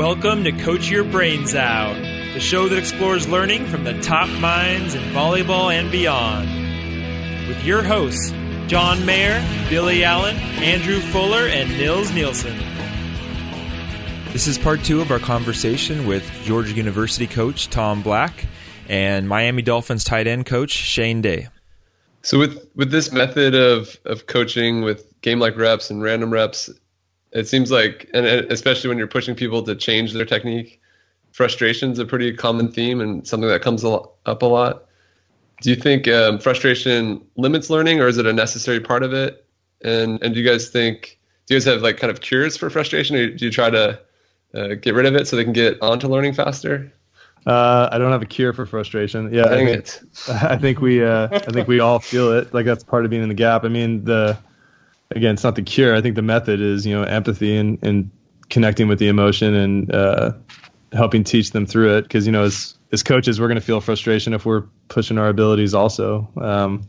Welcome 0.00 0.44
to 0.44 0.52
Coach 0.52 0.88
Your 0.88 1.04
Brains 1.04 1.54
Out, 1.54 1.94
the 2.32 2.40
show 2.40 2.70
that 2.70 2.78
explores 2.78 3.28
learning 3.28 3.66
from 3.66 3.84
the 3.84 4.00
top 4.00 4.30
minds 4.40 4.94
in 4.94 5.02
volleyball 5.12 5.70
and 5.70 5.92
beyond. 5.92 6.48
With 7.46 7.62
your 7.66 7.82
hosts, 7.82 8.32
John 8.66 9.04
Mayer, 9.04 9.44
Billy 9.68 10.02
Allen, 10.02 10.36
Andrew 10.36 11.00
Fuller, 11.00 11.46
and 11.48 11.68
Nils 11.76 12.10
Nielsen. 12.12 12.56
This 14.32 14.46
is 14.46 14.56
part 14.56 14.82
two 14.84 15.02
of 15.02 15.10
our 15.10 15.18
conversation 15.18 16.06
with 16.06 16.24
Georgia 16.44 16.72
University 16.72 17.26
coach 17.26 17.68
Tom 17.68 18.00
Black 18.00 18.46
and 18.88 19.28
Miami 19.28 19.60
Dolphins 19.60 20.02
tight 20.02 20.26
end 20.26 20.46
coach 20.46 20.70
Shane 20.70 21.20
Day. 21.20 21.48
So 22.22 22.38
with 22.38 22.66
with 22.74 22.90
this 22.90 23.12
method 23.12 23.54
of 23.54 23.98
of 24.06 24.26
coaching 24.26 24.80
with 24.80 25.12
game 25.20 25.40
like 25.40 25.58
reps 25.58 25.90
and 25.90 26.02
random 26.02 26.32
reps, 26.32 26.70
it 27.32 27.48
seems 27.48 27.70
like, 27.70 28.08
and 28.12 28.26
especially 28.26 28.88
when 28.88 28.98
you're 28.98 29.06
pushing 29.06 29.34
people 29.34 29.62
to 29.62 29.74
change 29.74 30.12
their 30.12 30.24
technique, 30.24 30.80
frustration 31.32 31.92
is 31.92 31.98
a 31.98 32.04
pretty 32.04 32.32
common 32.34 32.70
theme 32.70 33.00
and 33.00 33.26
something 33.26 33.48
that 33.48 33.62
comes 33.62 33.84
up 33.84 34.16
a 34.26 34.46
lot. 34.46 34.86
Do 35.62 35.70
you 35.70 35.76
think 35.76 36.08
um, 36.08 36.38
frustration 36.38 37.24
limits 37.36 37.70
learning, 37.70 38.00
or 38.00 38.08
is 38.08 38.18
it 38.18 38.26
a 38.26 38.32
necessary 38.32 38.80
part 38.80 39.02
of 39.02 39.12
it? 39.12 39.44
And 39.82 40.22
and 40.22 40.34
do 40.34 40.40
you 40.40 40.48
guys 40.48 40.68
think 40.68 41.18
do 41.46 41.54
you 41.54 41.60
guys 41.60 41.64
have 41.66 41.82
like 41.82 41.98
kind 41.98 42.10
of 42.10 42.20
cures 42.20 42.56
for 42.56 42.70
frustration, 42.70 43.16
or 43.16 43.28
do 43.30 43.44
you 43.44 43.50
try 43.50 43.70
to 43.70 44.00
uh, 44.54 44.74
get 44.74 44.94
rid 44.94 45.06
of 45.06 45.14
it 45.14 45.28
so 45.28 45.36
they 45.36 45.44
can 45.44 45.52
get 45.52 45.80
on 45.82 45.98
to 46.00 46.08
learning 46.08 46.34
faster? 46.34 46.92
Uh, 47.46 47.88
I 47.90 47.98
don't 47.98 48.12
have 48.12 48.22
a 48.22 48.26
cure 48.26 48.52
for 48.52 48.66
frustration. 48.66 49.32
Yeah, 49.32 49.44
Dang 49.44 49.52
I 49.52 49.72
think, 49.72 49.78
it. 49.78 50.00
I 50.28 50.56
think 50.56 50.80
we, 50.80 51.02
uh, 51.02 51.28
I 51.32 51.38
think 51.38 51.68
we 51.68 51.80
all 51.80 51.98
feel 51.98 52.32
it. 52.32 52.52
Like 52.52 52.66
that's 52.66 52.84
part 52.84 53.04
of 53.04 53.10
being 53.10 53.22
in 53.22 53.28
the 53.28 53.34
gap. 53.34 53.64
I 53.64 53.68
mean, 53.68 54.04
the 54.04 54.36
again, 55.10 55.34
it's 55.34 55.44
not 55.44 55.56
the 55.56 55.62
cure. 55.62 55.94
I 55.94 56.00
think 56.00 56.16
the 56.16 56.22
method 56.22 56.60
is 56.60 56.86
you 56.86 56.94
know 56.94 57.02
empathy 57.02 57.56
and 57.56 57.78
and 57.82 58.10
connecting 58.48 58.88
with 58.88 58.98
the 58.98 59.08
emotion 59.08 59.54
and 59.54 59.94
uh, 59.94 60.32
helping 60.92 61.24
teach 61.24 61.50
them 61.52 61.66
through 61.66 61.96
it. 61.96 62.02
Because 62.02 62.26
you 62.26 62.32
know, 62.32 62.44
as 62.44 62.74
as 62.92 63.02
coaches, 63.02 63.40
we're 63.40 63.48
going 63.48 63.60
to 63.60 63.64
feel 63.64 63.80
frustration 63.80 64.32
if 64.32 64.44
we're 64.44 64.64
pushing 64.88 65.18
our 65.18 65.28
abilities 65.28 65.74
also. 65.74 66.28
Um, 66.40 66.88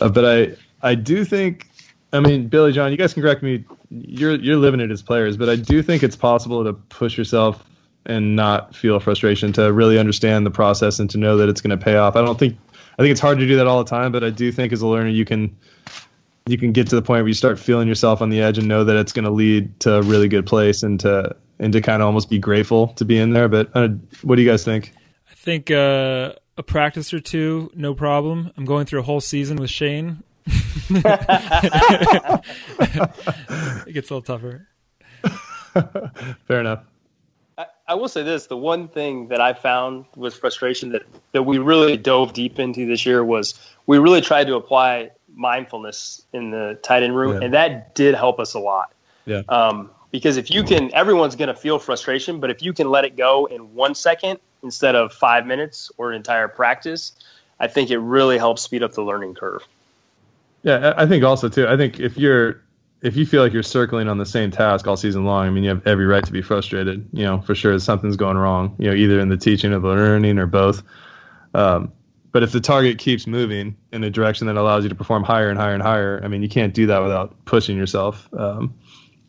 uh, 0.00 0.08
but 0.08 0.24
I 0.24 0.56
I 0.82 0.94
do 0.94 1.24
think. 1.24 1.66
I 2.10 2.20
mean, 2.20 2.48
Billy 2.48 2.72
John, 2.72 2.90
you 2.90 2.96
guys 2.96 3.12
can 3.12 3.22
correct 3.22 3.42
me. 3.42 3.64
You're 3.90 4.36
you're 4.36 4.56
living 4.56 4.80
it 4.80 4.90
as 4.90 5.02
players, 5.02 5.36
but 5.36 5.50
I 5.50 5.56
do 5.56 5.82
think 5.82 6.02
it's 6.02 6.16
possible 6.16 6.64
to 6.64 6.72
push 6.72 7.18
yourself 7.18 7.62
and 8.06 8.34
not 8.34 8.74
feel 8.74 8.98
frustration, 8.98 9.52
to 9.52 9.70
really 9.70 9.98
understand 9.98 10.46
the 10.46 10.50
process 10.50 10.98
and 10.98 11.10
to 11.10 11.18
know 11.18 11.36
that 11.36 11.50
it's 11.50 11.60
going 11.60 11.78
to 11.78 11.84
pay 11.84 11.96
off. 11.96 12.16
I 12.16 12.22
don't 12.22 12.38
think 12.38 12.56
I 12.98 13.02
think 13.02 13.12
it's 13.12 13.20
hard 13.20 13.38
to 13.38 13.46
do 13.46 13.56
that 13.56 13.66
all 13.66 13.84
the 13.84 13.90
time, 13.90 14.10
but 14.10 14.24
I 14.24 14.30
do 14.30 14.50
think 14.50 14.72
as 14.72 14.80
a 14.80 14.86
learner 14.86 15.10
you 15.10 15.26
can 15.26 15.54
you 16.48 16.58
can 16.58 16.72
get 16.72 16.88
to 16.88 16.96
the 16.96 17.02
point 17.02 17.22
where 17.22 17.28
you 17.28 17.34
start 17.34 17.58
feeling 17.58 17.86
yourself 17.88 18.22
on 18.22 18.30
the 18.30 18.40
edge 18.40 18.58
and 18.58 18.66
know 18.66 18.84
that 18.84 18.96
it's 18.96 19.12
going 19.12 19.24
to 19.24 19.30
lead 19.30 19.78
to 19.80 19.96
a 19.96 20.02
really 20.02 20.28
good 20.28 20.46
place 20.46 20.82
and 20.82 20.98
to 21.00 21.36
and 21.58 21.72
to 21.72 21.80
kind 21.80 22.02
of 22.02 22.06
almost 22.06 22.30
be 22.30 22.38
grateful 22.38 22.88
to 22.88 23.04
be 23.04 23.18
in 23.18 23.32
there. 23.32 23.48
But 23.48 23.70
uh, 23.74 23.88
what 24.22 24.36
do 24.36 24.42
you 24.42 24.48
guys 24.48 24.64
think? 24.64 24.92
I 25.30 25.34
think 25.34 25.70
uh, 25.70 26.34
a 26.56 26.62
practice 26.62 27.12
or 27.12 27.20
two, 27.20 27.70
no 27.74 27.94
problem. 27.94 28.52
I'm 28.56 28.64
going 28.64 28.86
through 28.86 29.00
a 29.00 29.02
whole 29.02 29.20
season 29.20 29.56
with 29.56 29.70
Shane. 29.70 30.22
it 30.46 31.12
gets 33.92 34.10
a 34.10 34.14
little 34.14 34.22
tougher. 34.22 34.68
Fair 36.46 36.60
enough. 36.60 36.84
I, 37.58 37.66
I 37.88 37.94
will 37.94 38.08
say 38.08 38.22
this: 38.22 38.46
the 38.46 38.56
one 38.56 38.88
thing 38.88 39.28
that 39.28 39.40
I 39.40 39.52
found 39.52 40.06
was 40.16 40.34
frustration 40.34 40.92
that 40.92 41.02
that 41.32 41.42
we 41.42 41.58
really 41.58 41.96
dove 41.96 42.32
deep 42.32 42.58
into 42.58 42.86
this 42.86 43.04
year 43.04 43.24
was 43.24 43.58
we 43.86 43.98
really 43.98 44.20
tried 44.20 44.46
to 44.46 44.54
apply 44.54 45.10
mindfulness 45.38 46.22
in 46.32 46.50
the 46.50 46.78
tight 46.82 47.02
end 47.02 47.16
room, 47.16 47.34
Yeah. 47.34 47.44
and 47.44 47.54
that 47.54 47.94
did 47.94 48.14
help 48.14 48.38
us 48.40 48.52
a 48.54 48.58
lot. 48.58 48.92
Yeah. 49.24 49.42
Um, 49.48 49.90
because 50.10 50.36
if 50.36 50.50
you 50.50 50.62
can, 50.62 50.92
everyone's 50.94 51.36
going 51.36 51.48
to 51.48 51.54
feel 51.54 51.78
frustration, 51.78 52.40
but 52.40 52.50
if 52.50 52.62
you 52.62 52.72
can 52.72 52.90
let 52.90 53.04
it 53.04 53.16
go 53.16 53.46
in 53.46 53.74
one 53.74 53.94
second 53.94 54.38
instead 54.62 54.94
of 54.94 55.12
five 55.12 55.46
minutes 55.46 55.90
or 55.98 56.10
an 56.10 56.16
entire 56.16 56.48
practice, 56.48 57.12
I 57.60 57.68
think 57.68 57.90
it 57.90 57.98
really 57.98 58.38
helps 58.38 58.62
speed 58.62 58.82
up 58.82 58.92
the 58.92 59.02
learning 59.02 59.34
curve. 59.34 59.62
Yeah, 60.62 60.94
I 60.96 61.06
think 61.06 61.24
also 61.24 61.48
too. 61.48 61.68
I 61.68 61.76
think 61.76 62.00
if 62.00 62.16
you're 62.16 62.62
if 63.00 63.16
you 63.16 63.24
feel 63.24 63.42
like 63.42 63.52
you're 63.52 63.62
circling 63.62 64.08
on 64.08 64.18
the 64.18 64.26
same 64.26 64.50
task 64.50 64.88
all 64.88 64.96
season 64.96 65.24
long, 65.24 65.46
I 65.46 65.50
mean, 65.50 65.62
you 65.62 65.70
have 65.70 65.86
every 65.86 66.04
right 66.06 66.24
to 66.24 66.32
be 66.32 66.42
frustrated. 66.42 67.08
You 67.12 67.24
know, 67.24 67.40
for 67.42 67.54
sure 67.54 67.78
something's 67.78 68.16
going 68.16 68.36
wrong. 68.36 68.74
You 68.78 68.90
know, 68.90 68.96
either 68.96 69.20
in 69.20 69.28
the 69.28 69.36
teaching 69.36 69.72
or 69.72 69.78
the 69.78 69.88
learning 69.88 70.38
or 70.38 70.46
both. 70.46 70.82
Um, 71.54 71.92
but 72.32 72.42
if 72.42 72.52
the 72.52 72.60
target 72.60 72.98
keeps 72.98 73.26
moving 73.26 73.76
in 73.92 74.04
a 74.04 74.10
direction 74.10 74.46
that 74.46 74.56
allows 74.56 74.82
you 74.82 74.88
to 74.88 74.94
perform 74.94 75.24
higher 75.24 75.48
and 75.48 75.58
higher 75.58 75.74
and 75.74 75.82
higher, 75.82 76.20
I 76.22 76.28
mean, 76.28 76.42
you 76.42 76.48
can't 76.48 76.74
do 76.74 76.86
that 76.86 76.98
without 77.02 77.44
pushing 77.44 77.76
yourself. 77.76 78.28
Um, 78.34 78.74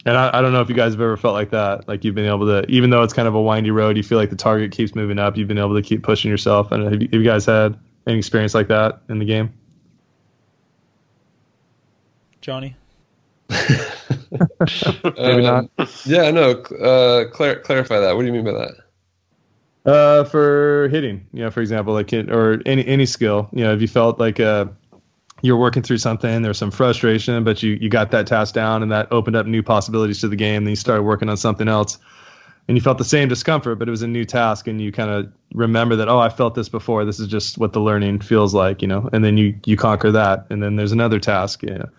and 0.06 0.18
I, 0.18 0.38
I 0.38 0.42
don't 0.42 0.54
know 0.54 0.62
if 0.62 0.70
you 0.70 0.76
guys 0.76 0.94
have 0.94 1.02
ever 1.02 1.18
felt 1.18 1.34
like 1.34 1.52
that. 1.52 1.88
Like 1.88 2.04
you've 2.04 2.16
been 2.16 2.26
able 2.26 2.46
to, 2.48 2.66
even 2.70 2.90
though 2.90 3.04
it's 3.04 3.14
kind 3.14 3.28
of 3.28 3.36
a 3.36 3.42
windy 3.42 3.72
road, 3.72 3.98
you 3.98 4.04
feel 4.04 4.18
like 4.18 4.30
the 4.30 4.36
target 4.36 4.72
keeps 4.72 4.96
moving 4.96 5.20
up. 5.20 5.38
You've 5.38 5.48
been 5.48 5.58
able 5.58 5.76
to 5.76 5.82
keep 5.82 6.04
pushing 6.04 6.30
yourself. 6.32 6.72
And 6.72 6.84
have 6.84 7.02
you, 7.02 7.08
have 7.12 7.22
you 7.22 7.24
guys 7.24 7.46
had 7.46 7.78
any 8.08 8.18
experience 8.18 8.54
like 8.54 8.68
that 8.70 9.02
in 9.10 9.20
the 9.20 9.26
game? 9.26 9.54
Johnny? 12.42 12.76
Maybe 13.50 15.46
Um, 15.46 15.70
Yeah, 16.06 16.32
no. 16.32 16.52
Uh, 16.52 17.30
clar- 17.32 17.60
clarify 17.60 18.00
that. 18.00 18.16
What 18.16 18.22
do 18.22 18.28
you 18.28 18.34
mean 18.34 18.46
by 18.46 18.54
that? 18.54 18.72
Uh, 19.90 20.24
for 20.24 20.88
hitting, 20.90 21.26
you 21.34 21.42
know, 21.42 21.50
for 21.50 21.62
example, 21.62 21.96
like 21.96 22.14
it, 22.14 22.30
or 22.32 22.62
any 22.68 22.86
any 22.86 23.08
skill, 23.08 23.50
you 23.52 23.64
know, 23.64 23.74
if 23.74 23.82
you 23.82 23.88
felt 23.88 24.20
like 24.20 24.40
uh, 24.40 24.66
you're 25.42 25.58
working 25.58 25.82
through 25.82 25.98
something, 25.98 26.44
there's 26.44 26.60
some 26.60 26.70
frustration, 26.70 27.44
but 27.44 27.64
you 27.64 27.72
you 27.82 27.90
got 27.90 28.12
that 28.12 28.28
task 28.28 28.54
down, 28.54 28.84
and 28.84 28.92
that 28.92 29.12
opened 29.12 29.36
up 29.36 29.48
new 29.48 29.64
possibilities 29.64 30.22
to 30.22 30.28
the 30.28 30.36
game. 30.36 30.64
Then 30.64 30.70
you 30.70 30.76
started 30.76 31.02
working 31.02 31.28
on 31.28 31.38
something 31.38 31.68
else, 31.68 31.98
and 32.68 32.78
you 32.78 32.82
felt 32.82 33.00
the 33.00 33.04
same 33.04 33.30
discomfort, 33.30 33.80
but 33.80 33.88
it 33.88 33.92
was 33.92 34.04
a 34.04 34.08
new 34.08 34.26
task, 34.26 34.68
and 34.68 34.80
you 34.80 34.92
kind 34.92 35.10
of 35.10 35.32
remember 35.56 35.96
that, 35.96 36.08
oh, 36.08 36.20
I 36.20 36.30
felt 36.30 36.54
this 36.54 36.70
before. 36.70 37.04
This 37.04 37.20
is 37.20 37.28
just 37.28 37.58
what 37.58 37.74
the 37.74 37.82
learning 37.82 38.20
feels 38.20 38.54
like, 38.54 38.84
you 38.84 38.88
know. 38.88 39.10
And 39.12 39.26
then 39.26 39.38
you 39.38 39.56
you 39.66 39.76
conquer 39.76 40.12
that, 40.12 40.46
and 40.52 40.62
then 40.62 40.76
there's 40.76 40.92
another 40.92 41.20
task, 41.20 41.64
you 41.64 41.80
know, 41.80 41.90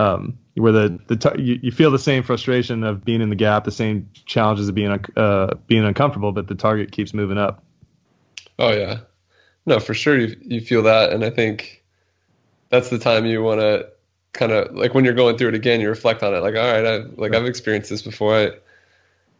um, 0.00 0.38
where 0.54 0.72
the 0.72 0.98
the 1.08 1.16
t- 1.16 1.42
you, 1.42 1.60
you 1.62 1.72
feel 1.72 1.90
the 1.90 1.98
same 1.98 2.22
frustration 2.22 2.84
of 2.84 3.04
being 3.04 3.20
in 3.20 3.28
the 3.28 3.36
gap, 3.36 3.64
the 3.64 3.70
same 3.70 4.08
challenges 4.24 4.68
of 4.68 4.74
being 4.74 5.04
uh, 5.16 5.54
being 5.66 5.84
uncomfortable, 5.84 6.32
but 6.32 6.48
the 6.48 6.54
target 6.54 6.90
keeps 6.90 7.12
moving 7.12 7.38
up. 7.38 7.62
Oh 8.58 8.72
yeah, 8.72 9.00
no, 9.66 9.78
for 9.78 9.94
sure 9.94 10.18
you 10.18 10.36
you 10.40 10.60
feel 10.60 10.82
that, 10.84 11.12
and 11.12 11.24
I 11.24 11.30
think 11.30 11.84
that's 12.70 12.88
the 12.88 12.98
time 12.98 13.26
you 13.26 13.42
want 13.42 13.60
to 13.60 13.88
kind 14.32 14.52
of 14.52 14.74
like 14.74 14.94
when 14.94 15.04
you're 15.04 15.14
going 15.14 15.36
through 15.36 15.48
it 15.48 15.54
again, 15.54 15.80
you 15.80 15.88
reflect 15.88 16.22
on 16.22 16.34
it. 16.34 16.40
Like, 16.40 16.54
all 16.56 16.72
right, 16.72 16.86
I've 16.86 17.18
like 17.18 17.34
I've 17.34 17.46
experienced 17.46 17.90
this 17.90 18.02
before. 18.02 18.34
I 18.34 18.50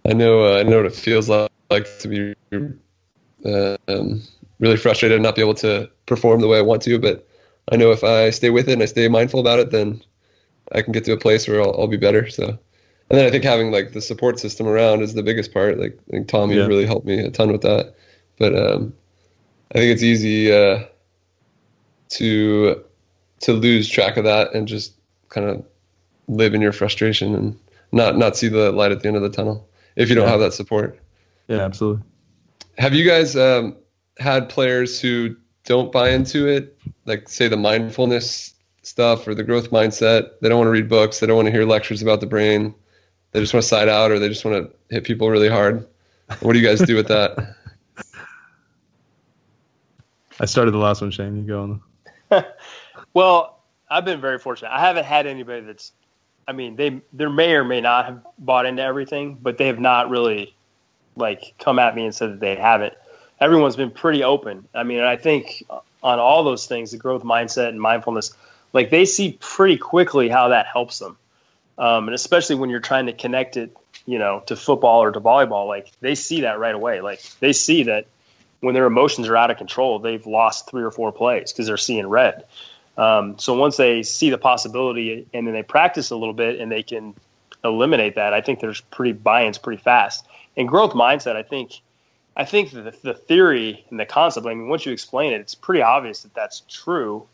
I 0.09 0.13
know 0.13 0.45
uh, 0.45 0.59
I 0.59 0.63
know 0.63 0.77
what 0.77 0.87
it 0.87 0.95
feels 0.95 1.29
like, 1.29 1.51
like 1.71 1.87
to 2.01 2.09
be 2.09 2.35
uh, 3.47 3.77
um, 3.89 4.23
really 4.59 4.77
frustrated 4.77 5.17
and 5.17 5.23
not 5.23 5.37
be 5.37 5.43
able 5.43 5.55
to 5.55 5.89
perform 6.05 6.43
the 6.43 6.49
way 6.49 6.59
I 6.59 6.63
want 6.63 6.83
to. 6.83 6.99
But 6.99 7.27
I 7.73 7.77
know 7.77 7.93
if 7.93 8.05
I 8.05 8.29
stay 8.29 8.51
with 8.51 8.69
it 8.69 8.75
and 8.75 8.83
I 8.83 8.87
stay 8.87 9.09
mindful 9.09 9.41
about 9.41 9.59
it, 9.59 9.71
then 9.71 10.03
I 10.73 10.83
can 10.83 10.93
get 10.93 11.05
to 11.05 11.13
a 11.13 11.17
place 11.17 11.49
where 11.49 11.61
I'll, 11.63 11.75
I'll 11.81 11.87
be 11.89 11.97
better. 11.97 12.29
So. 12.29 12.45
And 13.11 13.19
then 13.19 13.27
I 13.27 13.31
think 13.31 13.43
having 13.43 13.73
like 13.73 13.93
the 13.93 14.01
support 14.01 14.39
system 14.39 14.69
around 14.69 15.03
is 15.03 15.15
the 15.15 15.23
biggest 15.23 15.53
part. 15.53 15.79
Like 15.79 15.99
I 16.09 16.11
think 16.13 16.29
Tommy 16.29 16.57
Yeah. 16.57 16.67
really 16.67 16.87
helped 16.87 17.07
me 17.07 17.19
a 17.19 17.31
ton 17.31 17.51
with 17.51 17.63
that. 17.63 17.95
But 18.39 18.55
um, 18.55 18.93
I 19.75 19.79
think 19.79 19.93
it's 19.93 20.03
easy 20.05 20.53
uh, 20.53 20.85
to 22.11 22.85
to 23.41 23.53
lose 23.53 23.89
track 23.89 24.17
of 24.17 24.25
that 24.25 24.55
and 24.55 24.69
just 24.69 24.95
kind 25.29 25.49
of 25.49 25.65
live 26.29 26.55
in 26.55 26.61
your 26.61 26.73
frustration 26.73 27.35
and 27.35 27.59
not 27.93 28.17
not 28.17 28.37
see 28.37 28.49
the 28.49 28.71
light 28.73 28.93
at 28.93 29.01
the 29.01 29.09
end 29.09 29.17
of 29.17 29.23
the 29.23 29.31
tunnel 29.31 29.69
if 29.97 30.09
you 30.09 30.15
don't 30.15 30.25
Yeah. 30.27 30.31
have 30.31 30.41
that 30.41 30.53
support. 30.53 30.99
Yeah, 31.49 31.59
absolutely. 31.65 32.03
Have 32.79 32.95
you 32.95 33.05
guys 33.05 33.37
um, 33.37 33.77
had 34.19 34.49
players 34.49 35.01
who 35.01 35.35
don't 35.65 35.91
buy 35.93 36.11
into 36.11 36.47
it, 36.47 36.79
like 37.07 37.29
say 37.29 37.49
the 37.49 37.57
mindfulness 37.57 38.55
stuff 38.91 39.27
or 39.27 39.35
the 39.35 39.45
growth 39.45 39.71
mindset? 39.71 40.31
They 40.41 40.49
don't 40.49 40.59
want 40.59 40.69
to 40.69 40.73
read 40.73 40.89
books. 40.89 41.21
They 41.21 41.27
don't 41.27 41.37
want 41.37 41.47
to 41.47 41.53
hear 41.53 41.65
lectures 41.65 42.03
about 42.03 42.21
the 42.21 42.27
brain. 42.27 42.75
They 43.33 43.41
just 43.41 43.55
want 43.55 43.63
to 43.63 43.69
side 43.69 43.89
out, 43.89 44.11
or 44.11 44.19
they 44.19 44.29
just 44.29 44.45
want 44.45 44.71
to 44.71 44.95
hit 44.95 45.05
people 45.05 45.31
really 45.31 45.49
hard. 45.49 45.87
What 46.41 46.53
do 46.53 46.59
you 46.59 46.67
guys 46.67 46.81
do 46.81 46.97
with 46.97 47.09
that? 47.09 47.57
I 50.41 50.47
started 50.47 50.73
the 50.73 50.79
last 50.79 51.01
one, 51.01 51.11
Shane. 51.11 51.37
You 51.37 51.43
go 51.43 51.81
on. 52.31 52.45
Well, 53.15 53.61
I've 53.91 54.05
been 54.05 54.21
very 54.21 54.39
fortunate. 54.39 54.71
I 54.71 54.81
haven't 54.81 55.05
had 55.05 55.27
anybody 55.27 55.63
that's, 55.63 55.93
I 56.47 56.53
mean, 56.53 56.77
they 56.77 57.01
they 57.13 57.27
may 57.27 57.55
or 57.55 57.65
may 57.65 57.81
not 57.81 58.07
have 58.07 58.27
bought 58.39 58.67
into 58.67 58.83
everything, 58.83 59.39
but 59.41 59.59
they 59.59 59.67
have 59.67 59.81
not 59.81 60.11
really 60.11 60.55
like 61.17 61.55
come 61.59 61.79
at 61.79 61.95
me 61.95 62.05
and 62.05 62.15
said 62.15 62.33
that 62.33 62.41
they 62.41 62.57
haven't. 62.57 62.95
Everyone's 63.41 63.77
been 63.77 63.91
pretty 63.91 64.23
open. 64.23 64.67
I 64.75 64.83
mean, 64.85 65.01
I 65.01 65.17
think 65.17 65.65
on 66.03 66.19
all 66.19 66.45
those 66.45 66.67
things, 66.67 66.91
the 66.93 66.99
growth 66.99 67.23
mindset 67.23 67.69
and 67.69 67.81
mindfulness, 67.81 68.35
like 68.73 68.91
they 68.91 69.05
see 69.05 69.37
pretty 69.41 69.77
quickly 69.77 70.29
how 70.29 70.49
that 70.49 70.67
helps 70.67 70.99
them, 70.99 71.17
um, 71.79 72.09
and 72.09 72.15
especially 72.15 72.57
when 72.57 72.71
you're 72.71 72.81
trying 72.81 73.07
to 73.07 73.13
connect 73.13 73.57
it, 73.57 73.77
you 74.07 74.19
know, 74.19 74.43
to 74.47 74.57
football 74.57 75.03
or 75.03 75.13
to 75.13 75.21
volleyball, 75.21 75.67
like 75.67 75.91
they 76.01 76.15
see 76.15 76.43
that 76.43 76.59
right 76.59 76.75
away. 76.75 77.01
Like 77.01 77.23
they 77.41 77.53
see 77.53 77.85
that 77.85 78.07
when 78.61 78.75
their 78.75 78.87
emotions 78.87 79.29
are 79.29 79.37
out 79.37 79.51
of 79.51 79.57
control, 79.57 79.99
they've 79.99 80.27
lost 80.27 80.71
three 80.71 80.83
or 80.83 80.91
four 80.91 81.13
plays 81.13 81.53
because 81.53 81.67
they're 81.67 81.77
seeing 81.77 82.07
red. 82.07 82.45
Um, 82.97 83.39
so 83.39 83.55
once 83.55 83.77
they 83.77 84.03
see 84.03 84.31
the 84.31 84.39
possibility 84.39 85.27
and 85.33 85.47
then 85.47 85.55
they 85.55 85.63
practice 85.63 86.11
a 86.11 86.17
little 86.17 86.35
bit 86.35 86.61
and 86.61 86.71
they 86.71 86.83
can 86.83 87.15
eliminate 87.65 88.17
that, 88.17 88.35
I 88.35 88.43
think 88.43 88.61
there's 88.61 88.81
pretty 88.81 89.13
buy-ins 89.13 89.59
pretty 89.59 89.83
fast. 89.83 90.27
And 90.57 90.69
growth 90.69 90.93
mindset, 90.93 91.37
I 91.37 91.43
think, 91.43 91.81
I 92.37 92.45
think 92.45 92.73
the, 92.73 92.95
the 93.03 93.15
theory 93.15 93.85
and 93.91 93.99
the 93.99 94.05
concept. 94.05 94.47
I 94.47 94.51
mean, 94.51 94.69
once 94.69 94.85
you 94.85 94.93
explain 94.93 95.33
it, 95.33 95.41
it's 95.41 95.55
pretty 95.55 95.83
obvious 95.83 96.23
that 96.23 96.35
that's 96.35 96.63
true. 96.69 97.27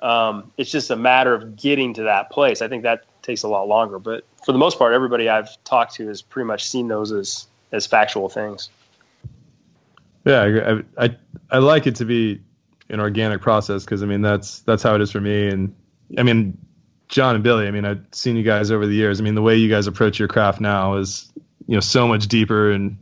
Um, 0.00 0.52
it's 0.56 0.70
just 0.70 0.90
a 0.90 0.96
matter 0.96 1.34
of 1.34 1.56
getting 1.56 1.94
to 1.94 2.04
that 2.04 2.30
place. 2.30 2.62
I 2.62 2.68
think 2.68 2.82
that 2.82 3.04
takes 3.22 3.42
a 3.42 3.48
lot 3.48 3.66
longer, 3.66 3.98
but 3.98 4.24
for 4.44 4.52
the 4.52 4.58
most 4.58 4.78
part, 4.78 4.92
everybody 4.92 5.28
I've 5.28 5.48
talked 5.64 5.94
to 5.94 6.06
has 6.08 6.22
pretty 6.22 6.46
much 6.46 6.68
seen 6.68 6.88
those 6.88 7.12
as 7.12 7.46
as 7.72 7.86
factual 7.86 8.28
things. 8.28 8.68
Yeah, 10.24 10.82
I 10.98 11.04
I, 11.04 11.16
I 11.50 11.58
like 11.58 11.86
it 11.86 11.96
to 11.96 12.04
be 12.04 12.40
an 12.88 13.00
organic 13.00 13.40
process 13.40 13.84
because 13.84 14.02
I 14.02 14.06
mean 14.06 14.22
that's 14.22 14.60
that's 14.60 14.82
how 14.82 14.94
it 14.94 15.00
is 15.00 15.10
for 15.10 15.20
me. 15.20 15.48
And 15.48 15.74
I 16.18 16.22
mean, 16.22 16.58
John 17.08 17.34
and 17.34 17.44
Billy, 17.44 17.66
I 17.66 17.70
mean 17.70 17.84
I've 17.84 18.04
seen 18.12 18.36
you 18.36 18.42
guys 18.42 18.70
over 18.70 18.86
the 18.86 18.94
years. 18.94 19.20
I 19.20 19.24
mean 19.24 19.34
the 19.34 19.42
way 19.42 19.56
you 19.56 19.68
guys 19.68 19.86
approach 19.86 20.18
your 20.18 20.28
craft 20.28 20.60
now 20.60 20.96
is 20.96 21.32
you 21.66 21.74
know 21.74 21.80
so 21.80 22.06
much 22.06 22.28
deeper 22.28 22.70
and 22.70 22.98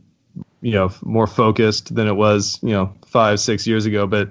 you 0.61 0.71
know 0.71 0.91
more 1.01 1.27
focused 1.27 1.93
than 1.93 2.07
it 2.07 2.15
was 2.15 2.59
you 2.63 2.71
know 2.71 2.93
five 3.05 3.39
six 3.39 3.67
years 3.67 3.85
ago. 3.85 4.07
But 4.07 4.29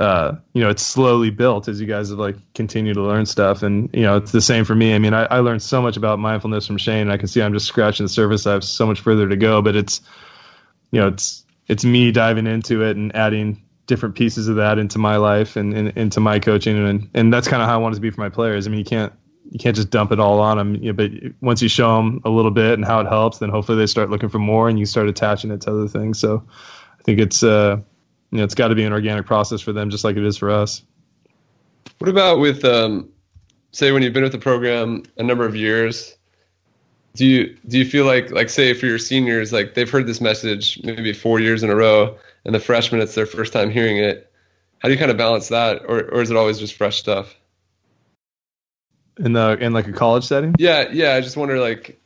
uh, 0.00 0.34
you 0.54 0.62
know, 0.62 0.70
it's 0.70 0.82
slowly 0.82 1.28
built 1.28 1.68
as 1.68 1.78
you 1.78 1.86
guys 1.86 2.08
have 2.08 2.18
like 2.18 2.36
continued 2.54 2.94
to 2.94 3.02
learn 3.02 3.26
stuff. 3.26 3.62
And, 3.62 3.90
you 3.92 4.00
know, 4.00 4.16
it's 4.16 4.32
the 4.32 4.40
same 4.40 4.64
for 4.64 4.74
me. 4.74 4.94
I 4.94 4.98
mean, 4.98 5.12
I, 5.12 5.24
I 5.24 5.38
learned 5.40 5.62
so 5.62 5.82
much 5.82 5.98
about 5.98 6.18
mindfulness 6.18 6.66
from 6.66 6.78
Shane. 6.78 7.02
And 7.02 7.12
I 7.12 7.18
can 7.18 7.28
see 7.28 7.42
I'm 7.42 7.52
just 7.52 7.66
scratching 7.66 8.06
the 8.06 8.08
surface. 8.08 8.46
I 8.46 8.52
have 8.54 8.64
so 8.64 8.86
much 8.86 9.00
further 9.00 9.28
to 9.28 9.36
go, 9.36 9.60
but 9.60 9.76
it's, 9.76 10.00
you 10.90 11.00
know, 11.00 11.08
it's, 11.08 11.44
it's 11.68 11.84
me 11.84 12.12
diving 12.12 12.46
into 12.46 12.82
it 12.82 12.96
and 12.96 13.14
adding 13.14 13.62
different 13.86 14.14
pieces 14.14 14.48
of 14.48 14.56
that 14.56 14.78
into 14.78 14.98
my 14.98 15.16
life 15.16 15.56
and, 15.56 15.74
and 15.74 15.88
into 15.98 16.18
my 16.18 16.38
coaching. 16.38 16.78
And, 16.78 17.10
and 17.12 17.30
that's 17.30 17.46
kind 17.46 17.62
of 17.62 17.68
how 17.68 17.74
I 17.74 17.76
want 17.76 17.94
it 17.94 17.96
to 17.96 18.00
be 18.00 18.08
for 18.08 18.22
my 18.22 18.30
players. 18.30 18.66
I 18.66 18.70
mean, 18.70 18.78
you 18.78 18.86
can't, 18.86 19.12
you 19.50 19.58
can't 19.58 19.76
just 19.76 19.90
dump 19.90 20.12
it 20.12 20.20
all 20.20 20.40
on 20.40 20.56
them, 20.56 20.76
you 20.76 20.92
know, 20.92 20.94
but 20.94 21.10
once 21.42 21.60
you 21.60 21.68
show 21.68 21.96
them 21.96 22.22
a 22.24 22.30
little 22.30 22.52
bit 22.52 22.72
and 22.72 22.86
how 22.86 23.00
it 23.00 23.06
helps, 23.06 23.36
then 23.38 23.50
hopefully 23.50 23.76
they 23.76 23.86
start 23.86 24.08
looking 24.08 24.30
for 24.30 24.38
more 24.38 24.70
and 24.70 24.78
you 24.78 24.86
start 24.86 25.08
attaching 25.08 25.50
it 25.50 25.60
to 25.62 25.72
other 25.72 25.88
things. 25.88 26.18
So 26.18 26.46
I 26.98 27.02
think 27.02 27.18
it's, 27.18 27.42
uh, 27.42 27.80
you 28.30 28.38
know, 28.38 28.44
it's 28.44 28.54
got 28.54 28.68
to 28.68 28.74
be 28.74 28.84
an 28.84 28.92
organic 28.92 29.26
process 29.26 29.60
for 29.60 29.72
them, 29.72 29.90
just 29.90 30.04
like 30.04 30.16
it 30.16 30.24
is 30.24 30.36
for 30.36 30.50
us. 30.50 30.82
What 31.98 32.08
about 32.08 32.38
with, 32.38 32.64
um, 32.64 33.10
say, 33.72 33.92
when 33.92 34.02
you've 34.02 34.12
been 34.12 34.22
with 34.22 34.32
the 34.32 34.38
program 34.38 35.04
a 35.16 35.22
number 35.22 35.44
of 35.44 35.56
years? 35.56 36.16
Do 37.14 37.26
you 37.26 37.56
do 37.66 37.76
you 37.76 37.84
feel 37.84 38.04
like 38.04 38.30
like 38.30 38.48
say 38.48 38.72
for 38.72 38.86
your 38.86 38.98
seniors 38.98 39.52
like 39.52 39.74
they've 39.74 39.90
heard 39.90 40.06
this 40.06 40.20
message 40.20 40.80
maybe 40.84 41.12
four 41.12 41.40
years 41.40 41.64
in 41.64 41.70
a 41.70 41.74
row 41.74 42.16
and 42.44 42.54
the 42.54 42.60
freshmen 42.60 43.00
it's 43.00 43.16
their 43.16 43.26
first 43.26 43.52
time 43.52 43.68
hearing 43.68 43.96
it? 43.96 44.32
How 44.78 44.88
do 44.88 44.94
you 44.94 44.98
kind 44.98 45.10
of 45.10 45.16
balance 45.16 45.48
that, 45.48 45.82
or 45.88 46.02
or 46.02 46.22
is 46.22 46.30
it 46.30 46.36
always 46.36 46.60
just 46.60 46.74
fresh 46.74 46.98
stuff? 46.98 47.34
In 49.18 49.32
the 49.32 49.58
in 49.60 49.72
like 49.72 49.88
a 49.88 49.92
college 49.92 50.24
setting? 50.24 50.54
Yeah, 50.56 50.88
yeah. 50.92 51.14
I 51.14 51.20
just 51.20 51.36
wonder 51.36 51.58
like 51.58 52.00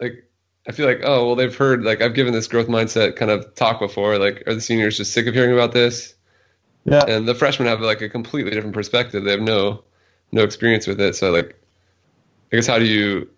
like 0.00 0.29
I 0.70 0.72
feel 0.72 0.86
like, 0.86 1.00
oh, 1.02 1.26
well, 1.26 1.34
they've 1.34 1.52
heard, 1.52 1.82
like, 1.82 2.00
I've 2.00 2.14
given 2.14 2.32
this 2.32 2.46
growth 2.46 2.68
mindset 2.68 3.16
kind 3.16 3.28
of 3.28 3.56
talk 3.56 3.80
before. 3.80 4.18
Like, 4.18 4.44
are 4.46 4.54
the 4.54 4.60
seniors 4.60 4.96
just 4.96 5.12
sick 5.12 5.26
of 5.26 5.34
hearing 5.34 5.52
about 5.52 5.72
this? 5.72 6.14
Yeah. 6.84 7.04
And 7.08 7.26
the 7.26 7.34
freshmen 7.34 7.66
have, 7.66 7.80
like, 7.80 8.02
a 8.02 8.08
completely 8.08 8.52
different 8.52 8.72
perspective. 8.72 9.24
They 9.24 9.32
have 9.32 9.40
no, 9.40 9.82
no 10.30 10.44
experience 10.44 10.86
with 10.86 11.00
it. 11.00 11.16
So, 11.16 11.32
like, 11.32 11.60
I 12.52 12.56
guess 12.56 12.68
how 12.68 12.78
do 12.78 12.84
you, 12.84 13.28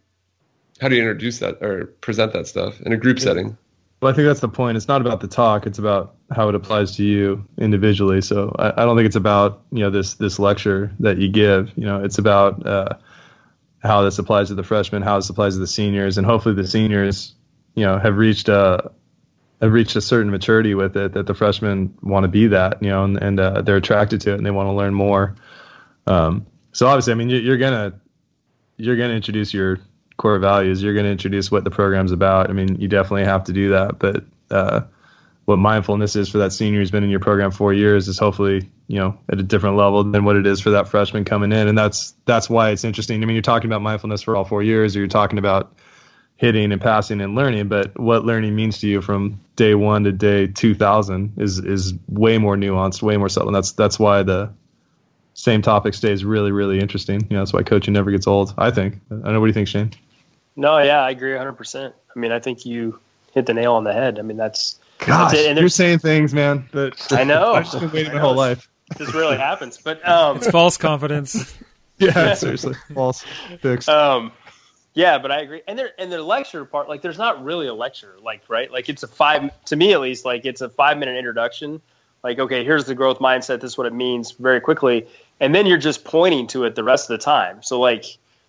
how 0.79 0.89
do 0.89 0.95
you 0.95 1.01
introduce 1.01 1.39
that 1.39 1.63
or 1.63 1.87
present 2.03 2.35
that 2.35 2.47
stuff 2.47 2.79
in 2.83 2.93
a 2.93 2.99
group 2.99 3.19
yeah. 3.19 3.25
setting? 3.25 3.57
Well, 4.03 4.13
I 4.13 4.15
think 4.15 4.27
that's 4.27 4.41
the 4.41 4.49
point. 4.51 4.77
It's 4.77 4.89
not 4.89 5.01
about 5.01 5.23
the 5.23 5.29
talk. 5.29 5.65
It's 5.65 5.79
about 5.79 6.17
how 6.33 6.51
it 6.51 6.55
applies 6.55 6.97
to 6.97 7.03
you 7.03 7.47
individually. 7.57 8.21
So 8.21 8.55
I, 8.59 8.83
I 8.83 8.85
don't 8.85 8.95
think 8.95 9.07
it's 9.07 9.17
about, 9.17 9.63
you 9.73 9.79
know, 9.79 9.89
this, 9.89 10.17
this 10.17 10.39
lecture 10.39 10.93
that 11.01 11.17
you 11.17 11.31
give, 11.31 11.73
you 11.77 11.87
know, 11.87 12.05
it's 12.05 12.19
about, 12.19 12.67
uh, 12.67 12.91
how 13.83 14.03
this 14.03 14.19
applies 14.19 14.49
to 14.49 14.55
the 14.55 14.63
freshmen, 14.63 15.03
how 15.03 15.17
this 15.17 15.29
applies 15.29 15.55
to 15.55 15.61
the 15.61 15.67
seniors, 15.67 16.19
and 16.19 16.27
hopefully 16.27 16.55
the 16.55 16.67
seniors, 16.67 17.35
you 17.75 17.85
know, 17.85 17.99
have 17.99 18.17
reached 18.17 18.49
a 18.49 18.93
have 19.61 19.73
reached 19.73 19.97
a 19.97 20.01
certain 20.01 20.31
maturity 20.31 20.75
with 20.75 20.97
it 20.97 21.13
that 21.13 21.27
the 21.27 21.35
freshmen 21.35 21.97
want 22.03 22.25
to 22.25 22.29
be 22.29 22.49
that, 22.49 22.83
you 22.83 22.89
know, 22.89 23.05
and, 23.05 23.17
and 23.19 23.39
uh, 23.39 23.63
they're 23.63 23.77
attracted 23.77 24.21
to 24.21 24.33
it 24.33 24.37
and 24.37 24.45
they 24.45 24.51
want 24.51 24.67
to 24.67 24.73
learn 24.73 24.93
more. 24.93 25.37
Um, 26.07 26.47
so 26.73 26.89
obviously, 26.89 27.13
I 27.13 27.17
mean, 27.17 27.29
you're, 27.29 27.41
you're 27.41 27.59
gonna 27.59 28.01
you're 28.77 28.97
gonna 28.97 29.15
introduce 29.15 29.53
your 29.53 29.79
core 30.17 30.39
values. 30.39 30.83
You're 30.83 30.95
gonna 30.95 31.09
introduce 31.09 31.51
what 31.51 31.65
the 31.65 31.71
program's 31.71 32.13
about. 32.13 32.51
I 32.51 32.53
mean, 32.53 32.81
you 32.81 32.89
definitely 32.89 33.25
have 33.25 33.45
to 33.45 33.53
do 33.53 33.71
that, 33.71 33.99
but 33.99 34.25
uh, 34.51 34.83
what 35.53 35.59
mindfulness 35.59 36.17
is 36.17 36.31
for 36.31 36.39
that 36.39 36.51
senior 36.51 36.79
who's 36.81 36.91
been 36.91 37.05
in 37.05 37.11
your 37.11 37.21
program 37.21 37.51
four 37.51 37.75
years 37.75 38.09
is 38.09 38.19
hopefully 38.19 38.71
you 38.89 38.99
know 38.99 39.19
at 39.31 39.39
a 39.39 39.43
different 39.43 39.77
level 39.77 40.03
than 40.03 40.25
what 40.25 40.35
it 40.35 40.47
is 40.47 40.61
for 40.61 40.71
that 40.71 40.89
freshman 40.89 41.25
coming 41.27 41.53
in. 41.53 41.69
And 41.69 41.77
that's 41.77 42.15
that's 42.25 42.49
why 42.49 42.71
it's 42.71 42.85
interesting. 42.85 43.23
I 43.23 43.27
mean 43.27 43.35
you're 43.35 43.43
talking 43.43 43.69
about 43.69 43.83
mindfulness 43.83 44.23
for 44.23 44.35
all 44.35 44.45
four 44.45 44.63
years 44.63 44.97
or 44.97 45.01
you're 45.01 45.09
talking 45.09 45.39
about 45.39 45.77
hitting 46.37 46.73
and 46.73 46.81
passing 46.81 47.21
and 47.21 47.35
learning 47.35 47.69
but 47.69 48.01
what 48.01 48.25
learning 48.25 48.57
means 48.57 48.79
to 48.79 48.89
you 48.89 49.03
from 49.03 49.39
day 49.55 49.75
one 49.75 50.05
to 50.05 50.11
day 50.11 50.47
2000 50.47 51.35
is 51.37 51.59
is 51.59 51.93
way 52.09 52.39
more 52.39 52.57
nuanced 52.57 53.03
way 53.03 53.19
more 53.19 53.29
subtle. 53.29 53.49
And 53.49 53.55
that's 53.55 53.73
that's 53.73 53.99
why 53.99 54.23
the 54.23 54.55
same 55.35 55.61
topic 55.61 55.93
stays 55.93 56.25
really 56.25 56.51
really 56.51 56.81
interesting. 56.81 57.21
You 57.29 57.37
know 57.37 57.41
that's 57.41 57.53
why 57.53 57.63
coaching 57.63 57.93
never 57.93 58.11
gets 58.11 58.27
old 58.27 58.55
i 58.57 58.71
think. 58.71 58.95
I 59.11 59.17
don't 59.17 59.35
know 59.35 59.41
what 59.41 59.47
do 59.47 59.51
you 59.51 59.55
think 59.55 59.69
shane? 59.69 59.91
No 60.57 60.79
yeah 60.79 61.03
i 61.03 61.11
agree 61.11 61.33
100% 61.33 61.93
i 61.93 62.19
mean 62.19 62.33
i 62.33 62.41
think 62.41 62.65
you 62.65 62.99
hit 63.35 63.47
the 63.47 63.55
nail 63.55 63.75
on 63.75 63.85
the 63.85 63.93
head. 63.93 64.19
I 64.19 64.23
mean 64.23 64.37
that's 64.37 64.79
Gosh, 65.07 65.35
you're 65.35 65.69
saying 65.69 65.99
things, 66.01 66.33
man. 66.33 66.69
That, 66.73 67.13
I 67.13 67.25
know. 67.25 67.55
I've 67.55 67.65
just 67.65 67.81
been 67.81 67.91
waiting 67.93 68.13
my 68.13 68.21
whole 68.21 68.35
life. 68.35 68.69
This 68.99 69.15
really 69.15 69.39
happens, 69.39 69.79
but 69.79 70.07
um, 70.07 70.37
it's 70.37 70.51
false 70.51 70.77
confidence. 70.77 71.57
yeah, 71.99 72.35
seriously, 72.35 72.75
false. 72.93 73.25
Fixed. 73.63 73.89
Um, 73.89 74.33
yeah, 74.93 75.17
but 75.17 75.33
I 75.33 75.41
agree. 75.41 75.63
And 75.67 75.79
there 75.79 75.93
and 75.99 76.13
the 76.13 76.23
lecture 76.23 76.67
part, 76.67 76.91
like, 76.91 77.01
there's 77.01 77.17
not 77.17 77.43
really 77.43 77.69
a 77.69 77.73
lecture, 77.73 78.17
like, 78.23 78.43
right? 78.49 78.71
Like, 78.71 78.91
it's 78.91 79.03
a 79.03 79.09
five 79.09 79.51
to 79.67 79.77
me 79.77 79.95
at 79.95 80.01
least, 80.03 80.27
like, 80.27 80.45
it's 80.45 80.61
a 80.61 80.69
five 80.69 80.99
minute 80.99 81.17
introduction. 81.17 81.81
Like, 82.23 82.39
okay, 82.39 82.65
here's 82.65 82.85
the 82.85 82.95
growth 82.95 83.19
mindset. 83.19 83.61
This 83.61 83.73
is 83.73 83.79
what 83.79 83.87
it 83.87 83.95
means 83.95 84.33
very 84.33 84.61
quickly, 84.61 85.07
and 85.41 85.55
then 85.55 85.65
you're 85.65 85.79
just 85.79 86.05
pointing 86.05 86.49
to 86.49 86.65
it 86.65 86.75
the 86.75 86.85
rest 86.85 87.09
of 87.11 87.19
the 87.19 87.25
time. 87.25 87.63
So, 87.63 87.81
like, 87.81 88.05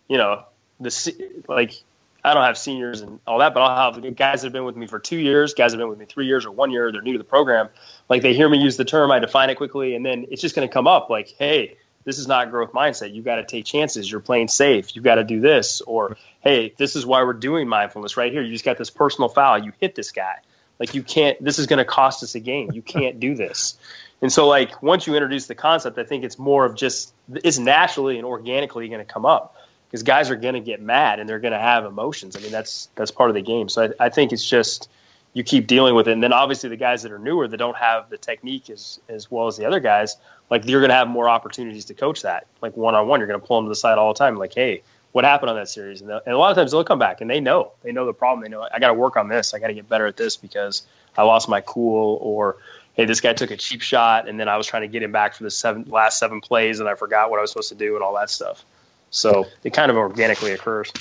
you 0.10 0.18
know, 0.18 0.44
the 0.82 1.44
like 1.48 1.82
I 2.24 2.34
don't 2.34 2.44
have 2.44 2.58
seniors 2.58 3.02
and 3.02 3.20
all 3.28 3.40
that, 3.40 3.54
but 3.54 3.62
I'll 3.62 3.92
have 3.92 4.16
guys 4.16 4.42
that 4.42 4.48
have 4.48 4.54
been 4.54 4.64
with 4.64 4.78
me 4.78 4.88
for 4.88 5.00
two 5.00 5.18
years, 5.18 5.54
guys 5.54 5.72
that 5.72 5.78
have 5.78 5.82
been 5.84 5.90
with 5.90 6.00
me 6.00 6.06
three 6.06 6.26
years 6.26 6.46
or 6.46 6.52
one 6.52 6.72
year. 6.72 6.92
They're 6.92 7.02
new 7.02 7.14
to 7.14 7.18
the 7.18 7.24
program. 7.24 7.70
Like 8.08 8.22
they 8.22 8.34
hear 8.34 8.48
me 8.48 8.60
use 8.60 8.78
the 8.78 8.86
term, 8.86 9.12
I 9.12 9.20
define 9.20 9.50
it 9.50 9.56
quickly, 9.56 9.96
and 9.96 10.06
then 10.06 10.28
it's 10.32 10.42
just 10.42 10.56
going 10.56 10.68
to 10.68 10.74
come 10.74 10.88
up 10.88 11.10
like, 11.10 11.36
hey, 11.38 11.78
this 12.06 12.20
is 12.20 12.28
not 12.28 12.50
growth 12.50 12.72
mindset. 12.72 13.14
You've 13.14 13.26
got 13.26 13.36
to 13.36 13.46
take 13.46 13.66
chances. 13.66 14.10
You're 14.10 14.20
playing 14.20 14.48
safe. 14.48 14.96
You've 14.96 15.06
got 15.06 15.16
to 15.16 15.24
do 15.24 15.40
this. 15.40 15.82
Or, 15.82 16.18
hey, 16.42 16.74
this 16.78 16.96
is 16.96 17.06
why 17.06 17.24
we're 17.24 17.34
doing 17.34 17.68
mindfulness 17.68 18.18
right 18.18 18.32
here. 18.32 18.42
You 18.42 18.52
just 18.52 18.66
got 18.66 18.78
this 18.78 18.90
personal 18.90 19.30
foul. 19.30 19.58
You 19.58 19.74
hit 19.80 19.96
this 19.96 20.12
guy. 20.12 20.36
Like 20.80 20.96
you 20.96 21.04
can't, 21.04 21.42
this 21.44 21.60
is 21.60 21.68
going 21.68 21.78
to 21.78 21.86
cost 21.86 22.24
us 22.24 22.36
a 22.36 22.40
game. 22.40 22.72
You 22.74 22.82
can't 22.82 23.20
do 23.20 23.36
this. 23.36 23.78
And 24.22 24.32
so, 24.32 24.48
like, 24.48 24.82
once 24.82 25.06
you 25.06 25.16
introduce 25.16 25.48
the 25.48 25.56
concept, 25.56 25.98
I 25.98 26.04
think 26.04 26.24
it's 26.24 26.40
more 26.40 26.66
of 26.66 26.76
just, 26.76 27.14
it's 27.30 27.58
naturally 27.58 28.18
and 28.18 28.26
organically 28.26 28.88
going 28.88 29.06
to 29.06 29.12
come 29.12 29.26
up 29.26 29.56
because 29.94 30.02
guys 30.02 30.32
are 30.32 30.36
going 30.36 30.56
to 30.56 30.60
get 30.60 30.82
mad 30.82 31.20
and 31.20 31.30
they're 31.30 31.40
going 31.40 31.52
to 31.52 31.60
have 31.60 31.86
emotions. 31.86 32.36
I 32.36 32.40
mean, 32.40 32.52
that's 32.52 32.90
that's 32.96 33.12
part 33.12 33.30
of 33.30 33.36
the 33.36 33.44
game. 33.44 33.70
So 33.70 33.84
I, 34.00 34.06
I, 34.06 34.10
think 34.10 34.34
it's 34.34 34.44
just 34.44 34.90
you 35.34 35.44
keep 35.44 35.68
dealing 35.68 35.94
with 35.94 36.08
it, 36.08 36.14
and 36.14 36.24
then 36.24 36.34
obviously 36.34 36.68
the 36.70 36.78
guys 36.78 37.04
that 37.04 37.12
are 37.12 37.20
newer 37.20 37.48
that 37.48 37.58
don't 37.58 37.78
have 37.78 38.10
the 38.10 38.18
technique 38.18 38.72
as 38.72 39.00
as 39.08 39.30
well 39.30 39.46
as 39.46 39.56
the 39.56 39.66
other 39.66 39.80
guys, 39.80 40.16
like 40.50 40.66
you're 40.66 40.82
going 40.82 40.90
to 40.90 40.96
have 40.96 41.08
more 41.08 41.30
opportunities 41.30 41.86
to 41.86 41.94
coach 41.94 42.24
that. 42.24 42.48
Like 42.60 42.76
one 42.76 42.96
on 42.96 43.08
one, 43.08 43.20
you're 43.20 43.28
going 43.28 43.40
to 43.40 43.46
pull 43.46 43.58
them 43.58 43.66
to 43.66 43.70
the 43.70 43.76
side 43.76 44.00
all 44.00 44.12
the 44.12 44.18
time. 44.18 44.36
Like, 44.36 44.56
hey, 44.56 44.82
what 45.12 45.26
happened 45.26 45.52
on 45.52 45.58
that 45.58 45.70
series? 45.70 46.02
And, 46.02 46.10
and 46.10 46.34
a 46.34 46.40
lot 46.40 46.50
of 46.50 46.58
times 46.58 46.72
they'll 46.72 46.84
come 46.84 46.98
back 46.98 47.22
and 47.22 47.30
they 47.30 47.40
know 47.40 47.74
they 47.84 47.92
know 47.92 48.08
the 48.08 48.14
problem. 48.14 48.42
They 48.42 48.50
know 48.50 48.68
I 48.74 48.80
got 48.80 48.88
to 48.88 48.96
work 48.96 49.16
on 49.16 49.28
this. 49.28 49.54
I 49.54 49.60
got 49.60 49.68
to 49.68 49.76
get 49.76 49.88
better 49.88 50.08
at 50.08 50.18
this 50.18 50.38
because 50.38 50.88
I 51.16 51.22
lost 51.22 51.48
my 51.48 51.62
cool 51.62 52.18
or 52.20 52.58
hey, 52.94 53.06
this 53.06 53.22
guy 53.22 53.34
took 53.34 53.52
a 53.52 53.58
cheap 53.58 53.82
shot, 53.82 54.28
and 54.28 54.40
then 54.40 54.48
I 54.48 54.58
was 54.58 54.66
trying 54.66 54.84
to 54.84 54.88
get 54.88 55.04
him 55.04 55.12
back 55.12 55.36
for 55.36 55.44
the 55.44 55.52
seven 55.52 55.86
last 55.88 56.18
seven 56.18 56.42
plays, 56.42 56.80
and 56.80 56.90
I 56.90 56.96
forgot 56.96 57.30
what 57.30 57.38
I 57.38 57.42
was 57.42 57.52
supposed 57.52 57.70
to 57.70 57.76
do, 57.76 57.94
and 57.94 58.04
all 58.04 58.16
that 58.16 58.32
stuff. 58.32 58.66
So 59.14 59.46
it 59.64 59.74
kind 59.74 59.92
of 59.92 59.96
organically 59.96 60.52
occurs. 60.52 60.92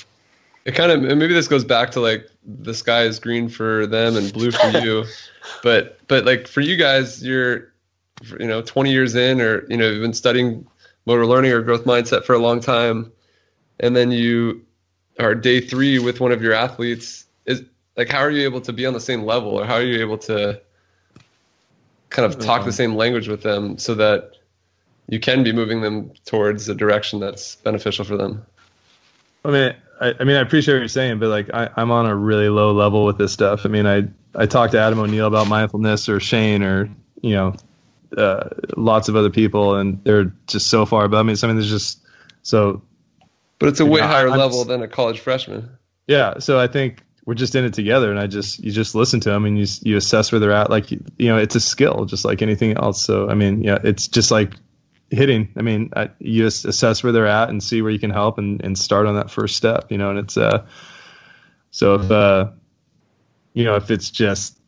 It 0.65 0.75
kind 0.75 0.91
of 0.91 1.01
maybe 1.01 1.33
this 1.33 1.47
goes 1.47 1.65
back 1.65 1.91
to 1.91 1.99
like 1.99 2.29
the 2.45 2.73
sky 2.73 3.03
is 3.03 3.19
green 3.19 3.49
for 3.49 3.87
them 3.87 4.15
and 4.15 4.31
blue 4.31 4.51
for 4.51 4.69
you, 4.79 5.05
but 5.63 5.99
but 6.07 6.23
like 6.23 6.47
for 6.47 6.61
you 6.61 6.77
guys, 6.77 7.25
you're 7.25 7.73
you 8.39 8.47
know 8.47 8.61
20 8.61 8.91
years 8.91 9.15
in, 9.15 9.41
or 9.41 9.65
you 9.67 9.75
know 9.75 9.89
you've 9.89 10.01
been 10.01 10.13
studying 10.13 10.65
motor 11.05 11.25
learning 11.25 11.51
or 11.51 11.61
growth 11.61 11.85
mindset 11.85 12.23
for 12.23 12.33
a 12.33 12.37
long 12.37 12.61
time, 12.61 13.11
and 13.79 13.95
then 13.95 14.11
you 14.11 14.63
are 15.19 15.33
day 15.33 15.59
three 15.59 15.97
with 15.97 16.21
one 16.21 16.31
of 16.31 16.41
your 16.41 16.53
athletes. 16.53 17.25
Is 17.47 17.63
like 17.97 18.09
how 18.09 18.19
are 18.19 18.31
you 18.31 18.43
able 18.43 18.61
to 18.61 18.71
be 18.71 18.85
on 18.85 18.93
the 18.93 19.01
same 19.01 19.23
level, 19.23 19.59
or 19.59 19.65
how 19.65 19.73
are 19.73 19.83
you 19.83 19.99
able 19.99 20.19
to 20.19 20.61
kind 22.09 22.31
of 22.31 22.39
talk 22.39 22.59
mm-hmm. 22.59 22.69
the 22.69 22.73
same 22.73 22.95
language 22.95 23.27
with 23.27 23.41
them 23.41 23.79
so 23.79 23.95
that 23.95 24.35
you 25.07 25.19
can 25.19 25.43
be 25.43 25.51
moving 25.51 25.81
them 25.81 26.11
towards 26.25 26.69
a 26.69 26.75
direction 26.75 27.19
that's 27.19 27.55
beneficial 27.55 28.05
for 28.05 28.17
them. 28.17 28.45
I 29.45 29.51
mean, 29.51 29.75
I, 29.99 30.13
I 30.19 30.23
mean, 30.23 30.35
I 30.35 30.41
appreciate 30.41 30.75
what 30.75 30.79
you're 30.79 30.87
saying, 30.87 31.19
but 31.19 31.29
like, 31.29 31.49
I, 31.53 31.69
am 31.77 31.91
on 31.91 32.05
a 32.05 32.15
really 32.15 32.49
low 32.49 32.71
level 32.73 33.05
with 33.05 33.17
this 33.17 33.31
stuff. 33.31 33.65
I 33.65 33.69
mean, 33.69 33.85
I 33.85 34.03
I 34.35 34.45
talked 34.45 34.71
to 34.73 34.79
Adam 34.79 34.99
O'Neill 34.99 35.27
about 35.27 35.47
mindfulness, 35.47 36.09
or 36.09 36.19
Shane, 36.19 36.63
or 36.63 36.89
you 37.21 37.35
know, 37.35 37.55
uh, 38.17 38.49
lots 38.77 39.09
of 39.09 39.15
other 39.15 39.29
people, 39.29 39.75
and 39.75 40.03
they're 40.03 40.33
just 40.47 40.67
so 40.69 40.85
far 40.85 41.05
above 41.05 41.25
me. 41.25 41.35
So 41.35 41.47
I 41.47 41.49
mean, 41.49 41.57
there's 41.57 41.69
just 41.69 41.99
so 42.41 42.81
But 43.59 43.69
it's 43.69 43.79
a 43.79 43.85
way 43.85 44.01
know, 44.01 44.07
higher 44.07 44.29
I'm 44.29 44.37
level 44.39 44.59
just- 44.59 44.69
than 44.69 44.81
a 44.81 44.87
college 44.87 45.19
freshman. 45.19 45.69
Yeah, 46.07 46.39
so 46.39 46.59
I 46.59 46.67
think 46.67 47.01
we're 47.25 47.33
just 47.33 47.55
in 47.55 47.63
it 47.63 47.73
together, 47.73 48.11
and 48.11 48.19
I 48.19 48.27
just 48.27 48.59
you 48.63 48.71
just 48.71 48.95
listen 48.95 49.19
to 49.21 49.29
them 49.29 49.45
and 49.45 49.57
you 49.57 49.65
you 49.83 49.95
assess 49.97 50.31
where 50.31 50.39
they're 50.39 50.51
at. 50.51 50.69
Like 50.69 50.91
you 50.91 50.99
know, 51.19 51.37
it's 51.37 51.55
a 51.55 51.61
skill, 51.61 52.05
just 52.05 52.25
like 52.25 52.41
anything 52.41 52.73
else. 52.77 53.01
So 53.01 53.29
I 53.29 53.35
mean, 53.35 53.63
yeah, 53.63 53.77
it's 53.83 54.07
just 54.07 54.31
like 54.31 54.53
hitting. 55.13 55.53
I 55.55 55.61
mean, 55.61 55.91
I, 55.95 56.09
you 56.19 56.43
just 56.43 56.65
assess 56.65 57.03
where 57.03 57.11
they're 57.11 57.27
at 57.27 57.49
and 57.49 57.61
see 57.63 57.81
where 57.81 57.91
you 57.91 57.99
can 57.99 58.09
help 58.09 58.37
and 58.37 58.63
and 58.63 58.77
start 58.77 59.05
on 59.05 59.15
that 59.15 59.31
first 59.31 59.55
step. 59.55 59.91
You 59.91 59.97
know, 59.97 60.09
and 60.09 60.19
it's 60.19 60.37
uh, 60.37 60.65
so 61.71 61.95
if 61.95 62.11
uh, 62.11 62.51
you 63.53 63.63
know, 63.63 63.75
if 63.75 63.91
it's 63.91 64.09
just 64.09 64.59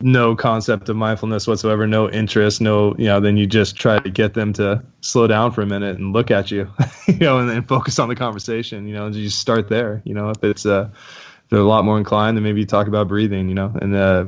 no 0.00 0.34
concept 0.36 0.88
of 0.88 0.96
mindfulness 0.96 1.46
whatsoever, 1.46 1.86
no 1.86 2.10
interest, 2.10 2.60
no, 2.60 2.94
you 2.98 3.06
know, 3.06 3.20
then 3.20 3.36
you 3.36 3.46
just 3.46 3.76
try 3.76 3.98
to 3.98 4.10
get 4.10 4.34
them 4.34 4.52
to 4.54 4.82
slow 5.00 5.26
down 5.26 5.52
for 5.52 5.62
a 5.62 5.66
minute 5.66 5.96
and 5.96 6.12
look 6.12 6.30
at 6.30 6.50
you, 6.50 6.70
you 7.06 7.18
know, 7.18 7.38
and 7.38 7.48
then 7.48 7.62
focus 7.62 7.98
on 7.98 8.08
the 8.08 8.16
conversation, 8.16 8.86
you 8.86 8.94
know, 8.94 9.06
and 9.06 9.14
you 9.14 9.24
just 9.24 9.38
start 9.38 9.68
there, 9.68 10.02
you 10.04 10.14
know, 10.14 10.30
if 10.30 10.42
it's, 10.44 10.66
uh, 10.66 10.88
if 10.92 11.50
they're 11.50 11.60
a 11.60 11.64
lot 11.64 11.84
more 11.84 11.98
inclined, 11.98 12.36
then 12.36 12.44
maybe 12.44 12.60
you 12.60 12.66
talk 12.66 12.88
about 12.88 13.08
breathing, 13.08 13.48
you 13.48 13.54
know, 13.54 13.72
and, 13.80 13.94
uh, 13.94 14.24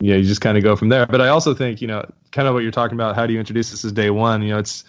you 0.00 0.12
know, 0.12 0.18
you 0.18 0.24
just 0.24 0.40
kind 0.40 0.56
of 0.56 0.64
go 0.64 0.76
from 0.76 0.88
there. 0.88 1.06
But 1.06 1.20
I 1.20 1.28
also 1.28 1.54
think, 1.54 1.80
you 1.82 1.88
know, 1.88 2.10
kind 2.32 2.48
of 2.48 2.54
what 2.54 2.62
you're 2.62 2.72
talking 2.72 2.96
about, 2.96 3.16
how 3.16 3.26
do 3.26 3.32
you 3.32 3.38
introduce 3.38 3.70
this 3.70 3.84
as 3.84 3.92
day 3.92 4.10
one? 4.10 4.42
You 4.42 4.50
know, 4.50 4.58
it's, 4.58 4.84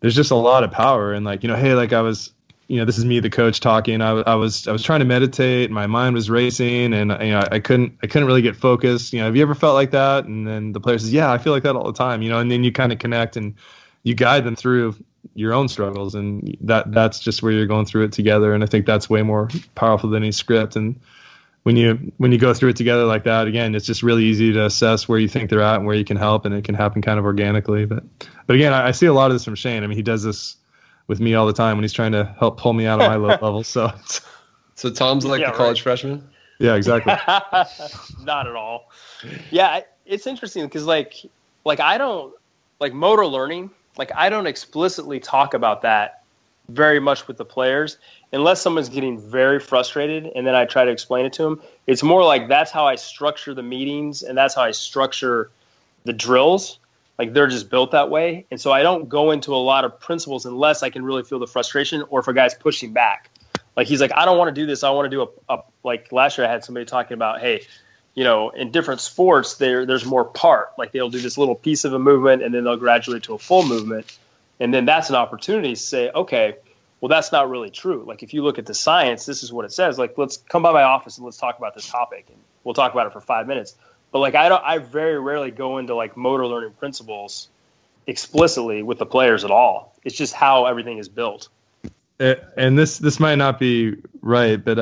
there's 0.00 0.14
just 0.14 0.30
a 0.30 0.36
lot 0.36 0.64
of 0.64 0.70
power 0.70 1.12
and 1.12 1.24
like, 1.24 1.42
you 1.42 1.48
know, 1.48 1.56
hey, 1.56 1.74
like 1.74 1.92
I 1.92 2.02
was, 2.02 2.32
you 2.68 2.76
know, 2.76 2.84
this 2.84 2.98
is 2.98 3.04
me, 3.04 3.18
the 3.18 3.30
coach 3.30 3.60
talking. 3.60 4.02
I, 4.02 4.10
I 4.10 4.34
was, 4.34 4.68
I 4.68 4.72
was 4.72 4.82
trying 4.82 5.00
to 5.00 5.06
meditate. 5.06 5.70
My 5.70 5.86
mind 5.86 6.14
was 6.14 6.28
racing, 6.28 6.92
and 6.92 7.10
you 7.22 7.30
know, 7.30 7.42
I 7.50 7.60
couldn't, 7.60 7.98
I 8.02 8.06
couldn't 8.06 8.28
really 8.28 8.42
get 8.42 8.56
focused. 8.56 9.12
You 9.14 9.20
know, 9.20 9.24
have 9.24 9.36
you 9.36 9.42
ever 9.42 9.54
felt 9.54 9.74
like 9.74 9.90
that? 9.92 10.26
And 10.26 10.46
then 10.46 10.72
the 10.72 10.80
player 10.80 10.98
says, 10.98 11.12
Yeah, 11.12 11.32
I 11.32 11.38
feel 11.38 11.54
like 11.54 11.62
that 11.62 11.76
all 11.76 11.86
the 11.86 11.96
time. 11.96 12.20
You 12.20 12.28
know, 12.28 12.38
and 12.38 12.50
then 12.50 12.64
you 12.64 12.70
kind 12.70 12.92
of 12.92 12.98
connect 12.98 13.38
and 13.38 13.54
you 14.02 14.14
guide 14.14 14.44
them 14.44 14.54
through 14.54 14.96
your 15.34 15.54
own 15.54 15.68
struggles, 15.68 16.14
and 16.14 16.56
that, 16.60 16.92
that's 16.92 17.20
just 17.20 17.42
where 17.42 17.52
you're 17.52 17.66
going 17.66 17.86
through 17.86 18.04
it 18.04 18.12
together. 18.12 18.52
And 18.52 18.62
I 18.62 18.66
think 18.66 18.84
that's 18.84 19.08
way 19.08 19.22
more 19.22 19.48
powerful 19.74 20.10
than 20.10 20.22
any 20.22 20.32
script. 20.32 20.76
And 20.76 21.00
when 21.68 21.76
you, 21.76 22.12
when 22.16 22.32
you 22.32 22.38
go 22.38 22.54
through 22.54 22.70
it 22.70 22.76
together 22.76 23.04
like 23.04 23.24
that, 23.24 23.46
again, 23.46 23.74
it's 23.74 23.84
just 23.84 24.02
really 24.02 24.24
easy 24.24 24.54
to 24.54 24.64
assess 24.64 25.06
where 25.06 25.18
you 25.18 25.28
think 25.28 25.50
they're 25.50 25.60
at 25.60 25.76
and 25.76 25.84
where 25.84 25.94
you 25.94 26.02
can 26.02 26.16
help, 26.16 26.46
and 26.46 26.54
it 26.54 26.64
can 26.64 26.74
happen 26.74 27.02
kind 27.02 27.18
of 27.18 27.26
organically. 27.26 27.84
But, 27.84 28.04
but 28.46 28.56
again, 28.56 28.72
I, 28.72 28.86
I 28.86 28.90
see 28.92 29.04
a 29.04 29.12
lot 29.12 29.30
of 29.30 29.34
this 29.34 29.44
from 29.44 29.54
Shane. 29.54 29.84
I 29.84 29.86
mean, 29.86 29.94
he 29.98 30.02
does 30.02 30.22
this 30.22 30.56
with 31.08 31.20
me 31.20 31.34
all 31.34 31.46
the 31.46 31.52
time 31.52 31.76
when 31.76 31.84
he's 31.84 31.92
trying 31.92 32.12
to 32.12 32.34
help 32.38 32.58
pull 32.58 32.72
me 32.72 32.86
out 32.86 33.02
of 33.02 33.06
my 33.06 33.16
low 33.16 33.28
level. 33.42 33.62
So, 33.64 33.92
So 34.76 34.88
Tom's 34.88 35.26
like 35.26 35.42
Yeah, 35.42 35.50
the 35.50 35.58
college 35.58 35.82
freshman. 35.82 36.26
yeah, 36.58 36.74
exactly. 36.74 37.12
Not 38.24 38.46
at 38.46 38.56
all. 38.56 38.90
Yeah, 39.50 39.82
it's 40.06 40.26
interesting 40.26 40.64
because 40.64 40.86
like 40.86 41.16
like 41.66 41.80
I 41.80 41.98
don't 41.98 42.32
like 42.80 42.94
motor 42.94 43.26
learning. 43.26 43.72
Like 43.98 44.10
I 44.14 44.30
don't 44.30 44.46
explicitly 44.46 45.20
talk 45.20 45.52
about 45.52 45.82
that 45.82 46.17
very 46.68 47.00
much 47.00 47.26
with 47.26 47.36
the 47.36 47.44
players 47.44 47.96
unless 48.32 48.60
someone's 48.60 48.88
getting 48.88 49.18
very 49.18 49.58
frustrated 49.58 50.30
and 50.34 50.46
then 50.46 50.54
I 50.54 50.66
try 50.66 50.84
to 50.84 50.90
explain 50.90 51.24
it 51.24 51.32
to 51.34 51.42
them. 51.42 51.62
It's 51.86 52.02
more 52.02 52.22
like 52.24 52.48
that's 52.48 52.70
how 52.70 52.86
I 52.86 52.96
structure 52.96 53.54
the 53.54 53.62
meetings 53.62 54.22
and 54.22 54.36
that's 54.36 54.54
how 54.54 54.62
I 54.62 54.72
structure 54.72 55.50
the 56.04 56.12
drills. 56.12 56.78
Like 57.18 57.32
they're 57.32 57.46
just 57.46 57.70
built 57.70 57.92
that 57.92 58.10
way. 58.10 58.46
And 58.50 58.60
so 58.60 58.70
I 58.70 58.82
don't 58.82 59.08
go 59.08 59.30
into 59.30 59.54
a 59.54 59.56
lot 59.56 59.84
of 59.84 59.98
principles 59.98 60.46
unless 60.46 60.82
I 60.82 60.90
can 60.90 61.04
really 61.04 61.22
feel 61.22 61.38
the 61.38 61.46
frustration 61.46 62.04
or 62.10 62.20
if 62.20 62.28
a 62.28 62.34
guy's 62.34 62.54
pushing 62.54 62.92
back. 62.92 63.30
Like 63.76 63.86
he's 63.86 64.00
like, 64.00 64.12
I 64.14 64.24
don't 64.24 64.36
want 64.36 64.54
to 64.54 64.60
do 64.60 64.66
this. 64.66 64.84
I 64.84 64.90
want 64.90 65.06
to 65.06 65.10
do 65.10 65.22
a, 65.22 65.54
a 65.54 65.62
like 65.84 66.12
last 66.12 66.36
year 66.36 66.46
I 66.46 66.50
had 66.50 66.64
somebody 66.64 66.84
talking 66.84 67.14
about, 67.14 67.40
hey, 67.40 67.64
you 68.14 68.24
know, 68.24 68.50
in 68.50 68.72
different 68.72 69.00
sports 69.00 69.54
there 69.54 69.86
there's 69.86 70.04
more 70.04 70.24
part. 70.24 70.72
Like 70.76 70.92
they'll 70.92 71.10
do 71.10 71.20
this 71.20 71.38
little 71.38 71.54
piece 71.54 71.84
of 71.84 71.94
a 71.94 71.98
movement 71.98 72.42
and 72.42 72.52
then 72.52 72.64
they'll 72.64 72.76
graduate 72.76 73.22
to 73.24 73.34
a 73.34 73.38
full 73.38 73.64
movement. 73.64 74.18
And 74.60 74.72
then 74.72 74.84
that's 74.84 75.08
an 75.08 75.16
opportunity 75.16 75.74
to 75.74 75.80
say, 75.80 76.10
okay, 76.10 76.56
well 77.00 77.08
that's 77.08 77.32
not 77.32 77.48
really 77.48 77.70
true. 77.70 78.04
Like 78.06 78.22
if 78.22 78.34
you 78.34 78.42
look 78.42 78.58
at 78.58 78.66
the 78.66 78.74
science, 78.74 79.26
this 79.26 79.42
is 79.42 79.52
what 79.52 79.64
it 79.64 79.72
says. 79.72 79.98
Like 79.98 80.18
let's 80.18 80.36
come 80.36 80.62
by 80.62 80.72
my 80.72 80.82
office 80.82 81.16
and 81.16 81.24
let's 81.24 81.36
talk 81.36 81.58
about 81.58 81.74
this 81.74 81.88
topic 81.88 82.26
and 82.28 82.38
we'll 82.64 82.74
talk 82.74 82.92
about 82.92 83.06
it 83.06 83.12
for 83.12 83.20
five 83.20 83.46
minutes. 83.46 83.76
But 84.10 84.20
like 84.20 84.34
I 84.34 84.48
don't 84.48 84.62
I 84.64 84.78
very 84.78 85.18
rarely 85.18 85.50
go 85.50 85.78
into 85.78 85.94
like 85.94 86.16
motor 86.16 86.46
learning 86.46 86.72
principles 86.72 87.48
explicitly 88.06 88.82
with 88.82 88.98
the 88.98 89.06
players 89.06 89.44
at 89.44 89.50
all. 89.50 89.94
It's 90.04 90.16
just 90.16 90.34
how 90.34 90.66
everything 90.66 90.98
is 90.98 91.08
built. 91.08 91.48
Uh, 92.20 92.34
and 92.56 92.76
this 92.76 92.98
this 92.98 93.20
might 93.20 93.36
not 93.36 93.60
be 93.60 93.94
right, 94.22 94.62
but 94.64 94.80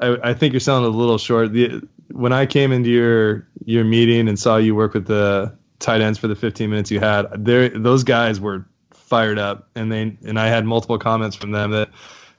I, 0.00 0.06
I, 0.06 0.30
I 0.30 0.34
think 0.34 0.54
you're 0.54 0.60
selling 0.60 0.84
a 0.84 0.88
little 0.88 1.18
short. 1.18 1.52
The, 1.52 1.86
when 2.10 2.32
I 2.32 2.46
came 2.46 2.72
into 2.72 2.88
your 2.88 3.46
your 3.66 3.84
meeting 3.84 4.28
and 4.28 4.38
saw 4.38 4.56
you 4.56 4.74
work 4.74 4.94
with 4.94 5.06
the 5.06 5.54
tight 5.80 6.00
ends 6.00 6.18
for 6.18 6.28
the 6.28 6.34
15 6.34 6.70
minutes 6.70 6.90
you 6.90 6.98
had, 6.98 7.26
there 7.44 7.68
those 7.68 8.04
guys 8.04 8.40
were 8.40 8.64
fired 9.08 9.38
up, 9.38 9.68
and 9.74 9.90
they 9.90 10.16
and 10.24 10.38
I 10.38 10.48
had 10.48 10.64
multiple 10.64 10.98
comments 10.98 11.36
from 11.36 11.50
them 11.50 11.70
that 11.72 11.90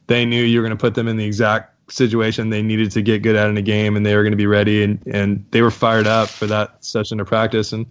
they 0.07 0.25
knew 0.25 0.43
you 0.43 0.59
were 0.59 0.67
going 0.67 0.77
to 0.77 0.81
put 0.81 0.95
them 0.95 1.07
in 1.07 1.17
the 1.17 1.25
exact 1.25 1.91
situation 1.91 2.49
they 2.49 2.61
needed 2.61 2.91
to 2.91 3.01
get 3.01 3.23
good 3.23 3.35
at 3.35 3.49
in 3.49 3.57
a 3.57 3.61
game, 3.61 3.95
and 3.95 4.05
they 4.05 4.15
were 4.15 4.23
going 4.23 4.31
to 4.31 4.38
be 4.38 4.47
ready, 4.47 4.83
and 4.83 5.01
and 5.07 5.45
they 5.51 5.61
were 5.61 5.71
fired 5.71 6.07
up 6.07 6.29
for 6.29 6.47
that 6.47 6.83
session 6.83 7.19
of 7.19 7.27
practice, 7.27 7.73
and. 7.73 7.85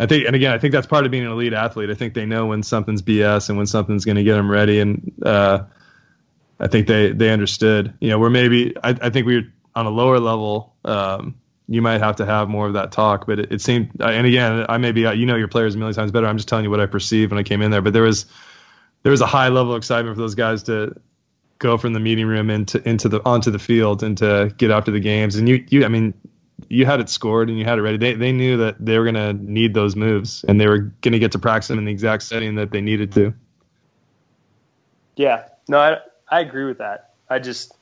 I 0.00 0.06
think, 0.06 0.26
and 0.28 0.36
again, 0.36 0.52
I 0.52 0.58
think 0.58 0.70
that's 0.70 0.86
part 0.86 1.06
of 1.06 1.10
being 1.10 1.26
an 1.26 1.32
elite 1.32 1.52
athlete. 1.52 1.90
I 1.90 1.94
think 1.94 2.14
they 2.14 2.24
know 2.24 2.46
when 2.46 2.62
something's 2.62 3.02
BS 3.02 3.48
and 3.48 3.58
when 3.58 3.66
something's 3.66 4.04
going 4.04 4.14
to 4.14 4.22
get 4.22 4.36
them 4.36 4.48
ready. 4.48 4.78
And 4.78 5.12
uh, 5.24 5.64
I 6.60 6.68
think 6.68 6.86
they 6.86 7.10
they 7.10 7.30
understood. 7.30 7.94
You 8.00 8.10
know, 8.10 8.18
we're 8.20 8.30
maybe 8.30 8.76
I, 8.76 8.90
I 8.90 9.10
think 9.10 9.26
we 9.26 9.34
were 9.34 9.48
on 9.74 9.86
a 9.86 9.90
lower 9.90 10.20
level. 10.20 10.76
Um, 10.84 11.34
you 11.68 11.82
might 11.82 12.00
have 12.00 12.16
to 12.16 12.26
have 12.26 12.48
more 12.48 12.66
of 12.66 12.72
that 12.72 12.92
talk, 12.92 13.26
but 13.26 13.38
it, 13.38 13.52
it 13.52 13.60
seemed. 13.60 13.90
Uh, 14.00 14.06
and 14.06 14.26
again, 14.26 14.66
I 14.68 14.78
may 14.78 14.92
be 14.92 15.06
uh, 15.06 15.12
you 15.12 15.26
know 15.26 15.36
your 15.36 15.48
players 15.48 15.74
a 15.74 15.78
million 15.78 15.94
times 15.94 16.10
better. 16.10 16.26
I'm 16.26 16.36
just 16.36 16.48
telling 16.48 16.64
you 16.64 16.70
what 16.70 16.80
I 16.80 16.86
perceived 16.86 17.30
when 17.30 17.38
I 17.38 17.42
came 17.42 17.62
in 17.62 17.70
there. 17.70 17.82
But 17.82 17.92
there 17.92 18.02
was 18.02 18.26
there 19.02 19.10
was 19.10 19.20
a 19.20 19.26
high 19.26 19.48
level 19.48 19.72
of 19.72 19.78
excitement 19.78 20.16
for 20.16 20.20
those 20.20 20.34
guys 20.34 20.64
to 20.64 20.94
go 21.58 21.76
from 21.76 21.92
the 21.92 22.00
meeting 22.00 22.26
room 22.26 22.50
into 22.50 22.86
into 22.88 23.08
the 23.08 23.20
onto 23.24 23.50
the 23.50 23.58
field 23.58 24.02
and 24.02 24.16
to 24.18 24.52
get 24.56 24.70
after 24.70 24.90
the 24.90 25.00
games. 25.00 25.36
And 25.36 25.48
you 25.48 25.64
you 25.68 25.84
I 25.84 25.88
mean 25.88 26.14
you 26.68 26.86
had 26.86 27.00
it 27.00 27.08
scored 27.08 27.48
and 27.48 27.58
you 27.58 27.64
had 27.64 27.78
it 27.78 27.82
ready. 27.82 27.98
They 27.98 28.14
they 28.14 28.32
knew 28.32 28.56
that 28.58 28.76
they 28.84 28.98
were 28.98 29.04
going 29.04 29.14
to 29.14 29.32
need 29.32 29.74
those 29.74 29.94
moves 29.94 30.44
and 30.48 30.60
they 30.60 30.66
were 30.66 30.78
going 30.78 31.12
to 31.12 31.18
get 31.18 31.32
to 31.32 31.38
practice 31.38 31.68
them 31.68 31.78
in 31.78 31.84
the 31.84 31.92
exact 31.92 32.22
setting 32.24 32.56
that 32.56 32.70
they 32.70 32.80
needed 32.80 33.12
to. 33.12 33.34
Yeah, 35.16 35.48
no, 35.68 35.78
I, 35.78 35.98
I 36.30 36.40
agree 36.40 36.64
with 36.64 36.78
that. 36.78 37.14
I 37.28 37.40
just, 37.40 37.74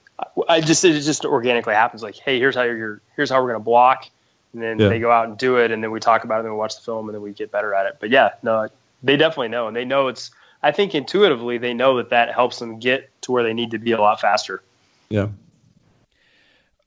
I 0.49 0.61
just, 0.61 0.85
it 0.85 1.01
just 1.01 1.25
organically 1.25 1.75
happens. 1.75 2.03
Like, 2.03 2.17
hey, 2.17 2.39
here's 2.39 2.55
how 2.55 2.63
you're, 2.63 3.01
here's 3.17 3.31
how 3.31 3.41
we're 3.43 3.49
going 3.49 3.61
to 3.61 3.65
block, 3.65 4.09
and 4.53 4.63
then 4.63 4.79
Yeah. 4.79 4.89
they 4.89 4.99
go 4.99 5.11
out 5.11 5.29
and 5.29 5.37
do 5.37 5.57
it, 5.57 5.71
and 5.71 5.83
then 5.83 5.91
we 5.91 6.01
talk 6.01 6.25
about 6.25 6.37
it, 6.37 6.39
and 6.41 6.47
then 6.47 6.53
we 6.53 6.59
watch 6.59 6.77
the 6.77 6.83
film, 6.83 7.09
and 7.09 7.15
then 7.15 7.23
we 7.23 7.33
get 7.33 7.51
better 7.51 7.75
at 7.75 7.87
it. 7.87 7.97
But 8.01 8.11
yeah, 8.11 8.31
no, 8.43 8.69
they 9.03 9.17
definitely 9.17 9.49
know, 9.49 9.67
and 9.69 9.77
they 9.77 9.85
know 9.85 10.09
it's. 10.09 10.31
I 10.63 10.73
think 10.73 10.95
intuitively 10.95 11.59
they 11.59 11.75
know 11.75 11.99
that 11.99 12.11
that 12.11 12.33
helps 12.35 12.59
them 12.59 12.79
get 12.79 13.11
to 13.23 13.33
where 13.33 13.43
they 13.43 13.53
need 13.53 13.73
to 13.73 13.79
be 13.79 13.93
a 13.93 14.01
lot 14.01 14.21
faster. 14.21 14.63
Yeah. 15.11 15.29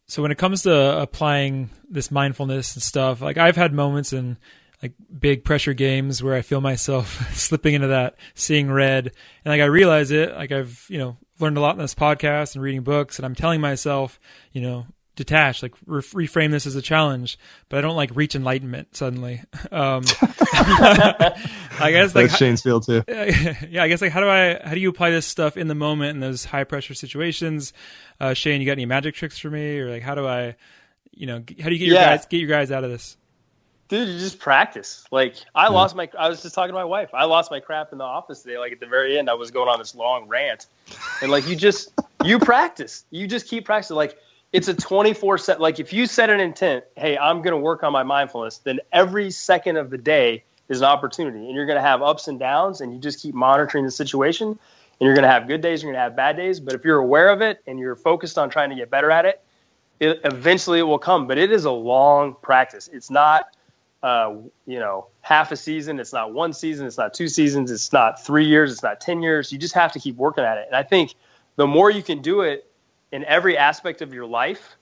So 0.07 0.21
when 0.23 0.31
it 0.31 0.37
comes 0.39 0.63
to 0.63 0.99
applying 1.01 1.69
this 1.89 2.09
mindfulness 2.09 2.73
and 2.75 2.81
stuff, 2.81 3.21
like 3.21 3.37
I've 3.37 3.55
had 3.55 3.73
moments 3.73 4.11
in 4.11 4.37
like 4.81 4.93
big 5.19 5.43
pressure 5.43 5.73
games 5.73 6.23
where 6.23 6.33
I 6.33 6.41
feel 6.41 6.61
myself 6.61 7.31
slipping 7.37 7.75
into 7.75 7.87
that 7.87 8.15
seeing 8.33 8.71
red 8.71 9.11
and 9.45 9.51
like 9.51 9.61
I 9.61 9.65
realize 9.65 10.09
it, 10.11 10.33
like 10.33 10.51
I've, 10.51 10.83
you 10.89 10.97
know, 10.97 11.17
learned 11.39 11.57
a 11.57 11.61
lot 11.61 11.75
in 11.75 11.81
this 11.81 11.95
podcast 11.95 12.55
and 12.55 12.63
reading 12.63 12.81
books 12.81 13.17
and 13.17 13.25
I'm 13.25 13.35
telling 13.35 13.61
myself, 13.61 14.19
you 14.51 14.61
know, 14.61 14.85
detach, 15.19 15.61
like 15.61 15.75
re- 15.85 16.01
reframe 16.01 16.49
this 16.49 16.65
as 16.65 16.75
a 16.75 16.81
challenge, 16.81 17.37
but 17.67 17.77
I 17.77 17.81
don't 17.81 17.95
like 17.95 18.15
reach 18.15 18.35
enlightenment 18.35 18.95
suddenly. 18.95 19.43
Um, 19.71 20.03
I 20.51 21.91
guess 21.91 22.15
like 22.15 22.27
That's 22.27 22.37
Shane's 22.37 22.61
field 22.61 22.85
too. 22.85 23.03
yeah, 23.69 23.83
I 23.83 23.87
guess 23.87 24.01
like 24.01 24.11
how 24.11 24.19
do 24.19 24.27
I 24.27 24.59
how 24.63 24.73
do 24.73 24.79
you 24.79 24.89
apply 24.89 25.11
this 25.11 25.27
stuff 25.27 25.57
in 25.57 25.67
the 25.67 25.75
moment 25.75 26.15
in 26.15 26.19
those 26.21 26.43
high 26.43 26.63
pressure 26.63 26.93
situations? 26.93 27.71
Uh, 28.19 28.33
Shane, 28.33 28.61
you 28.61 28.65
got 28.65 28.73
any 28.73 28.85
magic 28.85 29.13
tricks 29.15 29.37
for 29.37 29.49
me, 29.49 29.79
or 29.79 29.91
like 29.91 30.01
how 30.01 30.15
do 30.15 30.25
I, 30.25 30.55
you 31.11 31.27
know, 31.27 31.43
how 31.61 31.69
do 31.69 31.75
you 31.75 31.79
get 31.79 31.87
your 31.87 31.95
guys 31.95 32.25
get 32.25 32.37
your 32.39 32.49
guys 32.49 32.71
out 32.71 32.83
of 32.83 32.89
this? 32.89 33.15
Dude, 33.89 34.07
you 34.07 34.19
just 34.19 34.37
practice. 34.37 35.03
Like 35.11 35.35
I 35.55 35.69
lost 35.69 35.95
my. 35.95 36.07
I 36.17 36.29
was 36.29 36.43
just 36.43 36.53
talking 36.53 36.69
to 36.69 36.75
my 36.75 36.85
wife. 36.85 37.09
I 37.11 37.25
lost 37.25 37.49
my 37.49 37.59
crap 37.59 37.91
in 37.91 37.97
the 37.97 38.03
office 38.03 38.43
today. 38.43 38.59
Like 38.59 38.71
at 38.71 38.79
the 38.79 38.85
very 38.85 39.17
end, 39.17 39.31
I 39.31 39.33
was 39.33 39.49
going 39.49 39.67
on 39.67 39.79
this 39.79 39.95
long 39.95 40.27
rant, 40.27 40.67
and 41.23 41.31
like 41.31 41.47
you 41.47 41.55
just 41.55 41.91
you 42.23 42.37
practice. 42.37 43.03
You 43.09 43.27
just 43.27 43.47
keep 43.47 43.65
practicing. 43.65 43.95
Like 43.95 44.15
it's 44.53 44.67
a 44.67 44.75
twenty 44.75 45.15
four 45.15 45.39
set. 45.39 45.59
Like 45.59 45.79
if 45.79 45.91
you 45.91 46.05
set 46.05 46.29
an 46.29 46.39
intent, 46.39 46.83
hey, 46.97 47.17
I'm 47.17 47.41
going 47.41 47.55
to 47.55 47.59
work 47.59 47.81
on 47.81 47.91
my 47.91 48.03
mindfulness. 48.03 48.59
Then 48.59 48.79
every 48.93 49.31
second 49.31 49.77
of 49.77 49.89
the 49.89 49.97
day 49.97 50.43
is 50.69 50.81
an 50.81 50.85
opportunity, 50.85 51.47
and 51.47 51.55
you're 51.55 51.65
going 51.65 51.77
to 51.77 51.81
have 51.81 52.03
ups 52.03 52.27
and 52.27 52.37
downs, 52.37 52.81
and 52.81 52.93
you 52.93 52.99
just 52.99 53.19
keep 53.19 53.33
monitoring 53.33 53.85
the 53.85 53.91
situation. 53.91 54.49
And 54.49 55.05
you're 55.05 55.15
going 55.15 55.23
to 55.23 55.31
have 55.31 55.47
good 55.47 55.61
days. 55.61 55.81
You're 55.81 55.93
going 55.93 55.99
to 55.99 56.03
have 56.03 56.15
bad 56.15 56.35
days. 56.35 56.59
But 56.59 56.75
if 56.75 56.83
you're 56.83 56.99
aware 56.99 57.29
of 57.29 57.41
it 57.41 57.63
and 57.65 57.79
you're 57.79 57.95
focused 57.95 58.37
on 58.37 58.49
trying 58.49 58.69
to 58.69 58.75
get 58.75 58.89
better 58.91 59.09
at 59.09 59.25
it, 59.25 59.41
it 60.01 60.19
eventually 60.25 60.79
it 60.79 60.83
will 60.83 60.99
come. 60.99 61.25
But 61.25 61.37
it 61.37 61.53
is 61.53 61.63
a 61.63 61.71
long 61.71 62.35
practice. 62.41 62.89
It's 62.91 63.09
not 63.09 63.45
uh, 64.01 64.35
you 64.65 64.79
know, 64.79 65.07
half 65.21 65.51
a 65.51 65.55
season. 65.55 65.99
It's 65.99 66.13
not 66.13 66.33
one 66.33 66.53
season. 66.53 66.87
It's 66.87 66.97
not 66.97 67.13
two 67.13 67.27
seasons. 67.27 67.71
It's 67.71 67.91
not 67.91 68.23
three 68.23 68.45
years. 68.45 68.71
It's 68.71 68.83
not 68.83 69.01
10 69.01 69.21
years. 69.21 69.51
You 69.51 69.57
just 69.57 69.75
have 69.75 69.91
to 69.93 69.99
keep 69.99 70.15
working 70.15 70.43
at 70.43 70.57
it. 70.57 70.67
And 70.67 70.75
I 70.75 70.83
think 70.83 71.15
the 71.55 71.67
more 71.67 71.89
you 71.89 72.01
can 72.01 72.21
do 72.21 72.41
it 72.41 72.69
in 73.11 73.25
every 73.25 73.57
aspect 73.57 74.01
of 74.01 74.13
your 74.13 74.25
life, 74.25 74.77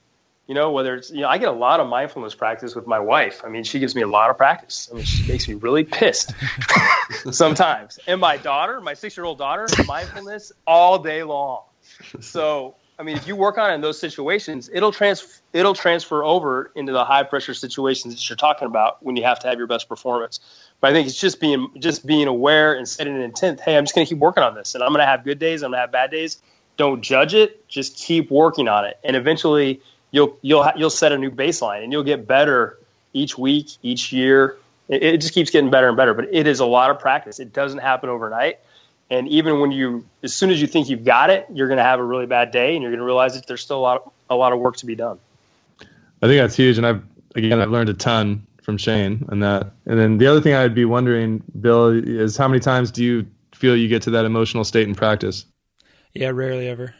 you 0.46 0.54
know, 0.54 0.70
whether 0.70 0.94
it's, 0.94 1.10
you 1.10 1.20
know, 1.20 1.28
I 1.28 1.36
get 1.38 1.48
a 1.48 1.52
lot 1.52 1.80
of 1.80 1.88
mindfulness 1.88 2.34
practice 2.34 2.74
with 2.74 2.86
my 2.86 3.00
wife. 3.00 3.42
I 3.44 3.48
mean, 3.48 3.64
she 3.64 3.80
gives 3.80 3.94
me 3.94 4.02
a 4.02 4.06
lot 4.06 4.30
of 4.30 4.38
practice. 4.38 4.88
I 4.90 4.94
mean, 4.96 5.04
she 5.04 5.30
makes 5.30 5.46
me 5.46 5.54
really 5.54 5.84
pissed 5.84 6.32
sometimes. 7.30 7.98
And 8.06 8.20
my 8.20 8.38
daughter, 8.38 8.80
my 8.80 8.94
six 8.94 9.16
year 9.16 9.26
old 9.26 9.36
daughter, 9.38 9.66
mindfulness 9.86 10.52
all 10.66 10.98
day 11.00 11.22
long. 11.22 11.64
So 12.20 12.76
I 12.98 13.04
mean, 13.04 13.16
if 13.16 13.28
you 13.28 13.36
work 13.36 13.58
on 13.58 13.70
it 13.70 13.74
in 13.74 13.80
those 13.80 13.98
situations, 13.98 14.68
it'll 14.72 14.90
trans 14.90 15.40
it'll 15.52 15.74
transfer 15.74 16.24
over 16.24 16.72
into 16.74 16.92
the 16.92 17.04
high 17.04 17.22
pressure 17.22 17.54
situations 17.54 18.14
that 18.14 18.28
you're 18.28 18.36
talking 18.36 18.66
about 18.66 19.02
when 19.04 19.14
you 19.14 19.22
have 19.22 19.38
to 19.40 19.48
have 19.48 19.56
your 19.56 19.68
best 19.68 19.88
performance. 19.88 20.40
But 20.80 20.90
I 20.90 20.92
think 20.92 21.06
it's 21.06 21.20
just 21.20 21.40
being 21.40 21.70
just 21.78 22.04
being 22.04 22.26
aware 22.26 22.74
and 22.74 22.88
setting 22.88 23.14
an 23.14 23.22
intent. 23.22 23.60
Hey, 23.60 23.76
I'm 23.76 23.84
just 23.84 23.94
going 23.94 24.04
to 24.04 24.12
keep 24.12 24.18
working 24.18 24.42
on 24.42 24.56
this, 24.56 24.74
and 24.74 24.82
I'm 24.82 24.90
going 24.90 25.00
to 25.00 25.06
have 25.06 25.22
good 25.22 25.38
days. 25.38 25.62
I'm 25.62 25.70
going 25.70 25.76
to 25.76 25.82
have 25.82 25.92
bad 25.92 26.10
days. 26.10 26.42
Don't 26.76 27.00
judge 27.00 27.34
it. 27.34 27.68
Just 27.68 27.96
keep 27.96 28.32
working 28.32 28.66
on 28.66 28.84
it, 28.84 28.98
and 29.04 29.14
eventually 29.14 29.80
you'll 30.10 30.36
you'll 30.42 30.68
you'll 30.76 30.90
set 30.90 31.12
a 31.12 31.18
new 31.18 31.30
baseline, 31.30 31.84
and 31.84 31.92
you'll 31.92 32.02
get 32.02 32.26
better 32.26 32.78
each 33.12 33.38
week, 33.38 33.70
each 33.82 34.12
year. 34.12 34.56
It, 34.88 35.02
it 35.04 35.20
just 35.20 35.34
keeps 35.34 35.52
getting 35.52 35.70
better 35.70 35.86
and 35.86 35.96
better. 35.96 36.14
But 36.14 36.34
it 36.34 36.48
is 36.48 36.58
a 36.58 36.66
lot 36.66 36.90
of 36.90 36.98
practice. 36.98 37.38
It 37.38 37.52
doesn't 37.52 37.78
happen 37.78 38.10
overnight. 38.10 38.58
And 39.10 39.26
even 39.28 39.60
when 39.60 39.72
you, 39.72 40.06
as 40.22 40.34
soon 40.34 40.50
as 40.50 40.60
you 40.60 40.66
think 40.66 40.88
you've 40.88 41.04
got 41.04 41.30
it, 41.30 41.46
you're 41.52 41.68
going 41.68 41.78
to 41.78 41.84
have 41.84 41.98
a 41.98 42.04
really 42.04 42.26
bad 42.26 42.50
day, 42.50 42.74
and 42.74 42.82
you're 42.82 42.90
going 42.90 43.00
to 43.00 43.04
realize 43.04 43.34
that 43.34 43.46
there's 43.46 43.62
still 43.62 43.78
a 43.78 43.80
lot, 43.80 44.02
of, 44.04 44.12
a 44.28 44.36
lot 44.36 44.52
of 44.52 44.58
work 44.58 44.76
to 44.78 44.86
be 44.86 44.94
done. 44.94 45.18
I 46.20 46.26
think 46.26 46.40
that's 46.40 46.56
huge, 46.56 46.78
and 46.78 46.86
I've 46.86 47.02
again 47.34 47.60
I've 47.60 47.70
learned 47.70 47.88
a 47.88 47.94
ton 47.94 48.46
from 48.62 48.76
Shane 48.76 49.24
and 49.28 49.42
that. 49.42 49.72
And 49.86 49.98
then 49.98 50.18
the 50.18 50.26
other 50.26 50.40
thing 50.40 50.54
I'd 50.54 50.74
be 50.74 50.84
wondering, 50.84 51.42
Bill, 51.58 51.88
is 51.88 52.36
how 52.36 52.48
many 52.48 52.60
times 52.60 52.90
do 52.90 53.02
you 53.02 53.26
feel 53.54 53.76
you 53.76 53.88
get 53.88 54.02
to 54.02 54.10
that 54.10 54.24
emotional 54.24 54.64
state 54.64 54.86
in 54.88 54.94
practice? 54.94 55.46
Yeah, 56.12 56.30
rarely 56.30 56.68
ever. 56.68 56.94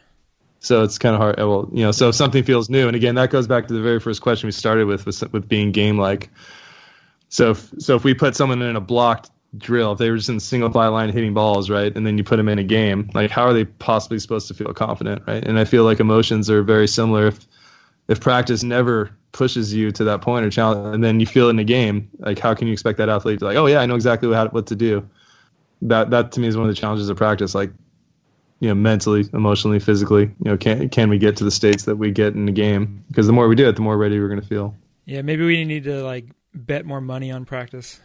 So 0.60 0.82
it's 0.82 0.98
kind 0.98 1.14
of 1.14 1.20
hard. 1.20 1.40
Uh, 1.40 1.48
well, 1.48 1.68
you 1.72 1.82
know, 1.82 1.92
so 1.92 2.08
if 2.08 2.14
something 2.14 2.42
feels 2.42 2.70
new, 2.70 2.86
and 2.86 2.96
again, 2.96 3.16
that 3.16 3.30
goes 3.30 3.46
back 3.46 3.68
to 3.68 3.74
the 3.74 3.82
very 3.82 4.00
first 4.00 4.22
question 4.22 4.46
we 4.46 4.52
started 4.52 4.86
with, 4.86 5.06
with, 5.06 5.32
with 5.32 5.48
being 5.48 5.72
game 5.72 5.98
like. 5.98 6.30
So, 7.28 7.50
if, 7.50 7.70
so 7.78 7.94
if 7.96 8.04
we 8.04 8.14
put 8.14 8.34
someone 8.34 8.62
in 8.62 8.74
a 8.74 8.80
blocked 8.80 9.30
drill, 9.56 9.92
if 9.92 9.98
they 9.98 10.10
were 10.10 10.16
just 10.16 10.28
in 10.28 10.40
single 10.40 10.70
fly 10.70 10.88
line 10.88 11.10
hitting 11.10 11.34
balls, 11.34 11.70
right, 11.70 11.94
and 11.96 12.06
then 12.06 12.18
you 12.18 12.24
put 12.24 12.36
them 12.36 12.48
in 12.48 12.58
a 12.58 12.64
game, 12.64 13.10
like 13.14 13.30
how 13.30 13.44
are 13.44 13.54
they 13.54 13.64
possibly 13.64 14.18
supposed 14.18 14.48
to 14.48 14.54
feel 14.54 14.72
confident, 14.74 15.22
right? 15.26 15.44
And 15.44 15.58
I 15.58 15.64
feel 15.64 15.84
like 15.84 16.00
emotions 16.00 16.50
are 16.50 16.62
very 16.62 16.88
similar. 16.88 17.28
If 17.28 17.46
if 18.08 18.20
practice 18.20 18.62
never 18.62 19.10
pushes 19.32 19.74
you 19.74 19.90
to 19.92 20.04
that 20.04 20.22
point 20.22 20.44
or 20.44 20.50
challenge, 20.50 20.94
and 20.94 21.04
then 21.04 21.20
you 21.20 21.26
feel 21.26 21.48
it 21.48 21.50
in 21.50 21.58
a 21.58 21.64
game, 21.64 22.10
like 22.18 22.38
how 22.38 22.54
can 22.54 22.66
you 22.66 22.72
expect 22.72 22.98
that 22.98 23.08
athlete 23.08 23.38
to 23.40 23.44
like, 23.44 23.56
oh 23.56 23.66
yeah, 23.66 23.80
I 23.80 23.86
know 23.86 23.94
exactly 23.94 24.28
what, 24.28 24.52
what 24.52 24.66
to 24.68 24.76
do. 24.76 25.08
That 25.82 26.10
that 26.10 26.32
to 26.32 26.40
me 26.40 26.48
is 26.48 26.56
one 26.56 26.68
of 26.68 26.74
the 26.74 26.80
challenges 26.80 27.08
of 27.08 27.16
practice. 27.16 27.54
Like, 27.54 27.70
you 28.60 28.68
know, 28.68 28.74
mentally, 28.74 29.28
emotionally, 29.32 29.78
physically, 29.78 30.24
you 30.24 30.50
know, 30.50 30.56
can 30.56 30.88
can 30.88 31.08
we 31.08 31.18
get 31.18 31.36
to 31.36 31.44
the 31.44 31.50
states 31.50 31.84
that 31.84 31.96
we 31.96 32.10
get 32.10 32.34
in 32.34 32.46
the 32.46 32.52
game? 32.52 33.04
Because 33.08 33.26
the 33.26 33.32
more 33.32 33.48
we 33.48 33.54
do 33.54 33.68
it, 33.68 33.76
the 33.76 33.82
more 33.82 33.96
ready 33.96 34.18
we're 34.18 34.28
going 34.28 34.40
to 34.40 34.46
feel. 34.46 34.74
Yeah, 35.04 35.22
maybe 35.22 35.44
we 35.44 35.64
need 35.64 35.84
to 35.84 36.02
like 36.02 36.26
bet 36.54 36.84
more 36.84 37.00
money 37.00 37.30
on 37.30 37.44
practice. 37.44 38.00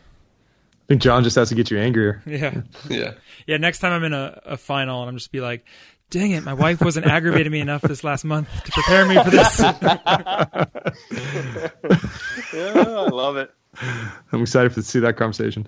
I 0.94 0.96
think 0.96 1.02
John 1.02 1.24
just 1.24 1.36
has 1.38 1.50
to 1.50 1.56
get 1.56 1.72
you 1.72 1.80
angrier. 1.80 2.22
Yeah. 2.28 2.62
Yeah. 2.88 3.14
Yeah. 3.48 3.58
Next 3.58 3.80
time 3.80 3.94
I'm 3.94 4.04
in 4.04 4.14
a, 4.14 4.40
a 4.46 4.58
final 4.58 5.02
and 5.02 5.10
I'm 5.10 5.18
just 5.18 5.32
be 5.32 5.42
like, 5.42 5.66
dang 6.12 6.30
it, 6.32 6.44
my 6.44 6.54
wife 6.54 6.82
wasn't 6.82 7.08
aggravating 7.08 7.52
me 7.52 7.62
enough 7.62 7.82
this 7.82 8.04
last 8.04 8.24
month 8.26 8.48
to 8.66 8.72
prepare 8.72 9.08
me 9.08 9.16
for 9.24 9.32
this. 9.32 9.60
Yeah, 12.54 12.74
I 12.76 13.10
love 13.10 13.38
it. 13.38 13.52
I'm 14.32 14.44
excited 14.44 14.74
to 14.74 14.84
see 14.84 15.00
that 15.00 15.18
conversation. 15.18 15.68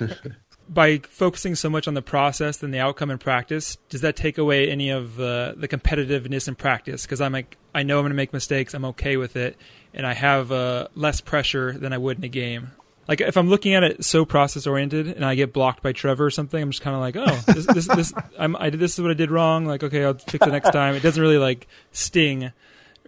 By 0.68 0.98
focusing 0.98 1.54
so 1.54 1.70
much 1.70 1.86
on 1.86 1.94
the 1.94 2.02
process 2.02 2.56
than 2.56 2.72
the 2.72 2.80
outcome 2.80 3.12
in 3.12 3.18
practice, 3.18 3.76
does 3.88 4.00
that 4.00 4.16
take 4.16 4.36
away 4.38 4.68
any 4.68 4.90
of 4.90 5.14
the 5.14 5.54
the 5.56 5.68
competitiveness 5.68 6.48
in 6.48 6.56
practice? 6.56 7.02
Because 7.02 7.20
I'm 7.20 7.32
like, 7.32 7.56
I 7.72 7.84
know 7.84 7.98
I'm 7.98 8.02
going 8.02 8.10
to 8.10 8.16
make 8.16 8.32
mistakes. 8.32 8.74
I'm 8.74 8.84
okay 8.86 9.16
with 9.16 9.36
it, 9.36 9.56
and 9.94 10.04
I 10.04 10.14
have 10.14 10.50
uh, 10.50 10.88
less 10.96 11.20
pressure 11.20 11.70
than 11.72 11.92
I 11.92 11.98
would 11.98 12.18
in 12.18 12.24
a 12.24 12.28
game. 12.28 12.72
Like 13.10 13.20
if 13.20 13.36
I'm 13.36 13.48
looking 13.48 13.74
at 13.74 13.82
it 13.82 14.04
so 14.04 14.24
process 14.24 14.68
oriented 14.68 15.08
and 15.08 15.24
I 15.24 15.34
get 15.34 15.52
blocked 15.52 15.82
by 15.82 15.90
Trevor 15.90 16.26
or 16.26 16.30
something, 16.30 16.62
I'm 16.62 16.70
just 16.70 16.80
kind 16.80 16.94
of 16.94 17.00
like, 17.00 17.16
oh, 17.16 17.52
this, 17.52 17.66
this, 17.66 17.88
this, 17.88 18.12
I'm, 18.38 18.54
I 18.54 18.70
did 18.70 18.78
this 18.78 18.94
is 18.94 19.00
what 19.00 19.10
I 19.10 19.14
did 19.14 19.32
wrong. 19.32 19.66
Like, 19.66 19.82
okay, 19.82 20.04
I'll 20.04 20.14
fix 20.14 20.46
it 20.46 20.52
next 20.52 20.70
time. 20.70 20.94
It 20.94 21.02
doesn't 21.02 21.20
really 21.20 21.36
like 21.36 21.66
sting. 21.90 22.44
Or 22.44 22.52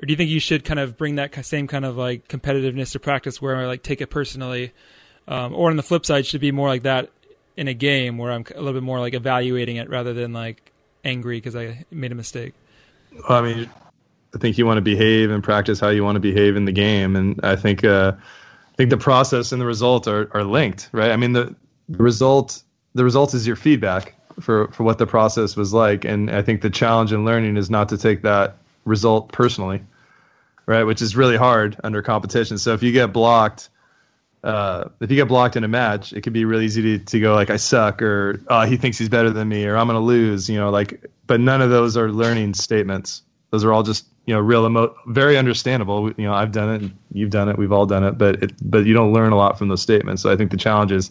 do 0.04 0.12
you 0.12 0.16
think 0.16 0.28
you 0.28 0.40
should 0.40 0.64
kind 0.64 0.80
of 0.80 0.97
bring 0.97 1.14
that 1.14 1.32
same 1.44 1.68
kind 1.68 1.85
of 1.85 1.97
like 1.97 2.26
competitiveness 2.26 2.90
to 2.92 2.99
practice 2.99 3.40
where 3.40 3.55
I 3.55 3.66
like 3.66 3.85
take 3.85 4.00
it 4.00 4.09
personally, 4.09 4.72
um, 5.29 5.55
or 5.55 5.70
on 5.70 5.76
the 5.76 5.85
flip 5.85 6.05
side, 6.05 6.26
should 6.26 6.40
be 6.40 6.50
more 6.50 6.66
like 6.66 6.83
that 6.83 7.09
in 7.57 7.68
a 7.68 7.74
game 7.74 8.18
where 8.18 8.33
I'm 8.33 8.44
a 8.57 8.59
little 8.59 8.72
bit 8.72 8.83
more 8.83 8.98
like 8.98 9.14
evaluating 9.14 9.76
it 9.76 9.88
rather 9.88 10.12
than 10.12 10.33
like 10.33 10.72
angry 11.05 11.37
because 11.37 11.55
I 11.55 11.85
made 11.92 12.11
a 12.11 12.16
mistake. 12.16 12.55
Well, 13.29 13.38
I 13.38 13.42
mean, 13.42 13.70
I 14.35 14.38
think 14.38 14.59
you 14.59 14.66
want 14.66 14.79
to 14.79 14.83
behave 14.83 15.31
and 15.31 15.44
practice 15.44 15.79
how 15.79 15.90
you 15.90 16.03
want 16.03 16.16
to 16.16 16.20
behave 16.20 16.57
in 16.57 16.64
the 16.64 16.72
game, 16.72 17.14
and 17.14 17.38
I 17.44 17.55
think 17.55 17.85
uh, 17.85 18.14
think 18.83 18.90
the 18.90 18.97
process 18.97 19.53
and 19.53 19.61
the 19.61 19.66
result 19.66 20.09
are, 20.09 20.29
are 20.35 20.42
linked, 20.42 20.90
right? 20.90 21.12
I 21.12 21.16
mean, 21.16 21.33
the, 21.33 21.55
the 21.88 22.03
result 22.03 22.62
the 22.95 23.05
result 23.05 23.33
is 23.33 23.47
your 23.47 23.55
feedback 23.55 24.14
for 24.40 24.68
for 24.73 24.83
what 24.83 24.99
the 24.99 25.07
process 25.07 25.57
was 25.57 25.73
like, 25.73 26.05
and 26.05 26.31
I 26.31 26.42
think 26.42 26.62
the 26.62 26.71
challenge 26.71 27.12
in 27.12 27.25
learning 27.25 27.57
is 27.57 27.71
not 27.71 27.88
to 27.90 27.99
take 27.99 28.23
that 28.23 28.57
result 28.85 29.31
personally, 29.31 29.83
right? 30.66 30.83
Which 30.83 31.01
is 31.01 31.14
really 31.14 31.37
hard 31.37 31.77
under 31.85 32.03
competition. 32.03 32.59
So 32.59 32.75
if 32.75 32.83
you 32.83 32.92
get 32.92 33.12
blocked. 33.12 33.68
Uh, 34.42 34.88
if 34.99 35.09
you 35.09 35.14
get 35.14 35.29
blocked 35.29 35.55
in 35.55 35.62
a 35.62 35.68
match, 35.68 36.12
it 36.12 36.23
could 36.23 36.33
be 36.33 36.45
really 36.45 36.64
easy 36.64 36.83
to, 36.83 37.05
to 37.05 37.21
go 37.21 37.33
like 37.33 37.49
I 37.49 37.59
suck 37.59 38.03
or 38.03 38.42
oh, 38.49 38.62
he 38.62 38.77
thinks 38.77 38.99
he's 38.99 39.09
better 39.09 39.31
than 39.31 39.49
me 39.49 39.64
or 39.66 39.77
I'm 39.77 39.87
gonna 39.87 40.01
lose, 40.01 40.51
you 40.51 40.59
know, 40.59 40.71
like. 40.71 41.07
But 41.29 41.38
none 41.38 41.62
of 41.62 41.71
those 41.71 41.97
are 41.97 42.11
learning 42.11 42.55
statements. 42.55 43.23
Those 43.53 43.62
are 43.62 43.73
all 43.73 43.85
just 43.85 44.05
you 44.26 44.35
know 44.35 44.40
real 44.40 44.66
emo 44.66 44.94
very 45.06 45.37
understandable. 45.37 46.11
You 46.16 46.24
know 46.24 46.35
i've 46.35 46.52
done 46.52 46.85
it 46.85 46.90
you've 47.12 47.30
done 47.30 47.48
it. 47.48 47.58
We've 47.58 47.72
all 47.72 47.87
done 47.87 48.04
it. 48.04 48.18
But 48.18 48.42
it, 48.42 48.52
but 48.62 48.87
you 48.87 48.94
don't 48.94 49.12
learn 49.12 49.32
a 49.32 49.37
lot 49.37 49.58
from 49.58 49.68
those 49.68 49.82
statements. 49.82 50.22
So 50.22 50.30
i 50.30 50.37
think 50.37 50.50
the 50.50 50.56
challenge 50.56 50.92
is 50.92 51.11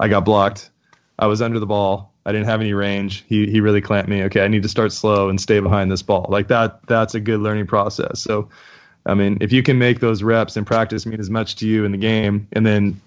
i 0.00 0.08
got 0.08 0.24
blocked. 0.24 0.70
I 1.18 1.26
was 1.26 1.40
under 1.40 1.58
the 1.60 1.66
ball. 1.66 2.12
I 2.26 2.32
didn't 2.32 2.46
have 2.46 2.60
any 2.60 2.72
range. 2.72 3.24
He 3.28 3.50
he 3.50 3.60
really 3.60 3.80
clamped 3.80 4.08
me. 4.08 4.22
Okay 4.24 4.44
i 4.44 4.48
need 4.48 4.62
to 4.62 4.68
start 4.68 4.92
slow 4.92 5.28
and 5.28 5.40
stay 5.40 5.60
behind 5.60 5.90
this 5.90 6.02
ball. 6.02 6.26
Like 6.28 6.48
that 6.48 6.86
that's 6.86 7.14
a 7.14 7.20
good 7.20 7.40
learning 7.40 7.66
process. 7.66 8.20
So 8.20 8.48
i 9.06 9.14
mean 9.14 9.38
if 9.40 9.52
you 9.52 9.62
can 9.62 9.78
make 9.78 10.00
those 10.00 10.22
reps 10.22 10.56
and 10.56 10.66
practice 10.66 11.06
mean 11.06 11.20
as 11.20 11.30
much 11.30 11.56
to 11.56 11.66
you 11.66 11.84
in 11.84 11.92
the 11.92 11.98
game 11.98 12.46
and 12.52 12.64
then 12.64 13.00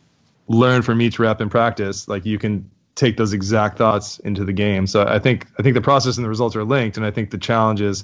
learn 0.47 0.81
from 0.81 1.01
each 1.01 1.19
rep 1.19 1.41
in 1.41 1.49
practice 1.49 2.07
like 2.07 2.25
you 2.25 2.37
can 2.37 2.69
take 2.95 3.17
those 3.17 3.33
exact 3.33 3.77
thoughts 3.77 4.17
into 4.19 4.43
the 4.43 4.53
game. 4.53 4.87
So 4.87 5.05
i 5.07 5.19
think 5.19 5.47
i 5.57 5.63
think 5.63 5.73
the 5.73 5.81
process 5.81 6.17
and 6.17 6.25
the 6.25 6.29
results 6.29 6.55
are 6.55 6.65
linked. 6.65 6.97
And 6.97 7.05
i 7.05 7.11
think 7.11 7.31
the 7.31 7.37
challenge 7.37 7.79
is 7.79 8.03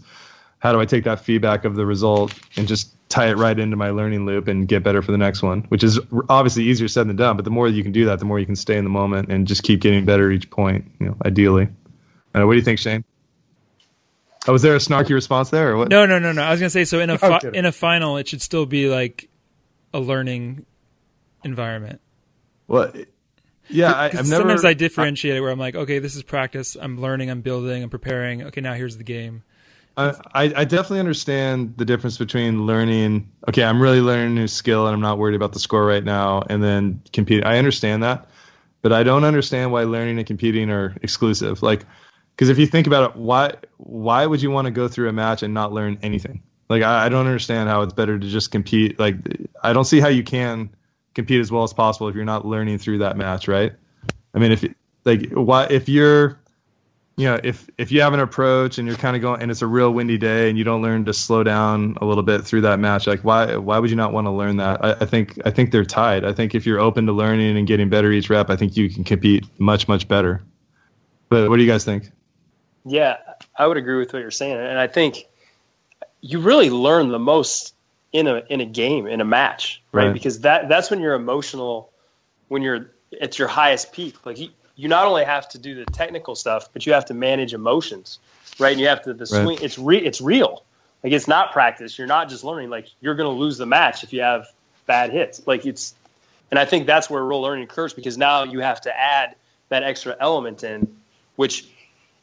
how 0.64 0.72
do 0.72 0.80
I 0.80 0.86
take 0.86 1.04
that 1.04 1.20
feedback 1.20 1.66
of 1.66 1.76
the 1.76 1.86
result 1.86 2.34
and 2.56 2.70
just 2.70 2.96
tie 3.10 3.28
it 3.28 3.36
right 3.36 3.60
into 3.60 3.76
my 3.76 3.90
learning 3.90 4.26
loop 4.26 4.48
and 4.48 4.66
get 4.66 4.82
better 4.82 5.02
for 5.02 5.12
the 5.12 5.18
next 5.18 5.44
one, 5.44 5.64
which 5.64 5.84
is 5.84 6.00
obviously 6.30 6.64
easier 6.64 6.88
said 6.88 7.06
than 7.10 7.18
done. 7.18 7.36
But 7.36 7.44
the 7.44 7.52
more 7.52 7.68
you 7.68 7.84
can 7.84 7.92
do 7.92 8.06
that, 8.06 8.20
the 8.20 8.26
more 8.26 8.40
you 8.40 8.46
can 8.46 8.56
stay 8.56 8.78
in 8.78 8.86
the 8.86 8.90
moment 8.90 9.30
and 9.30 9.46
just 9.46 9.64
keep 9.64 9.82
getting 9.82 10.06
better 10.06 10.32
each 10.32 10.50
point. 10.50 10.90
You 11.02 11.08
know, 11.08 11.18
ideally. 11.26 11.68
Uh, 12.34 12.48
what 12.48 12.54
do 12.54 12.56
you 12.56 12.64
think, 12.64 12.80
Shane? 12.80 13.04
Oh, 14.48 14.54
was 14.54 14.62
there 14.62 14.74
a 14.74 14.78
snarky 14.78 15.10
response 15.10 15.50
there, 15.50 15.74
or 15.74 15.78
what? 15.78 15.90
No, 15.90 16.06
no, 16.06 16.18
no, 16.18 16.32
no. 16.32 16.42
I 16.42 16.52
was 16.52 16.62
gonna 16.62 16.70
say 16.70 16.86
so 16.86 17.02
in 17.02 17.10
a 17.10 17.18
fi- 17.18 17.42
in 17.54 17.66
a 17.66 17.72
final, 17.74 18.16
it 18.16 18.30
should 18.30 18.42
still 18.42 18.66
be 18.66 18.88
like 18.88 19.30
a 19.94 20.00
learning 20.00 20.66
environment. 21.44 22.00
Well, 22.70 22.90
yeah, 23.68 23.94
I, 23.94 24.04
have 24.04 24.14
never. 24.30 24.44
Sometimes 24.44 24.64
I 24.64 24.74
differentiate 24.76 25.36
it 25.36 25.42
where 25.42 25.52
I'm 25.52 25.60
like, 25.60 25.76
okay, 25.76 26.00
this 26.00 26.16
is 26.16 26.24
practice. 26.24 26.78
I'm 26.80 27.02
learning. 27.02 27.30
I'm 27.30 27.42
building. 27.42 27.84
I'm 27.84 27.90
preparing. 27.90 28.44
Okay, 28.44 28.62
now 28.62 28.74
here's 28.74 28.96
the 28.96 29.04
game. 29.04 29.44
I, 29.96 30.16
I 30.56 30.64
definitely 30.66 31.00
understand 31.00 31.76
the 31.78 31.86
difference 31.86 32.18
between 32.18 32.66
learning. 32.66 33.30
Okay, 33.48 33.64
I'm 33.64 33.80
really 33.82 34.02
learning 34.02 34.38
a 34.38 34.40
new 34.42 34.48
skill, 34.48 34.88
and 34.88 34.94
I'm 34.94 35.02
not 35.02 35.20
worried 35.20 35.36
about 35.36 35.54
the 35.54 35.60
score 35.60 35.86
right 35.86 36.04
now, 36.04 36.44
and 36.50 36.64
then 36.64 37.02
competing. 37.14 37.46
I 37.46 37.60
understand 37.60 38.02
that, 38.02 38.28
but 38.82 38.92
I 38.92 39.04
don't 39.04 39.24
understand 39.24 39.72
why 39.72 39.84
learning 39.84 40.18
and 40.18 40.26
competing 40.26 40.72
are 40.72 40.96
exclusive. 41.04 41.62
Like, 41.62 41.86
because 42.36 42.50
if 42.50 42.58
you 42.58 42.66
think 42.66 42.88
about 42.88 43.12
it, 43.12 43.16
why 43.16 43.54
why 43.78 44.26
would 44.26 44.42
you 44.42 44.50
want 44.50 44.66
to 44.66 44.72
go 44.72 44.88
through 44.88 45.10
a 45.10 45.14
match 45.14 45.44
and 45.44 45.54
not 45.54 45.72
learn 45.72 46.00
anything? 46.02 46.42
Like, 46.70 46.82
I, 46.82 47.06
I 47.06 47.10
don't 47.10 47.28
understand 47.28 47.70
how 47.70 47.84
it's 47.84 47.94
better 47.94 48.18
to 48.18 48.28
just 48.28 48.52
compete. 48.52 48.98
Like, 48.98 49.18
I 49.62 49.74
don't 49.74 49.86
see 49.86 50.00
how 50.00 50.08
you 50.08 50.24
can 50.24 50.72
compete 51.14 51.40
as 51.40 51.52
well 51.52 51.64
as 51.64 51.74
possible 51.74 52.08
if 52.08 52.16
you're 52.16 52.26
not 52.26 52.46
learning 52.46 52.80
through 52.80 52.98
that 53.00 53.16
match, 53.16 53.48
right? 53.48 53.74
I 54.34 54.40
mean, 54.40 54.52
if 54.52 54.66
like 55.06 55.30
why 55.34 55.66
if 55.66 55.88
you're 55.88 56.40
you 57.16 57.26
know, 57.26 57.40
if 57.44 57.70
if 57.78 57.92
you 57.92 58.02
have 58.02 58.14
an 58.14 58.20
approach 58.20 58.80
and 58.80 58.88
you're 58.88 58.98
kind 58.98 59.16
of 59.16 59.22
going 59.22 59.42
and 59.42 59.52
it's 59.52 59.62
a 59.62 59.68
real 59.68 59.92
windy 59.92 60.18
day 60.18 60.50
and 60.50 60.58
you 60.58 60.64
don't 60.64 60.82
learn 60.82 61.06
to 61.06 61.14
slow 61.14 61.44
down 61.44 61.98
a 62.02 62.06
little 62.06 62.24
bit 62.24 62.44
through 62.44 62.62
that 62.62 62.80
match, 62.80 63.06
like 63.06 63.22
why 63.22 63.56
why 63.58 63.78
would 63.78 63.90
you 63.92 63.96
not 63.96 64.14
want 64.14 64.26
to 64.26 64.32
learn 64.32 64.58
that? 64.58 64.84
I, 64.84 64.92
I 65.02 65.06
think 65.06 65.40
I 65.46 65.52
think 65.52 65.72
they're 65.72 65.86
tied. 65.86 66.26
I 66.26 66.34
think 66.34 66.56
if 66.56 66.66
you're 66.66 66.80
open 66.80 67.06
to 67.06 67.12
learning 67.12 67.56
and 67.56 67.68
getting 67.68 67.90
better 67.90 68.12
each 68.12 68.30
rep, 68.30 68.50
I 68.50 68.56
think 68.56 68.76
you 68.78 68.90
can 68.90 69.04
compete 69.04 69.46
much 69.60 69.88
much 69.88 70.08
better. 70.08 70.42
But 71.30 71.50
what 71.50 71.58
do 71.58 71.64
you 71.64 71.70
guys 71.70 71.86
think? 71.86 72.10
Yeah, 72.86 73.18
I 73.56 73.68
would 73.68 73.78
agree 73.78 74.00
with 74.00 74.12
what 74.12 74.20
you're 74.20 74.32
saying, 74.32 74.58
and 74.58 74.80
I 74.80 74.88
think 74.88 75.28
you 76.20 76.40
really 76.40 76.70
learn 76.70 77.10
the 77.10 77.20
most 77.20 77.76
in 78.12 78.28
a 78.28 78.42
in 78.50 78.60
a 78.60 78.66
game 78.66 79.06
in 79.06 79.22
a 79.22 79.26
match, 79.26 79.84
right? 79.92 80.06
right. 80.06 80.14
Because 80.14 80.42
that 80.42 80.68
that's 80.68 80.90
when 80.90 81.00
you're 81.00 81.14
emotional, 81.14 81.92
when 82.48 82.64
you're 82.64 82.92
at 83.22 83.38
your 83.38 83.48
highest 83.48 83.94
peak. 83.94 84.26
Like 84.26 84.40
you, 84.76 84.88
not 84.88 85.06
only 85.06 85.24
have 85.24 85.48
to 85.50 85.58
do 85.58 85.76
the 85.76 85.86
technical 85.86 86.36
stuff, 86.36 86.70
but 86.74 86.86
you 86.86 86.94
have 86.94 87.06
to 87.06 87.14
manage 87.14 87.54
emotions, 87.54 88.20
right? 88.60 88.72
And 88.72 88.80
you 88.80 88.88
have 88.88 89.04
to 89.04 89.14
the 89.14 89.26
swing. 89.26 89.60
It's 89.62 89.78
re, 89.78 89.98
it's 89.98 90.22
real. 90.22 90.64
Like 91.04 91.14
it's 91.14 91.28
not 91.28 91.52
practice. 91.52 91.98
You're 91.98 92.08
not 92.08 92.30
just 92.30 92.44
learning. 92.44 92.70
Like 92.70 92.88
you're 93.02 93.16
going 93.16 93.30
to 93.34 93.40
lose 93.40 93.58
the 93.58 93.66
match 93.66 94.04
if 94.04 94.14
you 94.14 94.22
have 94.22 94.48
bad 94.86 95.12
hits. 95.12 95.46
Like 95.46 95.66
it's, 95.66 95.94
and 96.50 96.60
I 96.60 96.66
think 96.66 96.88
that's 96.88 97.10
where 97.10 97.24
real 97.24 97.42
learning 97.42 97.66
occurs 97.66 97.94
because 97.94 98.18
now 98.18 98.44
you 98.44 98.60
have 98.60 98.82
to 98.82 98.98
add 98.98 99.36
that 99.70 99.84
extra 99.84 100.16
element 100.20 100.64
in, 100.64 100.96
which 101.36 101.68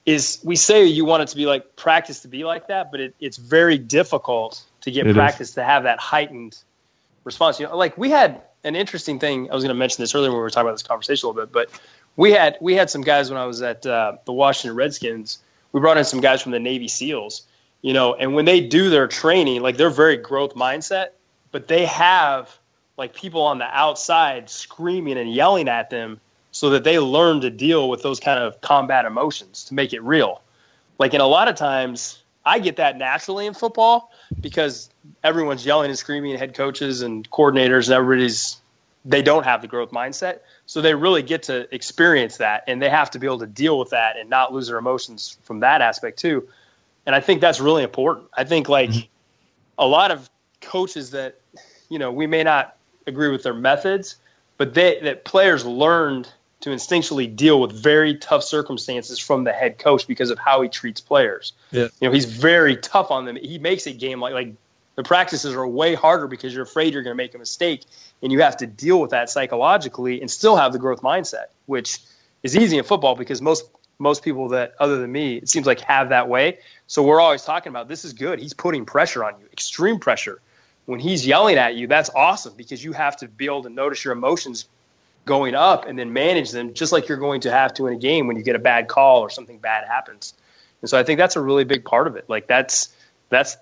is 0.07 0.41
we 0.43 0.57
say 0.57 0.87
you 0.87 1.05
want 1.05 1.23
it 1.23 1.29
to 1.29 1.37
be 1.37 1.47
like 1.47 1.77
practice 1.77 2.21
to 2.21 2.29
be 2.29 2.45
like 2.45 2.69
that, 2.69 2.91
but 2.91 3.01
it, 3.01 3.15
it's 3.21 3.37
very 3.37 3.77
difficult 3.77 4.63
to 4.83 4.91
get 4.91 5.07
It 5.07 5.11
is. 5.11 5.17
practice 5.17 5.53
to 5.53 5.63
have 5.63 5.83
that 5.83 5.99
heightened 5.99 6.57
response. 7.25 7.61
You 7.61 7.67
know, 7.67 7.77
like 7.77 7.99
we 7.99 8.11
had 8.11 8.43
an 8.65 8.77
interesting 8.77 9.19
thing. 9.19 9.51
I 9.51 9.55
was 9.55 9.63
going 9.63 9.75
to 9.75 9.79
mention 9.79 10.03
this 10.03 10.15
earlier 10.15 10.31
when 10.31 10.39
we 10.39 10.43
were 10.43 10.51
talking 10.51 10.69
about 10.69 10.75
this 10.75 10.83
conversation 10.83 11.27
a 11.27 11.31
little 11.31 11.47
bit, 11.47 11.53
but 11.53 11.71
we 12.17 12.33
had 12.33 12.59
we 12.61 12.75
had 12.75 12.91
some 12.91 13.03
guys 13.03 13.31
when 13.31 13.41
I 13.41 13.47
was 13.47 13.63
at 13.63 13.87
uh, 13.87 14.17
the 14.25 14.33
Washington 14.33 14.77
Redskins. 14.77 15.39
We 15.73 15.81
brought 15.81 15.99
in 15.99 16.05
some 16.05 16.21
guys 16.21 16.43
from 16.43 16.53
the 16.53 16.59
Navy 16.59 16.89
SEALs, 16.89 17.43
you 17.81 17.93
know, 17.93 18.15
and 18.15 18.35
when 18.35 18.45
they 18.45 18.61
do 18.61 18.91
their 18.91 19.07
training, 19.07 19.63
like 19.63 19.77
they're 19.77 19.89
very 19.91 20.17
growth 20.17 20.55
mindset, 20.55 21.11
but 21.53 21.69
they 21.69 21.87
have 21.87 22.59
like 22.97 23.15
people 23.15 23.43
on 23.43 23.59
the 23.59 23.65
outside 23.65 24.51
screaming 24.51 25.17
and 25.17 25.33
yelling 25.33 25.69
at 25.69 25.89
them 25.91 26.21
so 26.53 26.71
that 26.71 26.85
they 26.85 26.99
learn 26.99 27.41
to 27.41 27.51
deal 27.51 27.89
with 27.89 28.03
those 28.03 28.21
kind 28.21 28.39
of 28.39 28.61
combat 28.61 29.05
emotions 29.05 29.65
to 29.65 29.75
make 29.75 29.93
it 29.93 30.03
real. 30.03 30.43
Like, 30.99 31.15
in 31.15 31.21
a 31.21 31.27
lot 31.27 31.49
of 31.49 31.55
times, 31.55 32.23
I 32.45 32.59
get 32.59 32.77
that 32.77 32.99
naturally 32.99 33.47
in 33.47 33.55
football 33.55 34.13
because 34.39 34.91
everyone's 35.23 35.65
yelling 35.65 35.89
and 35.89 35.99
screaming, 35.99 36.37
head 36.37 36.55
coaches 36.55 37.03
and 37.03 37.29
coordinators, 37.31 37.87
and 37.87 37.95
everybody's 37.95 38.60
they 39.05 39.23
don't 39.23 39.45
have 39.45 39.63
the 39.63 39.69
growth 39.69 39.91
mindset. 39.91 40.41
So 40.67 40.83
they 40.83 40.95
really 40.95 41.23
get 41.23 41.45
to 41.45 41.73
experience 41.75 42.39
that 42.39 42.65
and 42.67 42.81
they 42.83 42.91
have 42.91 43.11
to 43.13 43.19
be 43.19 43.27
able 43.27 43.39
to 43.39 43.47
deal 43.47 43.79
with 43.79 43.91
that 43.91 44.19
and 44.19 44.29
not 44.29 44.53
lose 44.53 44.69
their 44.69 44.79
emotions 44.79 45.39
from 45.43 45.61
that 45.61 45.81
aspect 45.81 46.19
too. 46.19 46.49
And 47.07 47.15
I 47.15 47.21
think 47.21 47.41
that's 47.41 47.61
really 47.61 47.83
important. 47.83 48.29
I 48.37 48.45
think 48.45 48.69
like 48.69 48.91
mm-hmm. 48.91 49.09
a 49.79 49.87
lot 49.87 50.11
of 50.11 50.29
coaches 50.61 51.13
that, 51.13 51.41
you 51.89 51.99
know, 51.99 52.13
we 52.13 52.27
may 52.27 52.43
not 52.43 52.77
agree 53.07 53.31
with 53.31 53.43
their 53.43 53.55
methods, 53.55 54.17
but 54.59 54.75
they 54.75 55.01
that 55.01 55.25
players 55.25 55.65
learned 55.65 56.31
to 56.61 56.69
instinctually 56.69 57.35
deal 57.35 57.59
with 57.59 57.73
very 57.73 58.17
tough 58.17 58.45
circumstances 58.45 59.19
from 59.19 59.45
the 59.45 59.53
head 59.53 59.79
coach 59.79 60.07
because 60.07 60.29
of 60.29 60.39
how 60.39 60.61
he 60.61 60.69
treats 60.69 61.01
players. 61.01 61.55
Yeah. 61.71 61.89
You 62.01 62.09
know, 62.09 62.13
he's 62.13 62.27
very 62.27 62.77
tough 62.77 63.11
on 63.11 63.25
them. 63.25 63.37
He 63.37 63.59
makes 63.59 63.87
a 63.87 63.93
game 63.93 64.21
like 64.21 64.35
like 64.35 64.55
the 64.97 65.03
practices 65.03 65.55
are 65.55 65.67
way 65.67 65.95
harder 65.95 66.27
because 66.27 66.53
you're 66.53 66.65
afraid 66.65 66.93
you're 66.93 67.03
going 67.03 67.17
to 67.17 67.23
make 67.23 67.35
a 67.35 67.39
mistake 67.39 67.85
and 68.23 68.33
you 68.33 68.43
have 68.43 68.57
to 68.59 68.67
deal 68.67 69.01
with 69.01 69.11
that 69.11 69.31
psychologically 69.31 70.21
and 70.21 70.31
still 70.31 70.57
have 70.57 70.73
the 70.73 70.79
growth 70.79 71.03
mindset, 71.03 71.47
which 71.67 71.99
is 72.43 72.57
easy 72.57 72.79
in 72.79 72.85
football 72.85 73.15
because 73.15 73.41
most 73.41 73.71
most 73.99 74.23
people 74.25 74.49
that 74.49 74.75
other 74.81 74.99
than 74.99 75.13
me, 75.13 75.37
it 75.37 75.49
seems 75.49 75.67
like 75.67 75.81
have 75.81 76.09
that 76.09 76.27
way. 76.29 76.59
So 76.87 77.03
we're 77.03 77.21
always 77.21 77.43
talking 77.43 77.71
about 77.71 77.87
this 77.87 78.05
is 78.05 78.15
good. 78.15 78.41
He's 78.41 78.55
putting 78.55 78.87
pressure 78.87 79.25
on 79.25 79.39
you, 79.39 79.47
extreme 79.53 79.99
pressure. 79.99 80.41
When 80.87 80.99
he's 80.99 81.27
yelling 81.27 81.59
at 81.59 81.77
you, 81.77 81.87
that's 81.87 82.11
awesome 82.15 82.55
because 82.57 82.83
you 82.83 82.93
have 82.93 83.17
to 83.19 83.29
be 83.29 83.45
able 83.45 83.63
to 83.65 83.71
notice 83.71 84.03
your 84.03 84.13
emotions 84.13 84.67
going 85.27 85.55
up 85.55 85.87
and 85.87 85.99
then 85.99 86.13
manage 86.13 86.51
them 86.51 86.73
just 86.73 86.93
like 86.93 87.09
you're 87.09 87.19
going 87.19 87.43
to 87.43 87.51
have 87.51 87.75
to 87.75 87.87
in 87.87 87.93
a 87.93 87.99
game 87.99 88.27
when 88.27 88.37
you 88.37 88.43
get 88.43 88.57
a 88.57 88.61
bad 88.61 88.89
call 88.89 89.21
or 89.21 89.29
something 89.29 89.59
bad 89.59 89.87
happens. 89.87 90.33
And 90.81 90.89
so 90.89 90.99
I 90.99 91.03
think 91.05 91.19
that's 91.19 91.37
a 91.37 91.41
really 91.41 91.65
big 91.65 91.85
part 91.85 92.07
of 92.07 92.17
it. 92.17 92.25
Like 92.29 92.47
that's 92.47 92.95
that's 93.29 93.59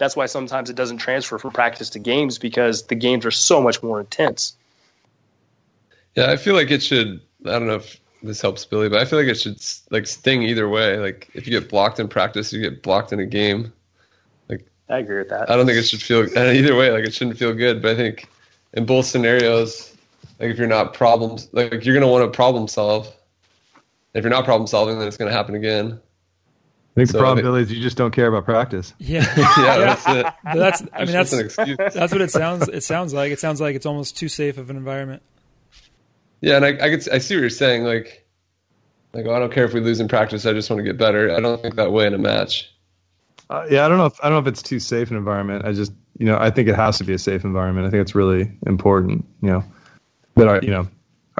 that's 0.00 0.16
why 0.16 0.24
sometimes 0.24 0.70
it 0.70 0.76
doesn't 0.76 0.96
transfer 0.96 1.38
from 1.38 1.50
practice 1.50 1.90
to 1.90 1.98
games 1.98 2.38
because 2.38 2.84
the 2.84 2.94
games 2.94 3.26
are 3.26 3.30
so 3.30 3.60
much 3.60 3.82
more 3.82 4.00
intense. 4.00 4.56
Yeah, 6.16 6.30
I 6.30 6.38
feel 6.38 6.54
like 6.54 6.70
it 6.70 6.82
should. 6.82 7.20
I 7.44 7.50
don't 7.50 7.66
know 7.66 7.76
if 7.76 8.00
this 8.22 8.40
helps 8.40 8.64
Billy, 8.64 8.88
but 8.88 8.98
I 8.98 9.04
feel 9.04 9.18
like 9.18 9.28
it 9.28 9.38
should 9.38 9.62
like 9.90 10.06
sting 10.06 10.42
either 10.42 10.70
way. 10.70 10.96
Like 10.96 11.30
if 11.34 11.46
you 11.46 11.60
get 11.60 11.68
blocked 11.68 12.00
in 12.00 12.08
practice, 12.08 12.50
you 12.50 12.62
get 12.62 12.82
blocked 12.82 13.12
in 13.12 13.20
a 13.20 13.26
game. 13.26 13.74
Like 14.48 14.66
I 14.88 14.98
agree 14.98 15.18
with 15.18 15.28
that. 15.28 15.50
I 15.50 15.56
don't 15.56 15.66
think 15.66 15.76
it 15.76 15.84
should 15.84 16.02
feel 16.02 16.26
uh, 16.34 16.50
either 16.50 16.74
way. 16.74 16.90
Like 16.90 17.04
it 17.04 17.12
shouldn't 17.12 17.36
feel 17.36 17.52
good. 17.52 17.82
But 17.82 17.90
I 17.92 17.96
think 17.96 18.26
in 18.72 18.86
both 18.86 19.04
scenarios, 19.04 19.94
like 20.38 20.50
if 20.50 20.58
you're 20.58 20.66
not 20.66 20.94
problems, 20.94 21.46
like 21.52 21.84
you're 21.84 21.94
gonna 21.94 22.10
want 22.10 22.24
to 22.24 22.34
problem 22.34 22.68
solve. 22.68 23.14
If 24.14 24.24
you're 24.24 24.30
not 24.30 24.46
problem 24.46 24.66
solving, 24.66 24.98
then 24.98 25.06
it's 25.06 25.18
gonna 25.18 25.30
happen 25.30 25.54
again. 25.54 26.00
I 26.96 27.00
think 27.00 27.10
So, 27.10 27.18
the 27.18 27.22
probability 27.22 27.48
I 27.48 27.52
mean- 27.52 27.62
is 27.62 27.72
you 27.72 27.82
just 27.82 27.96
don't 27.96 28.10
care 28.10 28.26
about 28.26 28.44
practice. 28.44 28.94
Yeah, 28.98 29.20
Yeah, 29.36 29.78
that's 29.78 30.06
it. 30.08 30.26
But 30.44 30.54
that's. 30.56 30.82
I 30.92 31.04
mean, 31.04 31.12
that's 31.12 31.32
an 31.32 31.44
excuse. 31.44 31.76
that's 31.76 32.12
what 32.12 32.20
it 32.20 32.30
sounds. 32.30 32.68
It 32.68 32.82
sounds 32.82 33.14
like. 33.14 33.30
It 33.32 33.38
sounds 33.38 33.60
like 33.60 33.76
it's 33.76 33.86
almost 33.86 34.16
too 34.16 34.28
safe 34.28 34.58
of 34.58 34.70
an 34.70 34.76
environment. 34.76 35.22
Yeah, 36.40 36.56
and 36.56 36.64
I, 36.64 36.68
I 36.70 36.90
could 36.90 37.08
I 37.10 37.18
see 37.18 37.36
what 37.36 37.40
you're 37.42 37.50
saying. 37.50 37.84
Like, 37.84 38.26
like 39.12 39.26
oh, 39.26 39.34
I 39.34 39.38
don't 39.38 39.52
care 39.52 39.64
if 39.64 39.72
we 39.74 39.80
lose 39.80 40.00
in 40.00 40.08
practice. 40.08 40.46
I 40.46 40.52
just 40.52 40.68
want 40.70 40.78
to 40.80 40.84
get 40.84 40.96
better. 40.98 41.34
I 41.34 41.38
don't 41.40 41.60
think 41.62 41.76
that 41.76 41.92
way 41.92 42.06
in 42.06 42.14
a 42.14 42.18
match. 42.18 42.72
Uh, 43.48 43.66
yeah, 43.70 43.84
I 43.84 43.88
don't 43.88 43.98
know. 43.98 44.06
If, 44.06 44.18
I 44.22 44.28
don't 44.28 44.42
know 44.42 44.48
if 44.48 44.52
it's 44.52 44.62
too 44.62 44.78
safe 44.80 45.10
an 45.10 45.16
environment. 45.16 45.64
I 45.64 45.72
just, 45.72 45.92
you 46.18 46.26
know, 46.26 46.38
I 46.38 46.50
think 46.50 46.68
it 46.68 46.76
has 46.76 46.98
to 46.98 47.04
be 47.04 47.12
a 47.14 47.18
safe 47.18 47.44
environment. 47.44 47.86
I 47.86 47.90
think 47.90 48.00
it's 48.00 48.14
really 48.14 48.50
important. 48.66 49.24
You 49.42 49.50
know, 49.50 49.64
that 50.36 50.48
are 50.48 50.60
you 50.62 50.70
know, 50.70 50.88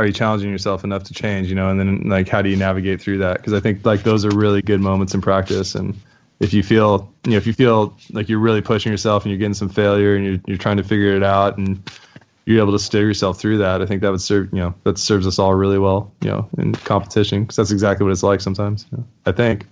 are 0.00 0.06
you 0.06 0.12
challenging 0.14 0.50
yourself 0.50 0.82
enough 0.82 1.04
to 1.04 1.14
change? 1.14 1.48
You 1.48 1.54
know, 1.54 1.68
and 1.68 1.78
then 1.78 2.08
like, 2.08 2.26
how 2.26 2.40
do 2.40 2.48
you 2.48 2.56
navigate 2.56 3.02
through 3.02 3.18
that? 3.18 3.36
Because 3.36 3.52
I 3.52 3.60
think 3.60 3.84
like 3.84 4.02
those 4.02 4.24
are 4.24 4.30
really 4.30 4.62
good 4.62 4.80
moments 4.80 5.14
in 5.14 5.20
practice. 5.20 5.74
And 5.74 5.94
if 6.40 6.54
you 6.54 6.62
feel, 6.62 7.12
you 7.24 7.32
know, 7.32 7.36
if 7.36 7.46
you 7.46 7.52
feel 7.52 7.94
like 8.10 8.30
you're 8.30 8.38
really 8.38 8.62
pushing 8.62 8.90
yourself 8.90 9.24
and 9.24 9.30
you're 9.30 9.38
getting 9.38 9.54
some 9.54 9.68
failure 9.68 10.16
and 10.16 10.24
you're 10.24 10.38
you're 10.46 10.56
trying 10.56 10.78
to 10.78 10.82
figure 10.82 11.14
it 11.14 11.22
out 11.22 11.58
and 11.58 11.90
you're 12.46 12.62
able 12.62 12.72
to 12.72 12.78
steer 12.78 13.06
yourself 13.06 13.38
through 13.38 13.58
that, 13.58 13.82
I 13.82 13.86
think 13.86 14.00
that 14.00 14.10
would 14.10 14.22
serve, 14.22 14.48
you 14.52 14.60
know, 14.60 14.74
that 14.84 14.96
serves 14.96 15.26
us 15.26 15.38
all 15.38 15.54
really 15.54 15.78
well, 15.78 16.10
you 16.22 16.30
know, 16.30 16.48
in 16.56 16.74
competition 16.74 17.42
because 17.42 17.56
that's 17.56 17.70
exactly 17.70 18.04
what 18.04 18.12
it's 18.12 18.22
like 18.22 18.40
sometimes. 18.40 18.86
You 18.90 18.98
know, 18.98 19.04
I 19.26 19.32
think. 19.32 19.66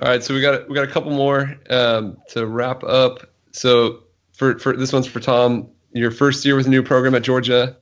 All 0.00 0.08
right, 0.08 0.22
so 0.22 0.32
we 0.32 0.40
got 0.40 0.68
we 0.68 0.76
got 0.76 0.84
a 0.84 0.90
couple 0.92 1.10
more 1.10 1.56
um, 1.70 2.18
to 2.28 2.46
wrap 2.46 2.84
up. 2.84 3.28
So 3.50 4.04
for 4.32 4.60
for 4.60 4.76
this 4.76 4.92
one's 4.92 5.08
for 5.08 5.18
Tom. 5.18 5.70
Your 5.92 6.10
first 6.10 6.44
year 6.44 6.56
with 6.56 6.66
a 6.66 6.70
new 6.70 6.82
program 6.82 7.14
at 7.16 7.22
Georgia. 7.22 7.76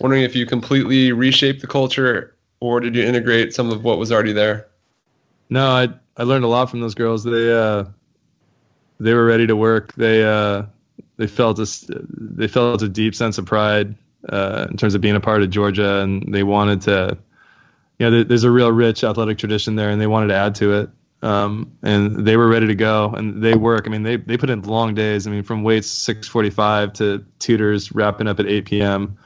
Wondering 0.00 0.22
if 0.22 0.36
you 0.36 0.46
completely 0.46 1.12
reshaped 1.12 1.60
the 1.60 1.66
culture 1.66 2.36
or 2.60 2.80
did 2.80 2.94
you 2.94 3.02
integrate 3.04 3.54
some 3.54 3.70
of 3.70 3.84
what 3.84 3.98
was 3.98 4.12
already 4.12 4.32
there? 4.32 4.68
No, 5.50 5.66
I 5.66 5.88
I 6.16 6.24
learned 6.24 6.44
a 6.44 6.48
lot 6.48 6.70
from 6.70 6.80
those 6.80 6.94
girls. 6.94 7.24
They 7.24 7.52
uh 7.52 7.84
they 9.00 9.14
were 9.14 9.24
ready 9.24 9.46
to 9.46 9.56
work. 9.56 9.94
They 9.94 10.24
uh 10.24 10.64
they 11.16 11.26
felt 11.26 11.58
a 11.58 11.66
they 11.88 12.48
felt 12.48 12.82
a 12.82 12.88
deep 12.88 13.14
sense 13.14 13.38
of 13.38 13.46
pride 13.46 13.94
uh 14.28 14.66
in 14.70 14.76
terms 14.76 14.94
of 14.94 15.00
being 15.00 15.16
a 15.16 15.20
part 15.20 15.42
of 15.42 15.50
Georgia 15.50 16.00
and 16.00 16.32
they 16.32 16.42
wanted 16.42 16.82
to 16.82 17.18
know 18.00 18.22
there's 18.22 18.44
a 18.44 18.50
real 18.50 18.70
rich 18.70 19.04
athletic 19.04 19.38
tradition 19.38 19.76
there 19.76 19.90
and 19.90 20.00
they 20.00 20.06
wanted 20.06 20.28
to 20.28 20.34
add 20.34 20.54
to 20.56 20.80
it. 20.80 20.90
Um 21.22 21.72
and 21.82 22.24
they 22.26 22.36
were 22.36 22.48
ready 22.48 22.68
to 22.68 22.74
go 22.74 23.10
and 23.10 23.42
they 23.42 23.54
work. 23.54 23.86
I 23.86 23.90
mean 23.90 24.02
they 24.02 24.16
they 24.16 24.36
put 24.36 24.50
in 24.50 24.62
long 24.62 24.94
days. 24.94 25.26
I 25.26 25.30
mean 25.30 25.42
from 25.42 25.62
weights 25.62 25.88
6:45 25.88 26.94
to 26.94 27.24
tutors 27.38 27.92
wrapping 27.92 28.28
up 28.28 28.38
at 28.38 28.46
8 28.46 28.64
p.m. 28.66 29.18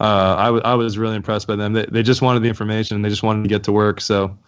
Uh, 0.00 0.34
I, 0.38 0.44
w- 0.46 0.62
I 0.64 0.74
was 0.76 0.96
really 0.96 1.16
impressed 1.16 1.46
by 1.46 1.56
them. 1.56 1.74
They, 1.74 1.84
they 1.84 2.02
just 2.02 2.22
wanted 2.22 2.42
the 2.42 2.48
information. 2.48 2.94
And 2.96 3.04
they 3.04 3.10
just 3.10 3.22
wanted 3.22 3.42
to 3.42 3.48
get 3.50 3.64
to 3.64 3.72
work. 3.72 4.00
So, 4.00 4.38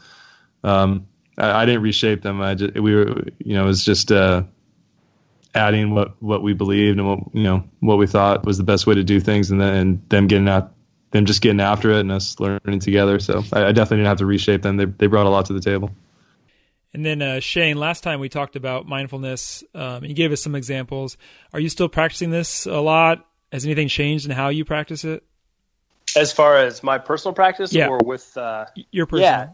um, 0.64 1.06
I, 1.36 1.62
I 1.62 1.66
didn't 1.66 1.82
reshape 1.82 2.22
them. 2.22 2.40
I 2.40 2.54
just, 2.54 2.74
we 2.74 2.94
were, 2.94 3.24
you 3.38 3.54
know, 3.54 3.64
it 3.64 3.66
was 3.66 3.84
just, 3.84 4.10
uh, 4.10 4.44
adding 5.54 5.94
what, 5.94 6.20
what 6.22 6.42
we 6.42 6.54
believed 6.54 6.98
and 6.98 7.06
what, 7.06 7.18
you 7.34 7.42
know, 7.42 7.62
what 7.80 7.98
we 7.98 8.06
thought 8.06 8.46
was 8.46 8.56
the 8.56 8.64
best 8.64 8.86
way 8.86 8.94
to 8.94 9.04
do 9.04 9.20
things 9.20 9.50
and 9.50 9.60
then, 9.60 9.74
and 9.74 10.08
them 10.08 10.26
getting 10.26 10.48
out, 10.48 10.72
them 11.10 11.26
just 11.26 11.42
getting 11.42 11.60
after 11.60 11.90
it 11.90 12.00
and 12.00 12.10
us 12.10 12.40
learning 12.40 12.80
together. 12.80 13.18
So 13.18 13.42
I, 13.52 13.66
I 13.66 13.72
definitely 13.72 13.98
didn't 13.98 14.06
have 14.06 14.18
to 14.18 14.26
reshape 14.26 14.62
them. 14.62 14.78
They, 14.78 14.86
they 14.86 15.08
brought 15.08 15.26
a 15.26 15.28
lot 15.28 15.44
to 15.46 15.52
the 15.52 15.60
table. 15.60 15.90
And 16.94 17.04
then 17.04 17.20
uh, 17.20 17.40
Shane, 17.40 17.76
last 17.76 18.02
time 18.02 18.20
we 18.20 18.30
talked 18.30 18.56
about 18.56 18.86
mindfulness, 18.86 19.62
um, 19.74 20.04
you 20.04 20.14
gave 20.14 20.32
us 20.32 20.42
some 20.42 20.54
examples. 20.54 21.18
Are 21.52 21.60
you 21.60 21.68
still 21.68 21.90
practicing 21.90 22.30
this 22.30 22.64
a 22.64 22.80
lot? 22.80 23.26
Has 23.50 23.66
anything 23.66 23.88
changed 23.88 24.24
in 24.24 24.30
how 24.30 24.48
you 24.48 24.64
practice 24.64 25.04
it? 25.04 25.22
As 26.16 26.33
far 26.33 26.57
as 26.59 26.83
my 26.83 26.98
personal 26.98 27.35
practice 27.35 27.72
Yeah. 27.72 27.88
or 27.88 27.98
with 27.98 28.37
uh, 28.37 28.66
Your 28.90 29.07
personal. 29.07 29.31
Yeah. 29.31 29.48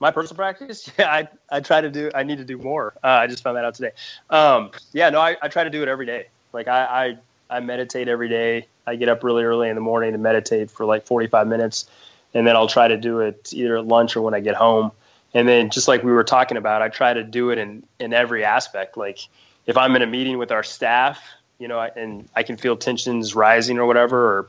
my 0.00 0.10
personal 0.10 0.36
practice, 0.36 0.90
yeah, 0.98 1.10
I, 1.10 1.28
I 1.50 1.60
try 1.60 1.80
to 1.80 1.90
do. 1.90 2.10
I 2.14 2.22
need 2.24 2.38
to 2.38 2.44
do 2.44 2.58
more. 2.58 2.94
Uh, 3.02 3.06
I 3.08 3.26
just 3.26 3.42
found 3.42 3.56
that 3.56 3.64
out 3.64 3.74
today. 3.74 3.92
Um, 4.30 4.70
yeah, 4.92 5.10
no, 5.10 5.20
I, 5.20 5.36
I 5.40 5.48
try 5.48 5.64
to 5.64 5.70
do 5.70 5.82
it 5.82 5.88
every 5.88 6.06
day. 6.06 6.26
Like 6.52 6.68
I, 6.68 7.16
I, 7.50 7.56
I 7.56 7.60
meditate 7.60 8.08
every 8.08 8.28
day. 8.28 8.66
I 8.86 8.96
get 8.96 9.08
up 9.08 9.22
really 9.24 9.44
early 9.44 9.68
in 9.68 9.74
the 9.76 9.80
morning 9.80 10.12
to 10.12 10.18
meditate 10.18 10.70
for 10.70 10.84
like 10.84 11.06
45 11.06 11.46
minutes, 11.46 11.86
and 12.34 12.46
then 12.46 12.56
I'll 12.56 12.66
try 12.68 12.88
to 12.88 12.96
do 12.96 13.20
it 13.20 13.52
either 13.52 13.76
at 13.78 13.86
lunch 13.86 14.16
or 14.16 14.22
when 14.22 14.34
I 14.34 14.40
get 14.40 14.54
home. 14.56 14.90
And 15.34 15.48
then 15.48 15.70
just 15.70 15.88
like 15.88 16.02
we 16.02 16.12
were 16.12 16.24
talking 16.24 16.56
about, 16.58 16.82
I 16.82 16.88
try 16.88 17.14
to 17.14 17.22
do 17.22 17.50
it 17.50 17.58
in 17.58 17.84
in 17.98 18.12
every 18.12 18.44
aspect. 18.44 18.96
Like 18.96 19.18
if 19.66 19.76
I'm 19.76 19.94
in 19.96 20.02
a 20.02 20.06
meeting 20.06 20.36
with 20.36 20.50
our 20.52 20.62
staff, 20.64 21.22
you 21.58 21.68
know, 21.68 21.78
and 21.80 22.28
I 22.34 22.42
can 22.42 22.56
feel 22.56 22.76
tensions 22.76 23.34
rising 23.34 23.78
or 23.78 23.86
whatever, 23.86 24.38
or 24.38 24.46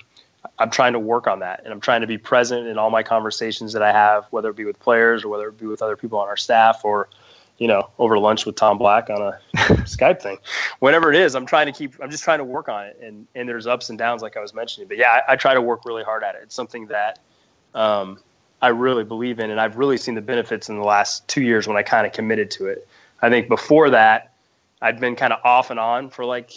I'm 0.60 0.70
trying 0.70 0.94
to 0.94 1.00
work 1.00 1.28
on 1.28 1.40
that, 1.40 1.62
and 1.64 1.74
I'm 1.74 1.80
trying 1.80 2.02
to 2.02 2.08
be 2.08 2.18
present 2.18 2.68
in 2.68 2.78
all 2.78 2.90
my 2.90 3.04
conversations 3.04 3.74
that 3.74 3.82
I 3.82 3.92
have, 3.92 4.26
whether 4.32 4.50
it 4.50 4.56
be 4.56 4.66
with 4.66 4.80
players 4.80 5.24
or 5.24 5.30
whether 5.30 5.48
it 5.48 5.58
be 5.58 5.66
with 5.66 5.82
other 5.82 5.96
people 5.96 6.20
on 6.20 6.28
our 6.28 6.38
staff, 6.38 6.82
or 6.84 7.10
you 7.58 7.68
know, 7.68 7.90
over 8.00 8.18
lunch 8.18 8.46
with 8.46 8.56
Tom 8.56 8.78
Black 8.78 9.10
on 9.10 9.22
a 9.22 9.40
Skype 9.84 10.22
thing. 10.22 10.38
Whatever 10.80 11.14
it 11.14 11.20
is, 11.20 11.36
I'm 11.36 11.46
trying 11.46 11.68
to 11.68 11.72
keep. 11.72 11.96
I'm 12.02 12.10
just 12.10 12.24
trying 12.24 12.40
to 12.40 12.44
work 12.44 12.70
on 12.70 12.86
it, 12.86 13.00
and 13.02 13.28
and 13.36 13.48
there's 13.48 13.68
ups 13.68 13.90
and 13.90 13.98
downs, 13.98 14.22
like 14.22 14.38
I 14.38 14.42
was 14.42 14.54
mentioning. 14.54 14.88
But 14.88 14.98
yeah, 14.98 15.22
I, 15.28 15.34
I 15.34 15.36
try 15.36 15.54
to 15.54 15.62
work 15.62 15.86
really 15.86 16.04
hard 16.04 16.24
at 16.24 16.36
it. 16.36 16.42
It's 16.44 16.56
something 16.56 16.88
that 16.88 17.20
um, 17.74 18.20
I 18.62 18.70
really 18.70 19.04
believe 19.04 19.40
in, 19.40 19.50
and 19.50 19.60
I've 19.60 19.78
really 19.78 19.98
seen 19.98 20.16
the 20.16 20.22
benefits 20.22 20.70
in 20.70 20.78
the 20.78 20.84
last 20.84 21.28
two 21.28 21.42
years 21.42 21.68
when 21.68 21.78
I 21.78 21.84
kind 21.84 22.06
of 22.06 22.14
committed 22.14 22.52
to 22.52 22.68
it. 22.68 22.88
I 23.22 23.30
think 23.30 23.48
before 23.48 23.92
that, 23.92 24.34
I'd 24.82 25.00
been 25.00 25.16
kind 25.16 25.32
of 25.32 25.40
off 25.46 25.70
and 25.70 25.80
on 25.80 26.10
for 26.10 26.26
like 26.26 26.52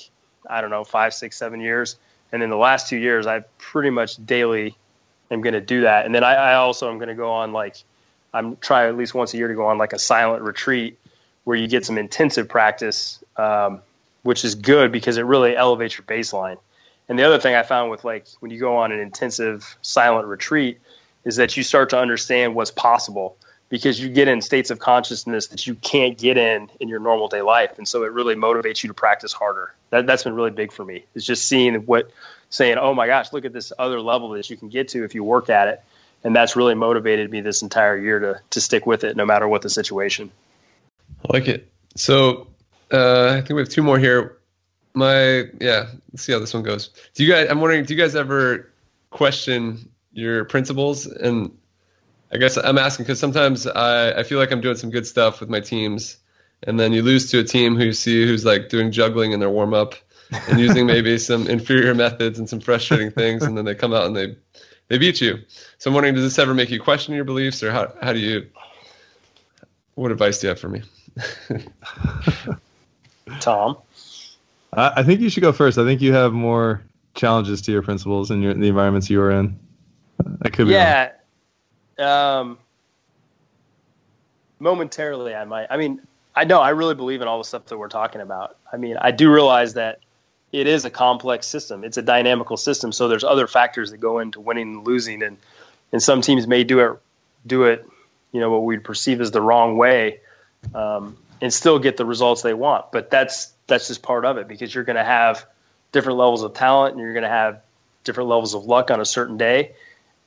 I 0.48 0.60
don't 0.60 0.70
know 0.70 0.84
five, 0.84 1.14
six, 1.14 1.36
seven 1.36 1.60
years, 1.60 1.96
and 2.36 2.42
in 2.42 2.50
the 2.50 2.56
last 2.56 2.90
two 2.90 2.98
years, 2.98 3.26
I 3.26 3.40
pretty 3.56 3.88
much 3.88 4.24
daily 4.26 4.76
am 5.30 5.40
going 5.40 5.54
to 5.54 5.60
do 5.62 5.80
that. 5.80 6.04
And 6.04 6.14
then 6.14 6.22
I, 6.22 6.34
I 6.34 6.54
also 6.56 6.90
am 6.90 6.98
going 6.98 7.08
to 7.08 7.14
go 7.14 7.32
on 7.32 7.54
like 7.54 7.76
I'm 8.34 8.58
trying 8.58 8.90
at 8.90 8.96
least 8.98 9.14
once 9.14 9.32
a 9.32 9.38
year 9.38 9.48
to 9.48 9.54
go 9.54 9.64
on 9.68 9.78
like 9.78 9.94
a 9.94 9.98
silent 9.98 10.42
retreat 10.42 10.98
where 11.44 11.56
you 11.56 11.66
get 11.66 11.86
some 11.86 11.96
intensive 11.96 12.46
practice, 12.46 13.24
um, 13.38 13.80
which 14.22 14.44
is 14.44 14.54
good 14.54 14.92
because 14.92 15.16
it 15.16 15.22
really 15.22 15.56
elevates 15.56 15.96
your 15.96 16.04
baseline. 16.04 16.58
And 17.08 17.18
the 17.18 17.22
other 17.22 17.38
thing 17.38 17.54
I 17.54 17.62
found 17.62 17.90
with 17.90 18.04
like 18.04 18.26
when 18.40 18.50
you 18.50 18.60
go 18.60 18.76
on 18.76 18.92
an 18.92 19.00
intensive 19.00 19.78
silent 19.80 20.28
retreat 20.28 20.78
is 21.24 21.36
that 21.36 21.56
you 21.56 21.62
start 21.62 21.88
to 21.90 21.98
understand 21.98 22.54
what's 22.54 22.70
possible 22.70 23.38
because 23.68 24.00
you 24.00 24.08
get 24.08 24.28
in 24.28 24.40
states 24.40 24.70
of 24.70 24.78
consciousness 24.78 25.48
that 25.48 25.66
you 25.66 25.74
can't 25.74 26.16
get 26.16 26.36
in 26.36 26.70
in 26.78 26.88
your 26.88 27.00
normal 27.00 27.28
day 27.28 27.42
life. 27.42 27.78
And 27.78 27.86
so 27.86 28.04
it 28.04 28.12
really 28.12 28.34
motivates 28.34 28.82
you 28.82 28.88
to 28.88 28.94
practice 28.94 29.32
harder. 29.32 29.74
That, 29.90 30.06
that's 30.06 30.24
been 30.24 30.34
really 30.34 30.50
big 30.50 30.72
for 30.72 30.84
me 30.84 31.04
is 31.14 31.24
just 31.24 31.46
seeing 31.46 31.74
what 31.86 32.10
saying 32.48 32.78
oh 32.78 32.94
my 32.94 33.08
gosh 33.08 33.32
look 33.32 33.44
at 33.44 33.52
this 33.52 33.72
other 33.76 34.00
level 34.00 34.30
that 34.30 34.48
you 34.48 34.56
can 34.56 34.68
get 34.68 34.88
to 34.88 35.04
if 35.04 35.14
you 35.14 35.24
work 35.24 35.50
at 35.50 35.68
it. 35.68 35.82
And 36.24 36.34
that's 36.34 36.56
really 36.56 36.74
motivated 36.74 37.30
me 37.30 37.40
this 37.40 37.62
entire 37.62 37.96
year 37.96 38.18
to 38.20 38.40
to 38.50 38.60
stick 38.60 38.86
with 38.86 39.04
it 39.04 39.16
no 39.16 39.26
matter 39.26 39.46
what 39.48 39.62
the 39.62 39.70
situation. 39.70 40.30
I 41.24 41.32
like 41.32 41.48
it. 41.48 41.70
So 41.96 42.48
uh, 42.92 43.28
i 43.30 43.40
think 43.40 43.50
we 43.50 43.60
have 43.60 43.68
two 43.68 43.82
more 43.82 43.98
here. 43.98 44.38
My 44.94 45.44
yeah 45.60 45.86
let's 46.12 46.22
see 46.22 46.32
how 46.32 46.38
this 46.38 46.54
one 46.54 46.62
goes. 46.62 46.90
Do 47.14 47.24
you 47.24 47.32
guys 47.32 47.48
i'm 47.50 47.60
wondering 47.60 47.84
do 47.84 47.94
you 47.94 48.00
guys 48.00 48.14
ever 48.14 48.70
question 49.10 49.90
your 50.12 50.44
principles? 50.44 51.06
And 51.06 51.56
I 52.32 52.38
guess 52.38 52.56
I'm 52.56 52.78
asking 52.78 53.04
because 53.04 53.20
sometimes 53.20 53.66
I, 53.66 54.20
I 54.20 54.22
feel 54.22 54.38
like 54.38 54.50
I'm 54.50 54.60
doing 54.60 54.76
some 54.76 54.90
good 54.90 55.06
stuff 55.06 55.40
with 55.40 55.48
my 55.48 55.60
teams, 55.60 56.16
and 56.62 56.78
then 56.78 56.92
you 56.92 57.02
lose 57.02 57.30
to 57.30 57.38
a 57.38 57.44
team 57.44 57.76
who 57.76 57.84
you 57.84 57.92
see 57.92 58.26
who's 58.26 58.44
like 58.44 58.68
doing 58.68 58.90
juggling 58.90 59.32
in 59.32 59.40
their 59.40 59.50
warm 59.50 59.74
up 59.74 59.94
and 60.48 60.58
using 60.58 60.86
maybe 60.94 61.18
some 61.18 61.46
inferior 61.46 61.94
methods 61.94 62.38
and 62.38 62.48
some 62.48 62.60
frustrating 62.60 63.10
things, 63.10 63.42
and 63.44 63.56
then 63.56 63.64
they 63.64 63.74
come 63.74 63.92
out 63.94 64.06
and 64.06 64.16
they 64.16 64.36
they 64.88 64.98
beat 64.98 65.20
you. 65.20 65.38
So 65.78 65.90
I'm 65.90 65.94
wondering, 65.94 66.14
does 66.14 66.24
this 66.24 66.38
ever 66.38 66.54
make 66.54 66.70
you 66.70 66.80
question 66.80 67.14
your 67.14 67.24
beliefs, 67.24 67.62
or 67.62 67.70
how 67.70 67.92
how 68.02 68.12
do 68.12 68.18
you? 68.18 68.48
What 69.94 70.10
advice 70.10 70.40
do 70.40 70.46
you 70.46 70.48
have 70.50 70.60
for 70.60 70.68
me? 70.68 70.82
Tom, 73.40 73.78
I, 74.72 74.92
I 74.96 75.02
think 75.04 75.20
you 75.20 75.30
should 75.30 75.42
go 75.42 75.52
first. 75.52 75.78
I 75.78 75.84
think 75.84 76.00
you 76.00 76.12
have 76.12 76.32
more 76.32 76.82
challenges 77.14 77.62
to 77.62 77.72
your 77.72 77.82
principles 77.82 78.30
and 78.30 78.42
your 78.42 78.52
the 78.52 78.68
environments 78.68 79.08
you 79.08 79.20
are 79.22 79.30
in. 79.30 79.58
I 80.42 80.48
could 80.48 80.66
be 80.66 80.72
yeah. 80.72 81.04
Wrong 81.04 81.15
um, 81.98 82.58
momentarily, 84.58 85.34
I 85.34 85.44
might. 85.44 85.66
I 85.70 85.76
mean, 85.76 86.00
I 86.34 86.44
know 86.44 86.60
I 86.60 86.70
really 86.70 86.94
believe 86.94 87.22
in 87.22 87.28
all 87.28 87.38
the 87.38 87.44
stuff 87.44 87.66
that 87.66 87.78
we're 87.78 87.88
talking 87.88 88.20
about. 88.20 88.56
I 88.70 88.76
mean, 88.76 88.96
I 89.00 89.10
do 89.10 89.32
realize 89.32 89.74
that 89.74 90.00
it 90.52 90.66
is 90.66 90.84
a 90.84 90.90
complex 90.90 91.46
system. 91.46 91.84
It's 91.84 91.96
a 91.96 92.02
dynamical 92.02 92.56
system, 92.56 92.92
so 92.92 93.08
there's 93.08 93.24
other 93.24 93.46
factors 93.46 93.90
that 93.90 93.98
go 93.98 94.18
into 94.18 94.40
winning 94.40 94.76
and 94.76 94.86
losing, 94.86 95.22
and 95.22 95.38
and 95.92 96.02
some 96.02 96.20
teams 96.20 96.46
may 96.46 96.64
do 96.64 96.80
it 96.80 96.98
do 97.46 97.64
it, 97.64 97.86
you 98.32 98.40
know, 98.40 98.50
what 98.50 98.64
we'd 98.64 98.82
perceive 98.82 99.20
as 99.20 99.30
the 99.30 99.40
wrong 99.40 99.76
way, 99.76 100.20
um, 100.74 101.16
and 101.40 101.52
still 101.52 101.78
get 101.78 101.96
the 101.96 102.04
results 102.04 102.42
they 102.42 102.54
want. 102.54 102.92
But 102.92 103.10
that's 103.10 103.52
that's 103.66 103.88
just 103.88 104.02
part 104.02 104.24
of 104.24 104.38
it 104.38 104.48
because 104.48 104.74
you're 104.74 104.84
going 104.84 104.96
to 104.96 105.04
have 105.04 105.46
different 105.92 106.18
levels 106.18 106.42
of 106.42 106.54
talent, 106.54 106.94
and 106.94 107.00
you're 107.00 107.12
going 107.12 107.22
to 107.22 107.28
have 107.28 107.62
different 108.04 108.28
levels 108.28 108.54
of 108.54 108.64
luck 108.64 108.90
on 108.90 109.00
a 109.00 109.04
certain 109.04 109.36
day 109.36 109.72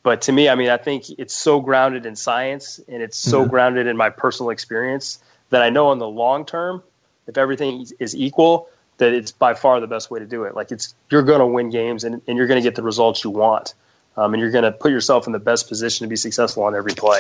but 0.10 0.24
to 0.24 0.32
me, 0.32 0.50
I 0.50 0.56
mean, 0.56 0.70
I 0.72 0.78
think 0.78 1.04
it's 1.20 1.36
so 1.36 1.62
grounded 1.62 2.08
in 2.08 2.16
science 2.16 2.80
and 2.88 3.04
it's 3.04 3.16
so 3.16 3.42
mm-hmm. 3.42 3.52
grounded 3.52 3.86
in 3.86 3.96
my 3.96 4.10
personal 4.10 4.50
experience 4.50 5.20
that 5.52 5.62
I 5.62 5.70
know 5.70 5.92
in 5.92 6.00
the 6.00 6.08
long 6.08 6.48
term, 6.48 6.82
if 7.28 7.38
everything 7.38 7.86
is 8.00 8.16
equal, 8.16 8.70
that 8.98 9.14
it's 9.14 9.32
by 9.32 9.54
far 9.54 9.80
the 9.80 9.86
best 9.86 10.10
way 10.10 10.18
to 10.18 10.26
do 10.26 10.46
it. 10.46 10.56
Like 10.56 10.72
it's 10.72 10.96
you're 11.12 11.22
going 11.22 11.42
to 11.42 11.46
win 11.46 11.70
games 11.70 12.06
and, 12.06 12.24
and 12.28 12.38
you're 12.40 12.48
going 12.48 12.60
to 12.60 12.68
get 12.68 12.74
the 12.74 12.82
results 12.82 13.24
you 13.24 13.30
want, 13.30 13.76
um, 14.18 14.34
and 14.34 14.42
you're 14.42 14.50
going 14.50 14.64
to 14.64 14.72
put 14.72 14.90
yourself 14.92 15.28
in 15.28 15.32
the 15.32 15.38
best 15.38 15.68
position 15.70 16.06
to 16.06 16.10
be 16.10 16.16
successful 16.16 16.64
on 16.64 16.76
every 16.76 16.96
play. 16.96 17.20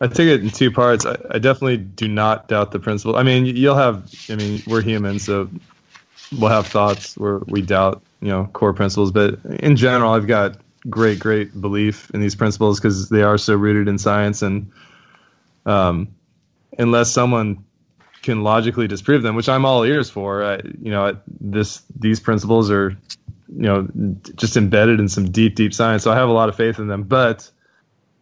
I 0.00 0.08
take 0.08 0.26
it 0.26 0.42
in 0.42 0.50
two 0.50 0.72
parts. 0.72 1.06
I, 1.06 1.18
I 1.30 1.38
definitely 1.38 1.76
do 1.76 2.08
not 2.08 2.48
doubt 2.48 2.72
the 2.72 2.80
principle. 2.80 3.14
I 3.14 3.22
mean, 3.22 3.46
you'll 3.46 3.76
have. 3.76 4.12
I 4.28 4.34
mean, 4.34 4.60
we're 4.66 4.82
human, 4.82 5.20
so 5.20 5.48
we'll 6.36 6.50
have 6.50 6.66
thoughts 6.66 7.16
where 7.16 7.38
we 7.38 7.62
doubt, 7.62 8.02
you 8.20 8.26
know, 8.26 8.46
core 8.52 8.72
principles. 8.72 9.12
But 9.12 9.38
in 9.44 9.76
general, 9.76 10.12
I've 10.12 10.26
got 10.26 10.56
great, 10.88 11.18
great 11.18 11.58
belief 11.60 12.10
in 12.12 12.20
these 12.20 12.34
principles 12.34 12.78
because 12.78 13.08
they 13.08 13.22
are 13.22 13.38
so 13.38 13.54
rooted 13.54 13.88
in 13.88 13.98
science. 13.98 14.42
And 14.42 14.70
um, 15.66 16.08
unless 16.78 17.10
someone 17.10 17.64
can 18.22 18.42
logically 18.42 18.86
disprove 18.86 19.22
them, 19.22 19.34
which 19.34 19.48
I'm 19.48 19.64
all 19.64 19.82
ears 19.84 20.10
for, 20.10 20.44
I, 20.44 20.56
you 20.80 20.90
know, 20.90 21.18
this 21.40 21.82
these 21.98 22.20
principles 22.20 22.70
are, 22.70 22.90
you 23.48 23.62
know, 23.62 23.88
just 24.36 24.56
embedded 24.56 25.00
in 25.00 25.08
some 25.08 25.30
deep, 25.30 25.54
deep 25.54 25.74
science. 25.74 26.02
So 26.02 26.12
I 26.12 26.16
have 26.16 26.28
a 26.28 26.32
lot 26.32 26.48
of 26.48 26.56
faith 26.56 26.78
in 26.78 26.88
them. 26.88 27.02
But 27.04 27.50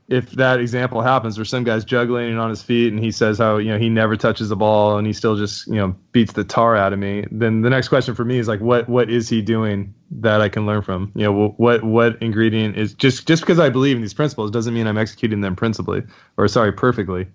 if 0.08 0.30
that 0.32 0.58
example 0.58 1.02
happens 1.02 1.36
where 1.36 1.44
some 1.44 1.64
guy's 1.64 1.84
juggling 1.84 2.38
on 2.38 2.48
his 2.48 2.62
feet 2.62 2.92
and 2.92 3.02
he 3.02 3.10
says 3.10 3.38
how 3.38 3.58
you 3.58 3.70
know 3.70 3.78
he 3.78 3.88
never 3.88 4.16
touches 4.16 4.48
the 4.48 4.56
ball 4.56 4.96
and 4.96 5.06
he 5.06 5.12
still 5.12 5.36
just 5.36 5.66
you 5.66 5.74
know 5.74 5.94
beats 6.12 6.32
the 6.32 6.44
tar 6.44 6.74
out 6.74 6.92
of 6.92 6.98
me 6.98 7.26
then 7.30 7.60
the 7.60 7.70
next 7.70 7.88
question 7.88 8.14
for 8.14 8.24
me 8.24 8.38
is 8.38 8.48
like 8.48 8.60
what 8.60 8.88
what 8.88 9.10
is 9.10 9.28
he 9.28 9.42
doing 9.42 9.94
that 10.10 10.40
I 10.40 10.48
can 10.48 10.66
learn 10.66 10.82
from? 10.82 11.12
You 11.14 11.24
know 11.24 11.48
what 11.56 11.82
what 11.84 12.22
ingredient 12.22 12.76
is 12.76 12.94
just 12.94 13.26
just 13.26 13.42
because 13.42 13.58
I 13.58 13.68
believe 13.68 13.96
in 13.96 14.02
these 14.02 14.14
principles 14.14 14.50
doesn't 14.50 14.72
mean 14.72 14.86
I'm 14.86 14.98
executing 14.98 15.40
them 15.40 15.56
principally 15.56 16.02
or 16.36 16.48
sorry 16.48 16.72
perfectly. 16.72 17.28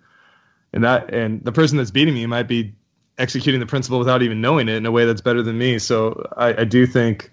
And 0.74 0.84
that 0.84 1.14
and 1.14 1.44
the 1.44 1.52
person 1.52 1.78
that's 1.78 1.92
beating 1.92 2.14
me 2.14 2.26
might 2.26 2.48
be 2.48 2.74
executing 3.18 3.60
the 3.60 3.68
principle 3.68 4.00
without 4.00 4.24
even 4.24 4.42
knowing 4.42 4.70
it 4.70 4.76
in 4.76 4.86
a 4.86 4.92
way 4.92 5.06
that's 5.06 5.22
better 5.22 5.44
than 5.44 5.58
me. 5.58 5.78
So 5.78 6.28
I, 6.36 6.62
I 6.62 6.64
do 6.64 6.88
think 6.88 7.32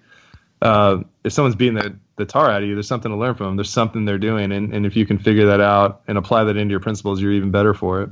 uh, 0.61 0.97
if 1.23 1.33
someone's 1.33 1.55
beating 1.55 1.75
the, 1.75 1.95
the 2.21 2.31
tar 2.31 2.49
out 2.49 2.61
of 2.61 2.69
you, 2.69 2.75
there's 2.75 2.87
something 2.87 3.11
to 3.11 3.17
learn 3.17 3.35
from 3.35 3.47
them. 3.47 3.55
There's 3.57 3.69
something 3.69 4.05
they're 4.05 4.17
doing, 4.17 4.51
and, 4.51 4.73
and 4.73 4.85
if 4.85 4.95
you 4.95 5.05
can 5.05 5.17
figure 5.17 5.45
that 5.47 5.59
out 5.59 6.01
and 6.07 6.17
apply 6.17 6.43
that 6.45 6.57
into 6.57 6.71
your 6.71 6.79
principles, 6.79 7.21
you're 7.21 7.33
even 7.33 7.51
better 7.51 7.73
for 7.73 8.03
it. 8.03 8.09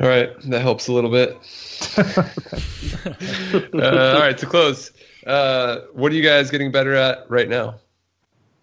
All 0.00 0.08
right, 0.08 0.30
that 0.50 0.62
helps 0.62 0.88
a 0.88 0.92
little 0.92 1.10
bit. 1.10 1.36
uh, 3.74 4.14
all 4.14 4.20
right, 4.20 4.36
to 4.38 4.46
close, 4.46 4.92
uh, 5.26 5.80
what 5.92 6.12
are 6.12 6.14
you 6.14 6.22
guys 6.22 6.50
getting 6.50 6.72
better 6.72 6.94
at 6.94 7.30
right 7.30 7.48
now? 7.48 7.76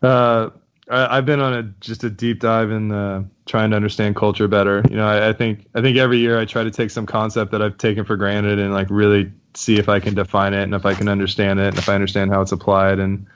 Uh, 0.01 0.49
I, 0.89 1.15
have 1.15 1.25
been 1.25 1.39
on 1.39 1.53
a 1.53 1.63
just 1.81 2.03
a 2.03 2.09
deep 2.09 2.39
dive 2.39 2.71
in 2.71 2.87
the, 2.89 3.25
trying 3.45 3.69
to 3.71 3.75
understand 3.75 4.15
culture 4.15 4.47
better. 4.47 4.83
You 4.89 4.95
know, 4.95 5.07
I, 5.07 5.29
I 5.29 5.33
think 5.33 5.67
I 5.75 5.81
think 5.81 5.97
every 5.97 6.17
year 6.17 6.39
I 6.39 6.45
try 6.45 6.63
to 6.63 6.71
take 6.71 6.89
some 6.89 7.05
concept 7.05 7.51
that 7.51 7.61
I've 7.61 7.77
taken 7.77 8.05
for 8.05 8.15
granted 8.17 8.59
and 8.59 8.73
like 8.73 8.87
really 8.89 9.31
see 9.53 9.77
if 9.77 9.87
I 9.87 9.99
can 9.99 10.15
define 10.15 10.53
it 10.53 10.63
and 10.63 10.73
if 10.73 10.85
I 10.85 10.93
can 10.93 11.07
understand 11.07 11.59
it 11.59 11.67
and 11.67 11.77
if 11.77 11.89
I 11.89 11.95
understand 11.95 12.31
how 12.31 12.41
it's 12.41 12.51
applied. 12.51 12.99
And 12.99 13.27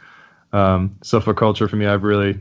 um, 0.54 0.98
so 1.02 1.20
for 1.20 1.34
culture, 1.34 1.68
for 1.68 1.76
me, 1.76 1.86
I've 1.86 2.04
really 2.04 2.40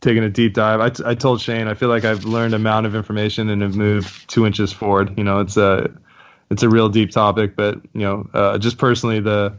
taken 0.00 0.22
a 0.22 0.30
deep 0.30 0.54
dive. 0.54 0.80
I, 0.80 0.90
t- 0.90 1.02
I 1.04 1.14
told 1.14 1.40
Shane 1.40 1.66
I 1.66 1.74
feel 1.74 1.88
like 1.88 2.04
I've 2.04 2.24
learned 2.24 2.52
a 2.52 2.56
amount 2.56 2.86
of 2.86 2.94
information 2.94 3.48
and 3.50 3.62
have 3.62 3.76
moved 3.76 4.28
two 4.28 4.46
inches 4.46 4.72
forward. 4.72 5.16
You 5.18 5.24
know, 5.24 5.40
it's 5.40 5.56
a 5.56 5.90
it's 6.50 6.62
a 6.62 6.68
real 6.68 6.88
deep 6.88 7.10
topic, 7.10 7.56
but 7.56 7.76
you 7.92 8.00
know, 8.02 8.28
uh, 8.34 8.58
just 8.58 8.78
personally, 8.78 9.20
the 9.20 9.54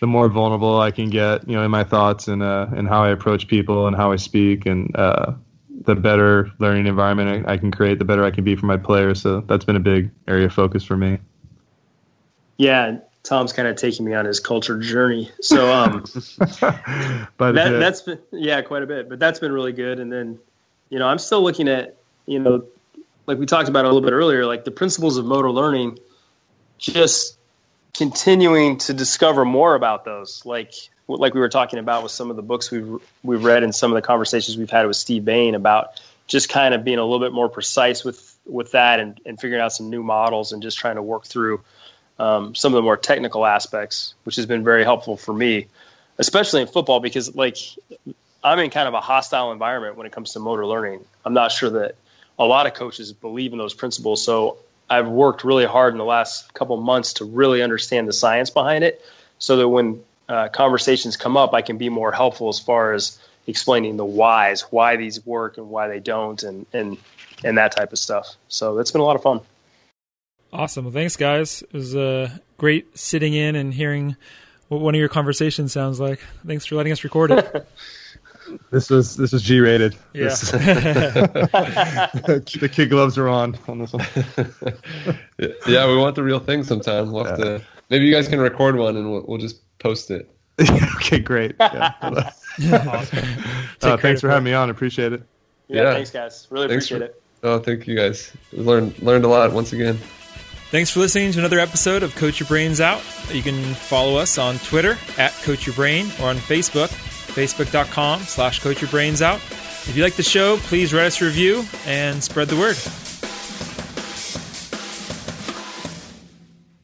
the 0.00 0.06
more 0.06 0.28
vulnerable 0.28 0.80
I 0.80 0.90
can 0.90 1.10
get, 1.10 1.46
you 1.46 1.54
know, 1.54 1.62
in 1.62 1.70
my 1.70 1.84
thoughts 1.84 2.28
and 2.28 2.42
uh, 2.42 2.66
and 2.74 2.88
how 2.88 3.02
I 3.02 3.10
approach 3.10 3.46
people 3.46 3.86
and 3.86 3.94
how 3.94 4.12
I 4.12 4.16
speak, 4.16 4.66
and 4.66 4.94
uh, 4.96 5.32
the 5.84 5.94
better 5.94 6.50
learning 6.58 6.86
environment 6.86 7.46
I, 7.46 7.54
I 7.54 7.56
can 7.58 7.70
create, 7.70 7.98
the 7.98 8.04
better 8.04 8.24
I 8.24 8.30
can 8.30 8.44
be 8.44 8.56
for 8.56 8.66
my 8.66 8.76
players. 8.76 9.20
So 9.20 9.40
that's 9.42 9.64
been 9.64 9.76
a 9.76 9.80
big 9.80 10.10
area 10.28 10.46
of 10.46 10.52
focus 10.52 10.84
for 10.84 10.96
me. 10.96 11.18
Yeah, 12.58 12.98
Tom's 13.22 13.52
kind 13.52 13.68
of 13.68 13.76
taking 13.76 14.06
me 14.06 14.14
on 14.14 14.24
his 14.24 14.40
culture 14.40 14.78
journey. 14.78 15.30
So 15.40 15.72
um, 15.72 16.04
but 16.38 17.52
that, 17.52 17.78
that's 17.78 18.02
been 18.02 18.18
yeah 18.32 18.62
quite 18.62 18.82
a 18.82 18.86
bit, 18.86 19.08
but 19.08 19.18
that's 19.18 19.38
been 19.38 19.52
really 19.52 19.72
good. 19.72 20.00
And 20.00 20.12
then 20.12 20.38
you 20.88 20.98
know 20.98 21.06
I'm 21.06 21.18
still 21.18 21.42
looking 21.42 21.68
at 21.68 21.96
you 22.26 22.38
know 22.38 22.64
like 23.26 23.38
we 23.38 23.46
talked 23.46 23.68
about 23.68 23.84
a 23.84 23.88
little 23.88 24.00
bit 24.00 24.12
earlier, 24.12 24.46
like 24.46 24.64
the 24.64 24.70
principles 24.70 25.16
of 25.16 25.24
motor 25.24 25.50
learning, 25.50 25.98
just 26.78 27.38
continuing 27.94 28.78
to 28.78 28.94
discover 28.94 29.44
more 29.44 29.74
about 29.74 30.04
those, 30.04 30.44
like 30.44 30.72
like 31.06 31.34
we 31.34 31.40
were 31.40 31.48
talking 31.48 31.78
about 31.78 32.02
with 32.02 32.12
some 32.12 32.30
of 32.30 32.36
the 32.36 32.42
books 32.42 32.70
we've 32.70 33.00
we've 33.22 33.44
read 33.44 33.62
and 33.62 33.74
some 33.74 33.90
of 33.90 33.96
the 33.96 34.02
conversations 34.02 34.56
we've 34.56 34.70
had 34.70 34.86
with 34.86 34.96
Steve 34.96 35.24
Bain 35.24 35.54
about 35.54 36.00
just 36.26 36.48
kind 36.48 36.74
of 36.74 36.84
being 36.84 36.98
a 36.98 37.02
little 37.02 37.20
bit 37.20 37.32
more 37.32 37.48
precise 37.48 38.04
with 38.04 38.38
with 38.46 38.72
that 38.72 39.00
and, 39.00 39.20
and 39.26 39.40
figuring 39.40 39.62
out 39.62 39.72
some 39.72 39.90
new 39.90 40.02
models 40.02 40.52
and 40.52 40.62
just 40.62 40.78
trying 40.78 40.96
to 40.96 41.02
work 41.02 41.24
through 41.24 41.60
um, 42.20 42.54
some 42.54 42.74
of 42.74 42.76
the 42.76 42.82
more 42.82 42.98
technical 42.98 43.46
aspects, 43.46 44.14
which 44.24 44.36
has 44.36 44.44
been 44.44 44.62
very 44.62 44.84
helpful 44.84 45.16
for 45.16 45.32
me, 45.32 45.68
especially 46.18 46.60
in 46.60 46.66
football 46.66 47.00
because 47.00 47.34
like 47.34 47.56
I'm 48.44 48.58
in 48.58 48.68
kind 48.68 48.86
of 48.86 48.92
a 48.92 49.00
hostile 49.00 49.52
environment 49.52 49.96
when 49.96 50.06
it 50.06 50.12
comes 50.12 50.34
to 50.34 50.38
motor 50.38 50.66
learning. 50.66 51.02
I'm 51.24 51.32
not 51.32 51.50
sure 51.50 51.70
that 51.70 51.94
a 52.38 52.44
lot 52.44 52.66
of 52.66 52.74
coaches 52.74 53.12
believe 53.14 53.52
in 53.52 53.58
those 53.58 53.72
principles, 53.72 54.22
so 54.22 54.58
I've 54.88 55.08
worked 55.08 55.44
really 55.44 55.64
hard 55.64 55.94
in 55.94 55.98
the 55.98 56.04
last 56.04 56.52
couple 56.52 56.76
months 56.76 57.14
to 57.14 57.24
really 57.24 57.62
understand 57.62 58.06
the 58.06 58.12
science 58.12 58.50
behind 58.50 58.84
it, 58.84 59.00
so 59.38 59.56
that 59.56 59.68
when 59.68 60.02
uh, 60.28 60.48
conversations 60.48 61.16
come 61.16 61.38
up, 61.38 61.54
I 61.54 61.62
can 61.62 61.78
be 61.78 61.88
more 61.88 62.12
helpful 62.12 62.50
as 62.50 62.60
far 62.60 62.92
as 62.92 63.18
explaining 63.46 63.96
the 63.96 64.04
whys, 64.04 64.60
why 64.62 64.96
these 64.96 65.24
work 65.24 65.56
and 65.56 65.70
why 65.70 65.88
they 65.88 66.00
don't, 66.00 66.42
and 66.42 66.66
and 66.74 66.98
and 67.42 67.56
that 67.56 67.72
type 67.72 67.92
of 67.94 67.98
stuff. 67.98 68.36
So 68.48 68.74
that's 68.74 68.90
been 68.90 69.00
a 69.00 69.04
lot 69.04 69.16
of 69.16 69.22
fun. 69.22 69.40
Awesome. 70.52 70.84
Well, 70.86 70.92
thanks, 70.92 71.16
guys. 71.16 71.62
It 71.62 71.72
was 71.72 71.94
uh, 71.96 72.28
great 72.58 72.98
sitting 72.98 73.32
in 73.34 73.54
and 73.56 73.72
hearing 73.72 74.16
what 74.68 74.80
one 74.80 74.94
of 74.94 74.98
your 74.98 75.08
conversations 75.08 75.72
sounds 75.72 75.98
like. 76.00 76.20
Thanks 76.46 76.66
for 76.66 76.74
letting 76.76 76.92
us 76.92 77.02
record 77.04 77.30
it. 77.32 77.66
This 78.72 78.90
was 78.90 79.16
this 79.16 79.30
was 79.30 79.42
G 79.44 79.60
rated. 79.60 79.94
Yeah. 80.12 80.24
This- 80.24 80.50
the 82.50 82.60
kid 82.72 82.90
gloves 82.90 83.16
are 83.16 83.28
on 83.28 83.56
on 83.68 83.78
this 83.78 83.92
one. 83.92 84.04
yeah, 85.68 85.86
we 85.86 85.96
want 85.96 86.16
the 86.16 86.24
real 86.24 86.40
thing 86.40 86.64
sometime. 86.64 87.12
We'll 87.12 87.26
have 87.26 87.36
to, 87.38 87.62
maybe 87.90 88.06
you 88.06 88.12
guys 88.12 88.26
can 88.26 88.40
record 88.40 88.74
one 88.76 88.96
and 88.96 89.08
we'll, 89.08 89.24
we'll 89.28 89.38
just 89.38 89.60
post 89.78 90.10
it. 90.10 90.28
okay, 90.96 91.20
great. 91.20 91.54
Yeah. 91.60 91.92
Uh, 92.02 92.32
thanks 93.96 94.20
for 94.20 94.26
for 94.26 94.30
having 94.30 94.42
me 94.44 94.52
on. 94.52 94.68
Appreciate 94.68 95.12
it. 95.12 95.22
yeah, 95.68 95.82
Yeah. 95.82 95.92
thanks 95.94 96.10
guys. 96.10 96.48
Really 96.50 96.66
Thanks 96.66 96.86
appreciate 96.90 97.12
for- 97.12 97.14
it. 97.14 97.22
Oh, 97.44 97.60
thank 97.60 97.86
you 97.86 97.94
guys. 97.94 98.32
We 98.52 98.64
learned 98.64 99.00
learned 99.00 99.24
a 99.24 99.28
lot 99.28 99.52
once 99.52 99.72
again. 99.72 99.96
Thanks 100.70 100.88
for 100.90 101.00
listening 101.00 101.32
to 101.32 101.40
another 101.40 101.58
episode 101.58 102.04
of 102.04 102.14
Coach 102.14 102.38
Your 102.38 102.46
Brains 102.46 102.80
Out. 102.80 103.02
You 103.32 103.42
can 103.42 103.60
follow 103.74 104.16
us 104.16 104.38
on 104.38 104.56
Twitter 104.58 104.96
at 105.18 105.32
Coach 105.42 105.66
Your 105.66 105.74
Brain 105.74 106.06
or 106.20 106.28
on 106.28 106.36
Facebook, 106.36 106.88
facebook.com 107.34 108.20
slash 108.20 108.60
Coach 108.60 108.80
Your 108.80 108.90
Brains 108.90 109.20
Out. 109.20 109.38
If 109.38 109.96
you 109.96 110.04
like 110.04 110.14
the 110.14 110.22
show, 110.22 110.58
please 110.58 110.94
write 110.94 111.06
us 111.06 111.20
a 111.20 111.24
review 111.24 111.64
and 111.86 112.22
spread 112.22 112.46
the 112.46 112.56
word. 112.56 112.76